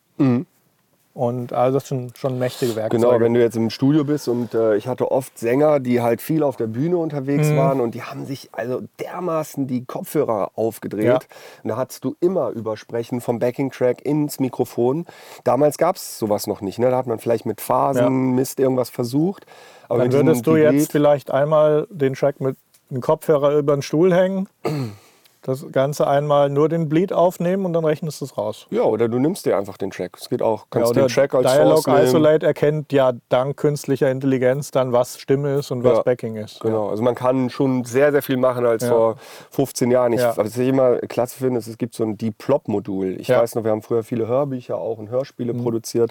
Und 1.16 1.54
also 1.54 1.78
das 1.78 1.88
sind 1.88 2.18
schon 2.18 2.38
mächtige 2.38 2.76
Werkzeuge. 2.76 3.02
Genau, 3.02 3.18
wenn 3.20 3.32
du 3.32 3.40
jetzt 3.40 3.56
im 3.56 3.70
Studio 3.70 4.04
bist 4.04 4.28
und 4.28 4.52
äh, 4.52 4.76
ich 4.76 4.86
hatte 4.86 5.10
oft 5.10 5.38
Sänger, 5.38 5.80
die 5.80 6.02
halt 6.02 6.20
viel 6.20 6.42
auf 6.42 6.56
der 6.56 6.66
Bühne 6.66 6.98
unterwegs 6.98 7.48
Mhm. 7.48 7.56
waren 7.56 7.80
und 7.80 7.94
die 7.94 8.02
haben 8.02 8.26
sich 8.26 8.50
also 8.52 8.82
dermaßen 9.00 9.66
die 9.66 9.86
Kopfhörer 9.86 10.50
aufgedreht. 10.56 11.04
Ja. 11.06 11.18
Und 11.62 11.68
da 11.70 11.78
hattest 11.78 12.04
du 12.04 12.16
immer 12.20 12.50
Übersprechen 12.50 13.22
vom 13.22 13.38
Backing-Track 13.38 14.04
ins 14.04 14.40
Mikrofon. 14.40 15.06
Damals 15.42 15.78
gab 15.78 15.96
es 15.96 16.18
sowas 16.18 16.46
noch 16.46 16.60
nicht. 16.60 16.78
Ne? 16.78 16.90
Da 16.90 16.98
hat 16.98 17.06
man 17.06 17.18
vielleicht 17.18 17.46
mit 17.46 17.62
Phasen, 17.62 18.02
Ja. 18.02 18.10
Mist 18.10 18.60
irgendwas 18.60 18.90
versucht. 18.90 19.46
Aber 19.88 20.00
Dann 20.00 20.12
würdest 20.12 20.46
du 20.46 20.56
jetzt 20.56 20.92
vielleicht 20.92 21.30
einmal 21.30 21.86
den 21.88 22.12
Track 22.12 22.42
mit 22.42 22.58
einem 22.90 23.00
Kopfhörer 23.00 23.56
über 23.56 23.74
den 23.74 23.80
Stuhl 23.80 24.12
hängen, 24.14 24.48
das 25.46 25.64
Ganze 25.70 26.06
einmal 26.08 26.50
nur 26.50 26.68
den 26.68 26.88
Bleed 26.88 27.12
aufnehmen 27.12 27.64
und 27.66 27.72
dann 27.72 27.84
rechnest 27.84 28.20
du 28.20 28.24
es 28.24 28.36
raus. 28.36 28.66
Ja, 28.70 28.82
oder 28.82 29.08
du 29.08 29.18
nimmst 29.18 29.46
dir 29.46 29.56
einfach 29.56 29.76
den 29.76 29.90
Track. 29.90 30.16
Es 30.20 30.28
geht 30.28 30.42
auch. 30.42 30.66
Kannst 30.70 30.90
oder 30.90 31.02
den 31.02 31.08
Track 31.08 31.34
als 31.34 31.52
Dialog 31.52 31.78
Source 31.82 31.86
nehmen. 31.86 32.06
Isolate 32.08 32.46
erkennt 32.46 32.92
ja 32.92 33.12
dank 33.28 33.56
künstlicher 33.56 34.10
Intelligenz 34.10 34.70
dann, 34.72 34.92
was 34.92 35.18
Stimme 35.20 35.54
ist 35.54 35.70
und 35.70 35.84
was 35.84 35.98
Ja. 35.98 36.02
Backing 36.02 36.36
ist. 36.36 36.60
Genau, 36.60 36.88
also 36.88 37.02
man 37.02 37.14
kann 37.14 37.48
schon 37.50 37.84
sehr, 37.84 38.10
sehr 38.12 38.22
viel 38.22 38.36
machen 38.36 38.66
als 38.66 38.82
Ja. 38.82 38.88
vor 38.90 39.16
15 39.50 39.90
Jahren. 39.90 40.12
Ich, 40.12 40.20
Ja. 40.20 40.36
Was 40.36 40.56
ich 40.56 40.68
immer 40.68 40.96
klasse 40.98 41.38
finde, 41.38 41.58
ist, 41.60 41.68
es 41.68 41.78
gibt 41.78 41.94
so 41.94 42.02
ein 42.02 42.16
Deep-Plop-Modul. 42.18 43.20
Ich 43.20 43.28
Ja. 43.28 43.38
Mhm. 43.38 43.42
weiß 43.42 43.54
noch, 43.54 43.64
wir 43.64 43.70
haben 43.70 43.82
früher 43.82 44.02
viele 44.02 44.26
Hörbücher 44.26 44.76
auch 44.78 44.98
und 44.98 45.10
Hörspiele 45.10 45.54
produziert. 45.54 46.10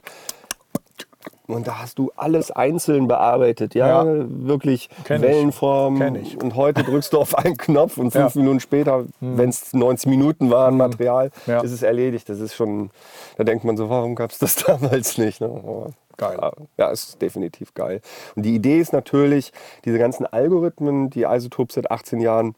Und 1.48 1.68
da 1.68 1.80
hast 1.80 2.00
du 2.00 2.12
alles 2.16 2.50
einzeln 2.50 3.08
bearbeitet, 3.08 3.76
ja, 3.76 4.04
Ja. 4.04 4.26
wirklich 4.28 4.90
Kenn. 5.04 5.22
Wellenform. 5.22 6.00
Kenn 6.00 6.16
ich. 6.16 6.42
Und 6.42 6.56
heute 6.56 6.84
drückst 6.84 7.14
du 7.14 7.20
auf 7.20 7.38
einen 7.38 7.56
Knopf 7.58 7.98
und 7.98 8.12
fünf 8.12 8.34
Ja. 8.36 8.42
Minuten 8.42 8.60
später, 8.60 9.06
wenn 9.20 9.50
es 9.50 9.72
90 9.74 10.10
Minuten 10.10 10.50
waren, 10.50 10.76
Material, 10.78 11.30
Ja. 11.46 11.62
ist 11.62 11.72
es 11.72 11.84
erledigt. 11.84 12.28
Das 12.30 12.40
ist 12.40 12.56
schon, 12.56 12.90
da 13.38 13.44
denkt 13.44 13.64
man 13.64 13.78
so, 13.78 13.90
warum 13.90 14.16
gab 14.16 14.32
es 14.32 14.40
das 14.40 14.56
damals 14.66 15.18
nicht? 15.18 15.40
Ne? 15.42 15.48
Aber, 15.48 15.90
Geil. 16.18 16.40
Ja, 16.78 16.90
ist 16.92 17.22
definitiv 17.22 17.74
geil. 17.74 18.02
Und 18.38 18.44
die 18.44 18.56
Idee 18.56 18.80
ist 18.80 18.94
natürlich, 18.94 19.52
diese 19.84 20.00
ganzen 20.00 20.26
Algorithmen, 20.26 21.10
die 21.10 21.24
Isotope 21.24 21.74
seit 21.74 21.92
18 21.92 22.22
Jahren 22.22 22.56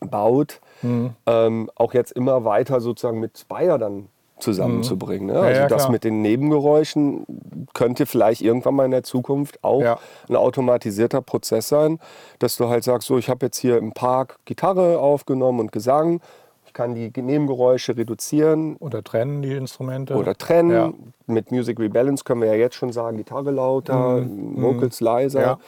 baut, 0.00 0.60
Mhm. 0.80 1.10
ähm, 1.26 1.70
auch 1.76 1.94
jetzt 1.94 2.12
immer 2.12 2.44
weiter 2.44 2.80
sozusagen 2.80 3.20
mit 3.20 3.38
Spire 3.38 3.78
dann 3.78 4.08
zusammenzubringen. 4.38 5.28
Ne? 5.28 5.34
Also 5.34 5.48
Mhm. 5.48 5.54
ja, 5.54 5.68
das 5.68 5.82
klar. 5.82 5.92
mit 5.92 6.04
den 6.04 6.22
Nebengeräuschen 6.22 7.26
könnte 7.74 8.06
vielleicht 8.06 8.42
irgendwann 8.42 8.74
mal 8.74 8.84
in 8.84 8.90
der 8.90 9.02
Zukunft 9.02 9.62
auch 9.62 9.80
Ja. 9.82 9.98
ein 10.28 10.36
automatisierter 10.36 11.22
Prozess 11.22 11.68
sein, 11.68 11.98
dass 12.38 12.56
du 12.56 12.68
halt 12.68 12.84
sagst, 12.84 13.08
so 13.08 13.18
ich 13.18 13.28
habe 13.28 13.46
jetzt 13.46 13.58
hier 13.58 13.78
im 13.78 13.92
Park 13.92 14.38
Gitarre 14.44 14.98
aufgenommen 14.98 15.60
und 15.60 15.72
Gesang, 15.72 16.20
ich 16.66 16.72
kann 16.72 16.94
die 16.94 17.12
Nebengeräusche 17.14 17.96
reduzieren 17.96 18.76
Oder 18.76 19.04
trennen 19.04 19.42
die 19.42 19.52
Instrumente. 19.52 20.14
oder 20.14 20.34
trennen. 20.34 20.70
Ja. 20.70 20.92
Mit 21.26 21.52
Music 21.52 21.78
Rebalance 21.78 22.24
können 22.24 22.40
wir 22.40 22.48
ja 22.48 22.54
jetzt 22.54 22.76
schon 22.76 22.92
sagen, 22.92 23.18
Gitarre 23.18 23.50
lauter, 23.50 24.22
Vocals 24.26 25.00
leiser. 25.00 25.58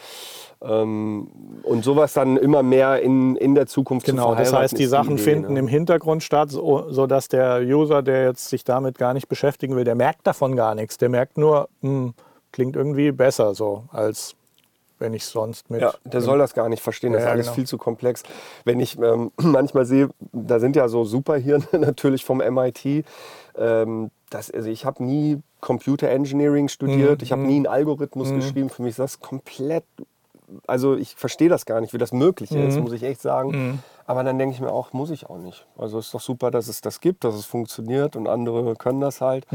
Mhm. 0.64 0.70
Ähm, 0.70 1.28
und 1.62 1.84
sowas 1.84 2.12
dann 2.12 2.36
immer 2.36 2.62
mehr 2.62 3.00
in, 3.02 3.36
in 3.36 3.54
der 3.54 3.66
Zukunft 3.66 4.06
Genau, 4.06 4.30
zu 4.30 4.36
das 4.36 4.48
verheiraten, 4.48 4.62
heißt, 4.62 4.78
die 4.78 4.86
Sachen 4.86 5.14
Idee, 5.14 5.22
finden 5.22 5.52
ne? 5.54 5.58
im 5.60 5.68
Hintergrund 5.68 6.22
statt, 6.22 6.50
so, 6.50 6.90
sodass 6.90 7.28
der 7.28 7.60
User, 7.62 8.02
der 8.02 8.24
jetzt 8.24 8.48
sich 8.48 8.64
damit 8.64 8.98
gar 8.98 9.14
nicht 9.14 9.28
beschäftigen 9.28 9.76
will, 9.76 9.84
der 9.84 9.94
merkt 9.94 10.26
davon 10.26 10.56
gar 10.56 10.74
nichts. 10.74 10.98
Der 10.98 11.08
merkt 11.08 11.38
nur, 11.38 11.68
hm, 11.82 12.14
klingt 12.52 12.76
irgendwie 12.76 13.12
besser 13.12 13.54
so, 13.54 13.84
als 13.90 14.36
wenn 14.98 15.12
ich 15.12 15.24
sonst 15.26 15.70
mit. 15.70 15.80
Ja, 15.82 15.92
der 16.04 16.20
soll 16.20 16.38
das 16.38 16.54
gar 16.54 16.68
nicht 16.68 16.82
verstehen, 16.82 17.12
das 17.12 17.22
Ja, 17.22 17.28
ist 17.28 17.32
alles 17.32 17.46
genau. 17.46 17.54
viel 17.56 17.66
zu 17.66 17.78
komplex. 17.78 18.22
Wenn 18.64 18.80
ich 18.80 18.98
ähm, 18.98 19.32
manchmal 19.40 19.84
sehe, 19.84 20.08
da 20.32 20.60
sind 20.60 20.76
ja 20.76 20.88
so 20.88 21.04
Superhirne 21.04 21.66
natürlich 21.72 22.24
vom 22.24 22.38
MIT. 22.40 23.04
Ähm, 23.56 24.10
das, 24.30 24.50
also 24.50 24.68
ich 24.68 24.84
habe 24.84 25.04
nie 25.04 25.40
Computer 25.60 26.08
Engineering 26.08 26.68
studiert, 26.68 27.22
ich 27.22 27.32
habe 27.32 27.42
nie 27.42 27.56
einen 27.56 27.66
Algorithmus 27.66 28.32
geschrieben. 28.32 28.68
Für 28.68 28.82
mich 28.82 28.90
ist 28.90 28.98
das 28.98 29.20
komplett, 29.20 29.84
also 30.66 30.96
ich 30.96 31.14
verstehe 31.16 31.48
das 31.48 31.66
gar 31.66 31.80
nicht, 31.80 31.92
wie 31.92 31.98
das 31.98 32.12
möglich 32.12 32.50
ist, 32.52 32.78
muss 32.80 32.92
ich 32.92 33.02
echt 33.02 33.20
sagen. 33.20 33.80
Aber 34.06 34.22
dann 34.22 34.38
denke 34.38 34.54
ich 34.54 34.60
mir 34.60 34.70
auch, 34.72 34.92
muss 34.92 35.10
ich 35.10 35.28
auch 35.30 35.38
nicht. 35.38 35.66
Also 35.78 35.98
ist 35.98 36.12
doch 36.12 36.20
super, 36.20 36.50
dass 36.50 36.68
es 36.68 36.80
das 36.80 37.00
gibt, 37.00 37.24
dass 37.24 37.34
es 37.34 37.46
funktioniert 37.46 38.16
und 38.16 38.28
andere 38.28 38.74
können 38.76 39.00
das 39.00 39.20
halt. 39.20 39.46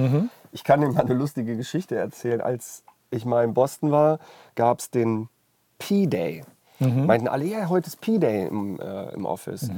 Ich 0.52 0.64
kann 0.64 0.82
dir 0.82 0.90
mal 0.90 1.02
eine 1.02 1.14
lustige 1.14 1.56
Geschichte 1.56 1.96
erzählen. 1.96 2.42
Als 2.42 2.84
ich 3.12 3.26
mal 3.26 3.44
in 3.44 3.54
Boston 3.54 3.92
war, 3.92 4.20
gab 4.56 4.80
es 4.80 4.90
den 4.90 5.30
P-Day. 5.78 6.44
Meinten 7.06 7.28
alle, 7.28 7.46
ja, 7.46 7.70
heute 7.70 7.88
ist 7.88 8.02
P-Day 8.02 8.48
im, 8.48 8.80
äh, 8.80 9.14
im 9.14 9.26
Office. 9.26 9.70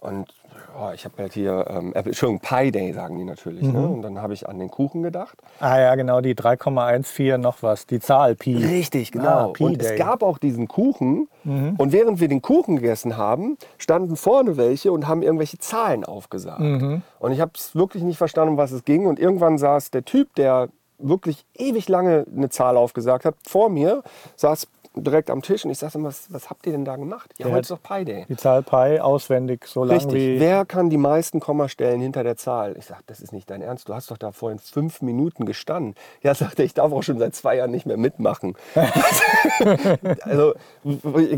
Und 0.00 0.32
ja, 0.78 0.94
ich 0.94 1.04
habe 1.04 1.14
halt 1.18 1.32
hier, 1.34 1.66
ähm, 1.68 1.92
Entschuldigung, 1.94 2.40
Pi 2.40 2.70
Day 2.70 2.92
sagen 2.92 3.18
die 3.18 3.24
natürlich. 3.24 3.62
Ne? 3.64 3.86
Und 3.86 4.02
dann 4.02 4.20
habe 4.22 4.32
ich 4.32 4.48
an 4.48 4.58
den 4.58 4.70
Kuchen 4.70 5.02
gedacht. 5.02 5.36
Ah 5.58 5.78
ja, 5.78 5.94
genau, 5.94 6.20
die 6.20 6.34
3,14 6.34 7.36
noch 7.38 7.62
was, 7.62 7.86
die 7.86 8.00
Zahl 8.00 8.34
Pi. 8.34 8.56
Richtig, 8.56 9.08
Ah, 9.10 9.12
genau. 9.12 9.52
Pi 9.52 9.64
und 9.64 9.82
es 9.82 9.88
Day. 9.88 9.98
gab 9.98 10.22
auch 10.22 10.38
diesen 10.38 10.68
Kuchen. 10.68 11.28
Und 11.44 11.92
während 11.92 12.20
wir 12.20 12.28
den 12.28 12.40
Kuchen 12.42 12.76
gegessen 12.76 13.16
haben, 13.16 13.56
standen 13.78 14.16
vorne 14.16 14.56
welche 14.56 14.92
und 14.92 15.06
haben 15.08 15.22
irgendwelche 15.22 15.58
Zahlen 15.58 16.04
aufgesagt. 16.04 16.60
Und 16.60 17.32
ich 17.32 17.40
habe 17.40 17.52
es 17.54 17.74
wirklich 17.74 18.02
nicht 18.02 18.18
verstanden, 18.18 18.52
um 18.52 18.56
was 18.58 18.72
es 18.72 18.84
ging. 18.84 19.06
Und 19.06 19.18
irgendwann 19.18 19.58
saß 19.58 19.90
der 19.90 20.04
Typ, 20.04 20.34
der 20.36 20.68
wirklich 20.98 21.44
ewig 21.56 21.88
lange 21.88 22.26
eine 22.34 22.50
Zahl 22.50 22.76
aufgesagt 22.76 23.24
hat, 23.24 23.34
vor 23.46 23.68
mir, 23.70 24.02
saß 24.36 24.66
direkt 24.94 25.30
am 25.30 25.40
Tisch 25.42 25.64
und 25.64 25.70
ich 25.70 25.78
sagte, 25.78 26.02
was, 26.02 26.32
was 26.32 26.50
habt 26.50 26.66
ihr 26.66 26.72
denn 26.72 26.84
da 26.84 26.96
gemacht? 26.96 27.32
Ja, 27.38 27.46
Der 27.46 27.52
heute 27.54 27.60
ist 27.62 27.70
doch 27.70 27.82
Pi 27.82 28.04
Day. 28.04 28.26
Die 28.28 28.36
Zahl 28.36 28.62
Pi 28.62 28.98
auswendig, 29.00 29.66
so 29.66 29.84
lang 29.84 29.96
Richtig. 29.96 30.14
wie. 30.14 30.40
Wer 30.40 30.64
kann 30.64 30.90
die 30.90 30.96
meisten 30.96 31.38
Kommastellen 31.40 32.00
hinter 32.00 32.24
der 32.24 32.36
Zahl? 32.36 32.76
Ich 32.76 32.86
sage, 32.86 33.02
das 33.06 33.20
ist 33.20 33.32
nicht 33.32 33.48
dein 33.50 33.62
Ernst. 33.62 33.88
Du 33.88 33.94
hast 33.94 34.10
doch 34.10 34.18
da 34.18 34.32
vorhin 34.32 34.58
fünf 34.58 35.00
Minuten 35.00 35.46
gestanden. 35.46 35.94
Ja, 36.22 36.34
sagt 36.34 36.58
er, 36.58 36.64
ich 36.64 36.74
darf 36.74 36.92
auch 36.92 37.02
schon 37.02 37.18
seit 37.18 37.34
zwei 37.34 37.56
Jahren 37.56 37.70
nicht 37.70 37.86
mehr 37.86 37.96
mitmachen. 37.96 38.56
also, 40.22 40.54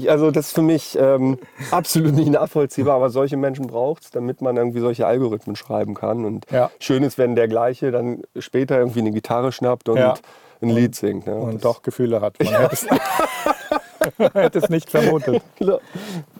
also, 0.08 0.30
das 0.30 0.46
ist 0.48 0.54
für 0.54 0.62
mich 0.62 0.98
ähm, 0.98 1.38
absolut 1.70 2.14
nicht 2.14 2.30
nachvollziehbar. 2.30 2.96
Aber 2.96 3.10
solche 3.10 3.36
Menschen 3.36 3.66
braucht 3.66 4.04
es, 4.04 4.10
damit 4.10 4.40
man 4.40 4.56
irgendwie 4.56 4.80
solche 4.80 5.06
Algorithmen 5.06 5.56
schreiben 5.56 5.94
kann. 5.94 6.24
Und 6.24 6.46
Ja. 6.50 6.70
schön 6.78 7.02
ist, 7.02 7.18
wenn 7.18 7.34
der 7.34 7.48
gleiche 7.48 7.90
dann 7.90 8.22
später 8.38 8.78
irgendwie 8.78 9.00
eine 9.00 9.10
Gitarre 9.12 9.52
schnappt 9.52 9.88
und 9.88 9.98
Ja. 9.98 10.14
Ein 10.62 10.70
Lied 10.70 10.94
singt. 10.94 11.26
Ne? 11.26 11.34
und 11.34 11.64
doch 11.64 11.82
Gefühle 11.82 12.20
hat. 12.20 12.36
Man 12.42 12.54
hätte 12.60 12.74
es, 12.74 12.86
hätte 14.34 14.58
es 14.58 14.68
nicht 14.68 14.90
vermutet. 14.90 15.42
Genau. 15.56 15.80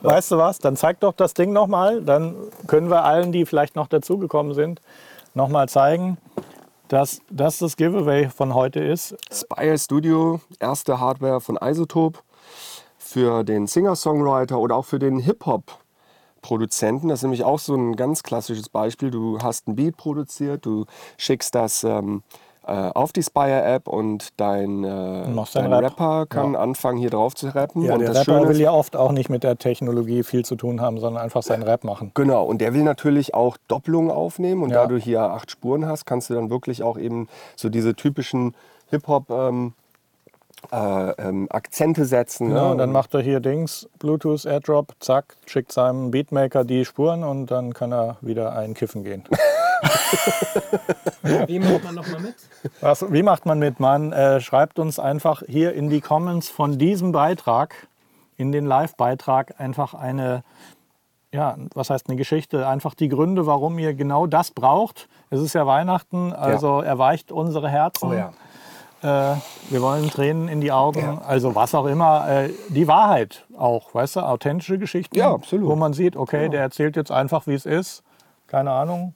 Weißt 0.01 0.31
du 0.31 0.37
was? 0.37 0.59
Dann 0.59 0.75
zeig 0.75 0.99
doch 0.99 1.13
das 1.13 1.33
Ding 1.33 1.53
nochmal. 1.53 2.01
Dann 2.01 2.35
können 2.67 2.89
wir 2.89 3.03
allen, 3.03 3.31
die 3.31 3.45
vielleicht 3.45 3.75
noch 3.75 3.87
dazugekommen 3.87 4.53
sind, 4.53 4.81
nochmal 5.33 5.69
zeigen, 5.69 6.17
dass 6.87 7.21
das 7.29 7.59
das 7.59 7.77
Giveaway 7.77 8.29
von 8.29 8.53
heute 8.53 8.79
ist. 8.79 9.15
Spire 9.31 9.77
Studio, 9.77 10.41
erste 10.59 10.99
Hardware 10.99 11.39
von 11.41 11.57
Isotope 11.61 12.19
für 12.97 13.43
den 13.43 13.67
Singer-Songwriter 13.67 14.59
oder 14.59 14.75
auch 14.75 14.85
für 14.85 14.99
den 14.99 15.19
Hip-Hop-Produzenten. 15.19 17.07
Das 17.07 17.19
ist 17.19 17.23
nämlich 17.23 17.43
auch 17.43 17.59
so 17.59 17.75
ein 17.75 17.95
ganz 17.95 18.23
klassisches 18.23 18.69
Beispiel. 18.69 19.11
Du 19.11 19.39
hast 19.39 19.67
ein 19.67 19.75
Beat 19.75 19.97
produziert, 19.97 20.65
du 20.65 20.85
schickst 21.17 21.55
das 21.55 21.83
ähm, 21.83 22.23
äh, 22.27 22.42
auf 22.65 23.11
die 23.11 23.23
Spire-App 23.23 23.87
und 23.87 24.39
dein, 24.39 24.83
äh, 24.83 25.45
dein 25.53 25.73
Rap. 25.73 25.83
Rapper 25.83 26.25
kann 26.27 26.55
anfangen, 26.55 26.97
hier 26.97 27.09
drauf 27.09 27.35
zu 27.35 27.47
rappen. 27.53 27.83
Ja, 27.83 27.93
und 27.93 27.99
der 27.99 28.09
das 28.09 28.19
Rapper 28.27 28.39
Schöne 28.39 28.49
will 28.49 28.61
ja 28.61 28.71
oft 28.71 28.95
auch 28.95 29.11
nicht 29.11 29.29
mit 29.29 29.43
der 29.43 29.57
Technologie 29.57 30.23
viel 30.23 30.45
zu 30.45 30.55
tun 30.55 30.79
haben, 30.79 30.99
sondern 30.99 31.21
einfach 31.21 31.43
seinen 31.43 31.63
Rap 31.63 31.83
machen. 31.83 32.11
Genau, 32.13 32.43
und 32.45 32.59
der 32.59 32.73
will 32.73 32.83
natürlich 32.83 33.33
auch 33.33 33.57
Doppelungen 33.67 34.11
aufnehmen. 34.11 34.63
Und 34.63 34.69
Ja. 34.69 34.83
da 34.83 34.87
du 34.87 34.97
hier 34.97 35.21
acht 35.21 35.51
Spuren 35.51 35.85
hast, 35.85 36.05
kannst 36.05 36.29
du 36.29 36.35
dann 36.35 36.49
wirklich 36.49 36.83
auch 36.83 36.97
eben 36.97 37.27
so 37.55 37.69
diese 37.69 37.95
typischen 37.95 38.55
Hip-Hop 38.91 39.29
ähm, 39.29 39.73
äh, 40.71 41.11
ähm, 41.21 41.47
Akzente 41.49 42.05
setzen. 42.05 42.47
Genau, 42.49 42.65
ne? 42.67 42.71
und 42.71 42.77
dann 42.77 42.91
macht 42.91 43.13
er 43.13 43.21
hier 43.21 43.39
Dings, 43.39 43.89
Bluetooth, 43.99 44.45
AirDrop, 44.45 44.93
zack, 44.99 45.35
schickt 45.45 45.71
seinem 45.71 46.11
Beatmaker 46.11 46.63
die 46.63 46.85
Spuren 46.85 47.23
und 47.23 47.47
dann 47.51 47.73
kann 47.73 47.91
er 47.91 48.17
wieder 48.21 48.55
einkiffen 48.55 49.03
gehen. 49.03 49.23
Wie 51.47 51.59
macht 51.59 51.83
man 51.83 51.95
nochmal 51.95 52.21
mit? 52.21 52.35
Was, 52.81 53.11
wie 53.11 53.23
macht 53.23 53.45
man 53.45 53.59
mit? 53.59 53.79
Man 53.79 54.11
äh, 54.11 54.41
schreibt 54.41 54.79
uns 54.79 54.99
einfach 54.99 55.43
hier 55.47 55.73
in 55.73 55.89
die 55.89 56.01
Comments 56.01 56.47
von 56.49 56.77
diesem 56.77 57.11
Beitrag, 57.11 57.87
in 58.37 58.51
den 58.51 58.65
Live-Beitrag, 58.65 59.59
einfach 59.59 59.93
eine, 59.93 60.43
ja, 61.31 61.55
was 61.73 61.89
heißt 61.89 62.07
eine 62.07 62.17
Geschichte, 62.17 62.67
einfach 62.67 62.93
die 62.93 63.09
Gründe, 63.09 63.45
warum 63.45 63.79
ihr 63.79 63.93
genau 63.93 64.27
das 64.27 64.51
braucht. 64.51 65.07
Es 65.29 65.39
ist 65.39 65.53
ja 65.53 65.65
Weihnachten, 65.65 66.33
also 66.33 66.81
erweicht 66.81 67.31
unsere 67.31 67.69
Herzen. 67.69 68.09
Oh 68.09 68.13
ja. 68.13 68.33
Äh, 69.01 69.35
wir 69.69 69.81
wollen 69.81 70.09
Tränen 70.09 70.47
in 70.47 70.61
die 70.61 70.71
Augen, 70.71 71.19
also 71.25 71.55
was 71.55 71.75
auch 71.75 71.85
immer. 71.85 72.29
Äh, 72.29 72.49
die 72.69 72.87
Wahrheit 72.87 73.45
auch, 73.57 73.93
weißt 73.93 74.17
du, 74.17 74.19
authentische 74.21 74.77
Geschichten. 74.77 75.17
Ja, 75.17 75.33
absolut. 75.33 75.69
Wo 75.69 75.75
man 75.75 75.93
sieht, 75.93 76.15
okay, 76.15 76.47
der 76.49 76.61
erzählt 76.61 76.95
jetzt 76.95 77.11
einfach, 77.11 77.45
wie 77.45 77.53
es 77.53 77.65
ist. 77.65 78.03
Keine 78.47 78.71
Ahnung. 78.71 79.13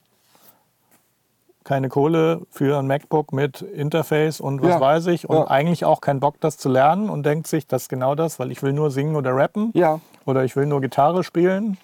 Keine 1.68 1.90
Kohle 1.90 2.46
für 2.50 2.78
ein 2.78 2.86
MacBook 2.86 3.30
mit 3.30 3.60
Interface 3.60 4.40
und 4.40 4.62
was 4.62 4.70
Ja. 4.70 4.80
weiß 4.80 5.08
ich. 5.08 5.28
Und 5.28 5.36
Ja. 5.36 5.48
eigentlich 5.48 5.84
auch 5.84 6.00
keinen 6.00 6.18
Bock, 6.18 6.36
das 6.40 6.56
zu 6.56 6.70
lernen 6.70 7.10
und 7.10 7.26
denkt 7.26 7.46
sich, 7.46 7.66
das 7.66 7.82
ist 7.82 7.88
genau 7.90 8.14
das, 8.14 8.38
weil 8.38 8.50
ich 8.50 8.62
will 8.62 8.72
nur 8.72 8.90
singen 8.90 9.16
oder 9.16 9.36
rappen 9.36 9.72
Ja, 9.74 10.00
oder 10.24 10.44
ich 10.44 10.56
will 10.56 10.64
nur 10.64 10.80
Gitarre 10.80 11.22
spielen, 11.22 11.76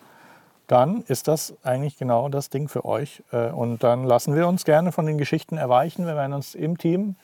dann 0.68 1.04
ist 1.08 1.28
das 1.28 1.52
eigentlich 1.62 1.98
genau 1.98 2.30
das 2.30 2.48
Ding 2.48 2.68
für 2.68 2.86
euch. 2.86 3.22
Äh, 3.30 3.50
Und 3.50 3.84
dann 3.84 4.04
lassen 4.04 4.34
wir 4.34 4.48
uns 4.48 4.64
gerne 4.64 4.90
von 4.90 5.04
den 5.04 5.18
Geschichten 5.18 5.58
erweichen. 5.58 6.06
Wir 6.06 6.16
werden 6.16 6.32
uns 6.32 6.54
im 6.54 6.78
Team 6.78 7.16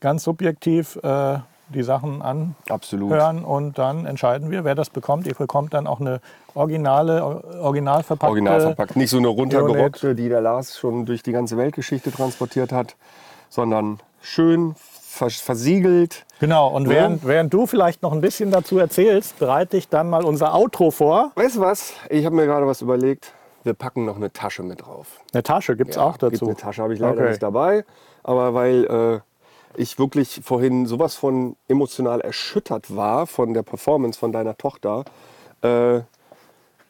ganz 0.00 0.24
subjektiv 0.24 0.96
äh, 1.04 1.38
die 1.72 1.82
Sachen 1.82 2.22
anhören 2.22 2.54
absolut. 2.68 3.44
und 3.44 3.78
dann 3.78 4.06
entscheiden 4.06 4.50
wir, 4.50 4.64
wer 4.64 4.74
das 4.74 4.90
bekommt. 4.90 5.26
Ihr 5.26 5.34
bekommt 5.34 5.74
dann 5.74 5.86
auch 5.86 6.00
eine 6.00 6.20
originale, 6.54 7.24
original 7.60 8.02
verpackte. 8.02 8.30
Original 8.30 8.60
verpackt. 8.60 8.96
Nicht 8.96 9.10
so 9.10 9.18
eine 9.18 9.28
runtergerockte, 9.28 10.14
die 10.14 10.28
der 10.28 10.40
Lars 10.40 10.78
schon 10.78 11.06
durch 11.06 11.22
die 11.22 11.32
ganze 11.32 11.56
Weltgeschichte 11.56 12.12
transportiert 12.12 12.72
hat, 12.72 12.96
sondern 13.48 14.00
schön 14.20 14.74
vers 14.76 15.40
versiegelt. 15.40 16.24
Genau, 16.40 16.68
und 16.68 16.84
Ja. 16.86 16.90
während, 16.90 17.26
während 17.26 17.52
du 17.52 17.66
vielleicht 17.66 18.02
noch 18.02 18.12
ein 18.12 18.20
bisschen 18.20 18.50
dazu 18.50 18.78
erzählst, 18.78 19.38
bereite 19.38 19.76
ich 19.76 19.88
dann 19.88 20.08
mal 20.08 20.24
unser 20.24 20.54
Outro 20.54 20.90
vor. 20.90 21.32
Weißt 21.34 21.56
du 21.56 21.60
was? 21.60 21.92
Ich 22.08 22.24
habe 22.24 22.34
mir 22.34 22.46
gerade 22.46 22.66
was 22.66 22.80
überlegt. 22.82 23.32
Wir 23.64 23.74
packen 23.74 24.04
noch 24.04 24.16
eine 24.16 24.32
Tasche 24.32 24.62
mit 24.62 24.84
drauf. 24.84 25.20
Eine 25.32 25.42
Tasche 25.42 25.76
gibt 25.76 25.90
es 25.92 25.98
auch 25.98 26.18
Gibt 26.18 26.34
dazu. 26.34 26.46
Eine 26.46 26.56
Tasche 26.56 26.82
habe 26.82 26.94
ich 26.94 26.98
leider 27.00 27.20
Okay. 27.20 27.28
nicht 27.30 27.42
dabei, 27.42 27.84
aber 28.24 28.54
weil 28.54 28.84
äh, 28.86 29.20
ich 29.76 29.98
wirklich 29.98 30.40
vorhin 30.44 30.86
sowas 30.86 31.14
von 31.14 31.56
emotional 31.68 32.20
erschüttert 32.20 32.94
war 32.94 33.26
von 33.26 33.54
der 33.54 33.62
Performance 33.62 34.18
von 34.18 34.32
deiner 34.32 34.56
Tochter 34.56 35.04
äh, 35.62 36.00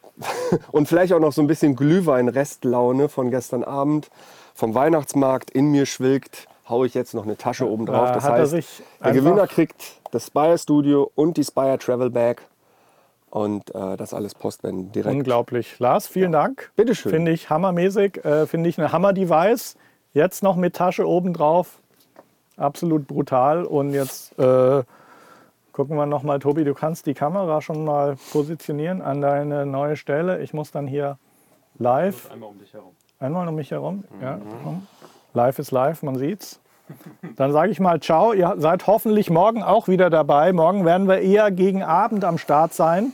und 0.72 0.88
vielleicht 0.88 1.12
auch 1.12 1.20
noch 1.20 1.32
so 1.32 1.40
ein 1.40 1.46
bisschen 1.46 1.76
Glühwein-Restlaune 1.76 3.08
von 3.08 3.30
gestern 3.30 3.64
Abend 3.64 4.10
vom 4.54 4.74
Weihnachtsmarkt 4.74 5.50
in 5.50 5.70
mir 5.70 5.86
schwilgt 5.86 6.48
haue 6.68 6.86
ich 6.86 6.94
jetzt 6.94 7.14
noch 7.14 7.24
eine 7.24 7.36
Tasche 7.36 7.68
oben 7.68 7.86
drauf. 7.86 8.08
Da 8.08 8.14
Das 8.14 8.24
heißt, 8.24 8.82
der 9.04 9.12
Gewinner 9.12 9.46
kriegt 9.46 10.00
das 10.10 10.26
Spire 10.26 10.58
Studio 10.58 11.10
und 11.14 11.36
die 11.36 11.44
Spire 11.44 11.78
Travel 11.78 12.10
Bag. 12.10 12.42
Und 13.30 13.74
äh, 13.74 13.96
das 13.96 14.12
alles 14.12 14.34
Postwenden 14.34 14.92
direkt. 14.92 15.14
Unglaublich. 15.14 15.78
Lars, 15.78 16.06
vielen 16.06 16.32
Dank. 16.32 16.70
Bitteschön. 16.76 17.12
Finde 17.12 17.32
ich 17.32 17.48
hammermäßig. 17.48 18.22
Äh, 18.24 18.46
Finde 18.46 18.68
ich 18.68 18.78
eine 18.78 18.92
Hammer-Device. 18.92 19.76
Jetzt 20.12 20.42
noch 20.42 20.56
mit 20.56 20.76
Tasche 20.76 21.08
oben 21.08 21.32
drauf. 21.32 21.80
Absolut 22.56 23.06
brutal. 23.06 23.64
Und 23.64 23.92
jetzt 23.92 24.38
äh, 24.38 24.82
gucken 25.72 25.96
wir 25.96 26.06
noch 26.06 26.22
mal, 26.22 26.38
Tobi, 26.38 26.64
du 26.64 26.74
kannst 26.74 27.06
die 27.06 27.14
Kamera 27.14 27.60
schon 27.60 27.84
mal 27.84 28.16
positionieren 28.32 29.02
an 29.02 29.20
deine 29.20 29.66
neue 29.66 29.96
Stelle. 29.96 30.40
Ich 30.42 30.52
muss 30.52 30.70
dann 30.70 30.86
hier 30.86 31.18
live 31.78 32.30
Einmal 32.30 32.50
um 32.50 32.58
dich 32.58 32.72
herum. 32.72 32.90
einmal 33.18 33.48
um 33.48 33.54
mich 33.54 33.70
herum. 33.70 34.04
Ja, 34.20 34.38
komm. 34.62 34.86
Live 35.34 35.58
ist 35.58 35.70
live, 35.70 36.02
man 36.02 36.16
sieht's. 36.16 36.60
Dann 37.36 37.52
sage 37.52 37.70
ich 37.70 37.80
mal 37.80 38.00
Ciao. 38.00 38.34
Ihr 38.34 38.54
seid 38.58 38.86
hoffentlich 38.86 39.30
morgen 39.30 39.62
auch 39.62 39.88
wieder 39.88 40.10
dabei. 40.10 40.52
Morgen 40.52 40.84
werden 40.84 41.08
wir 41.08 41.20
eher 41.20 41.50
gegen 41.50 41.82
Abend 41.82 42.22
am 42.22 42.36
Start 42.36 42.74
sein, 42.74 43.12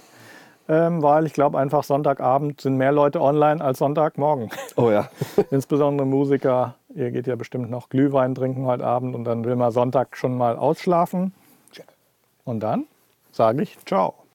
ähm, 0.68 1.00
weil 1.00 1.26
ich 1.26 1.32
glaube 1.32 1.58
einfach 1.58 1.84
Sonntagabend 1.84 2.60
sind 2.60 2.76
mehr 2.76 2.90
Leute 2.90 3.20
online 3.20 3.62
als 3.62 3.78
Sonntagmorgen. 3.78 4.50
Oh 4.74 4.90
ja. 4.90 5.08
Insbesondere 5.52 6.06
Musiker. 6.08 6.74
Ihr 6.94 7.10
geht 7.10 7.26
ja 7.26 7.36
bestimmt 7.36 7.70
noch 7.70 7.88
Glühwein 7.90 8.34
trinken 8.34 8.64
heute 8.64 8.84
Abend 8.84 9.14
und 9.14 9.24
dann 9.24 9.44
will 9.44 9.56
man 9.56 9.70
Sonntag 9.70 10.16
schon 10.16 10.36
mal 10.36 10.56
ausschlafen. 10.56 11.34
Und 12.44 12.60
dann 12.60 12.86
sage 13.30 13.62
ich 13.62 13.78
Ciao. 13.84 14.14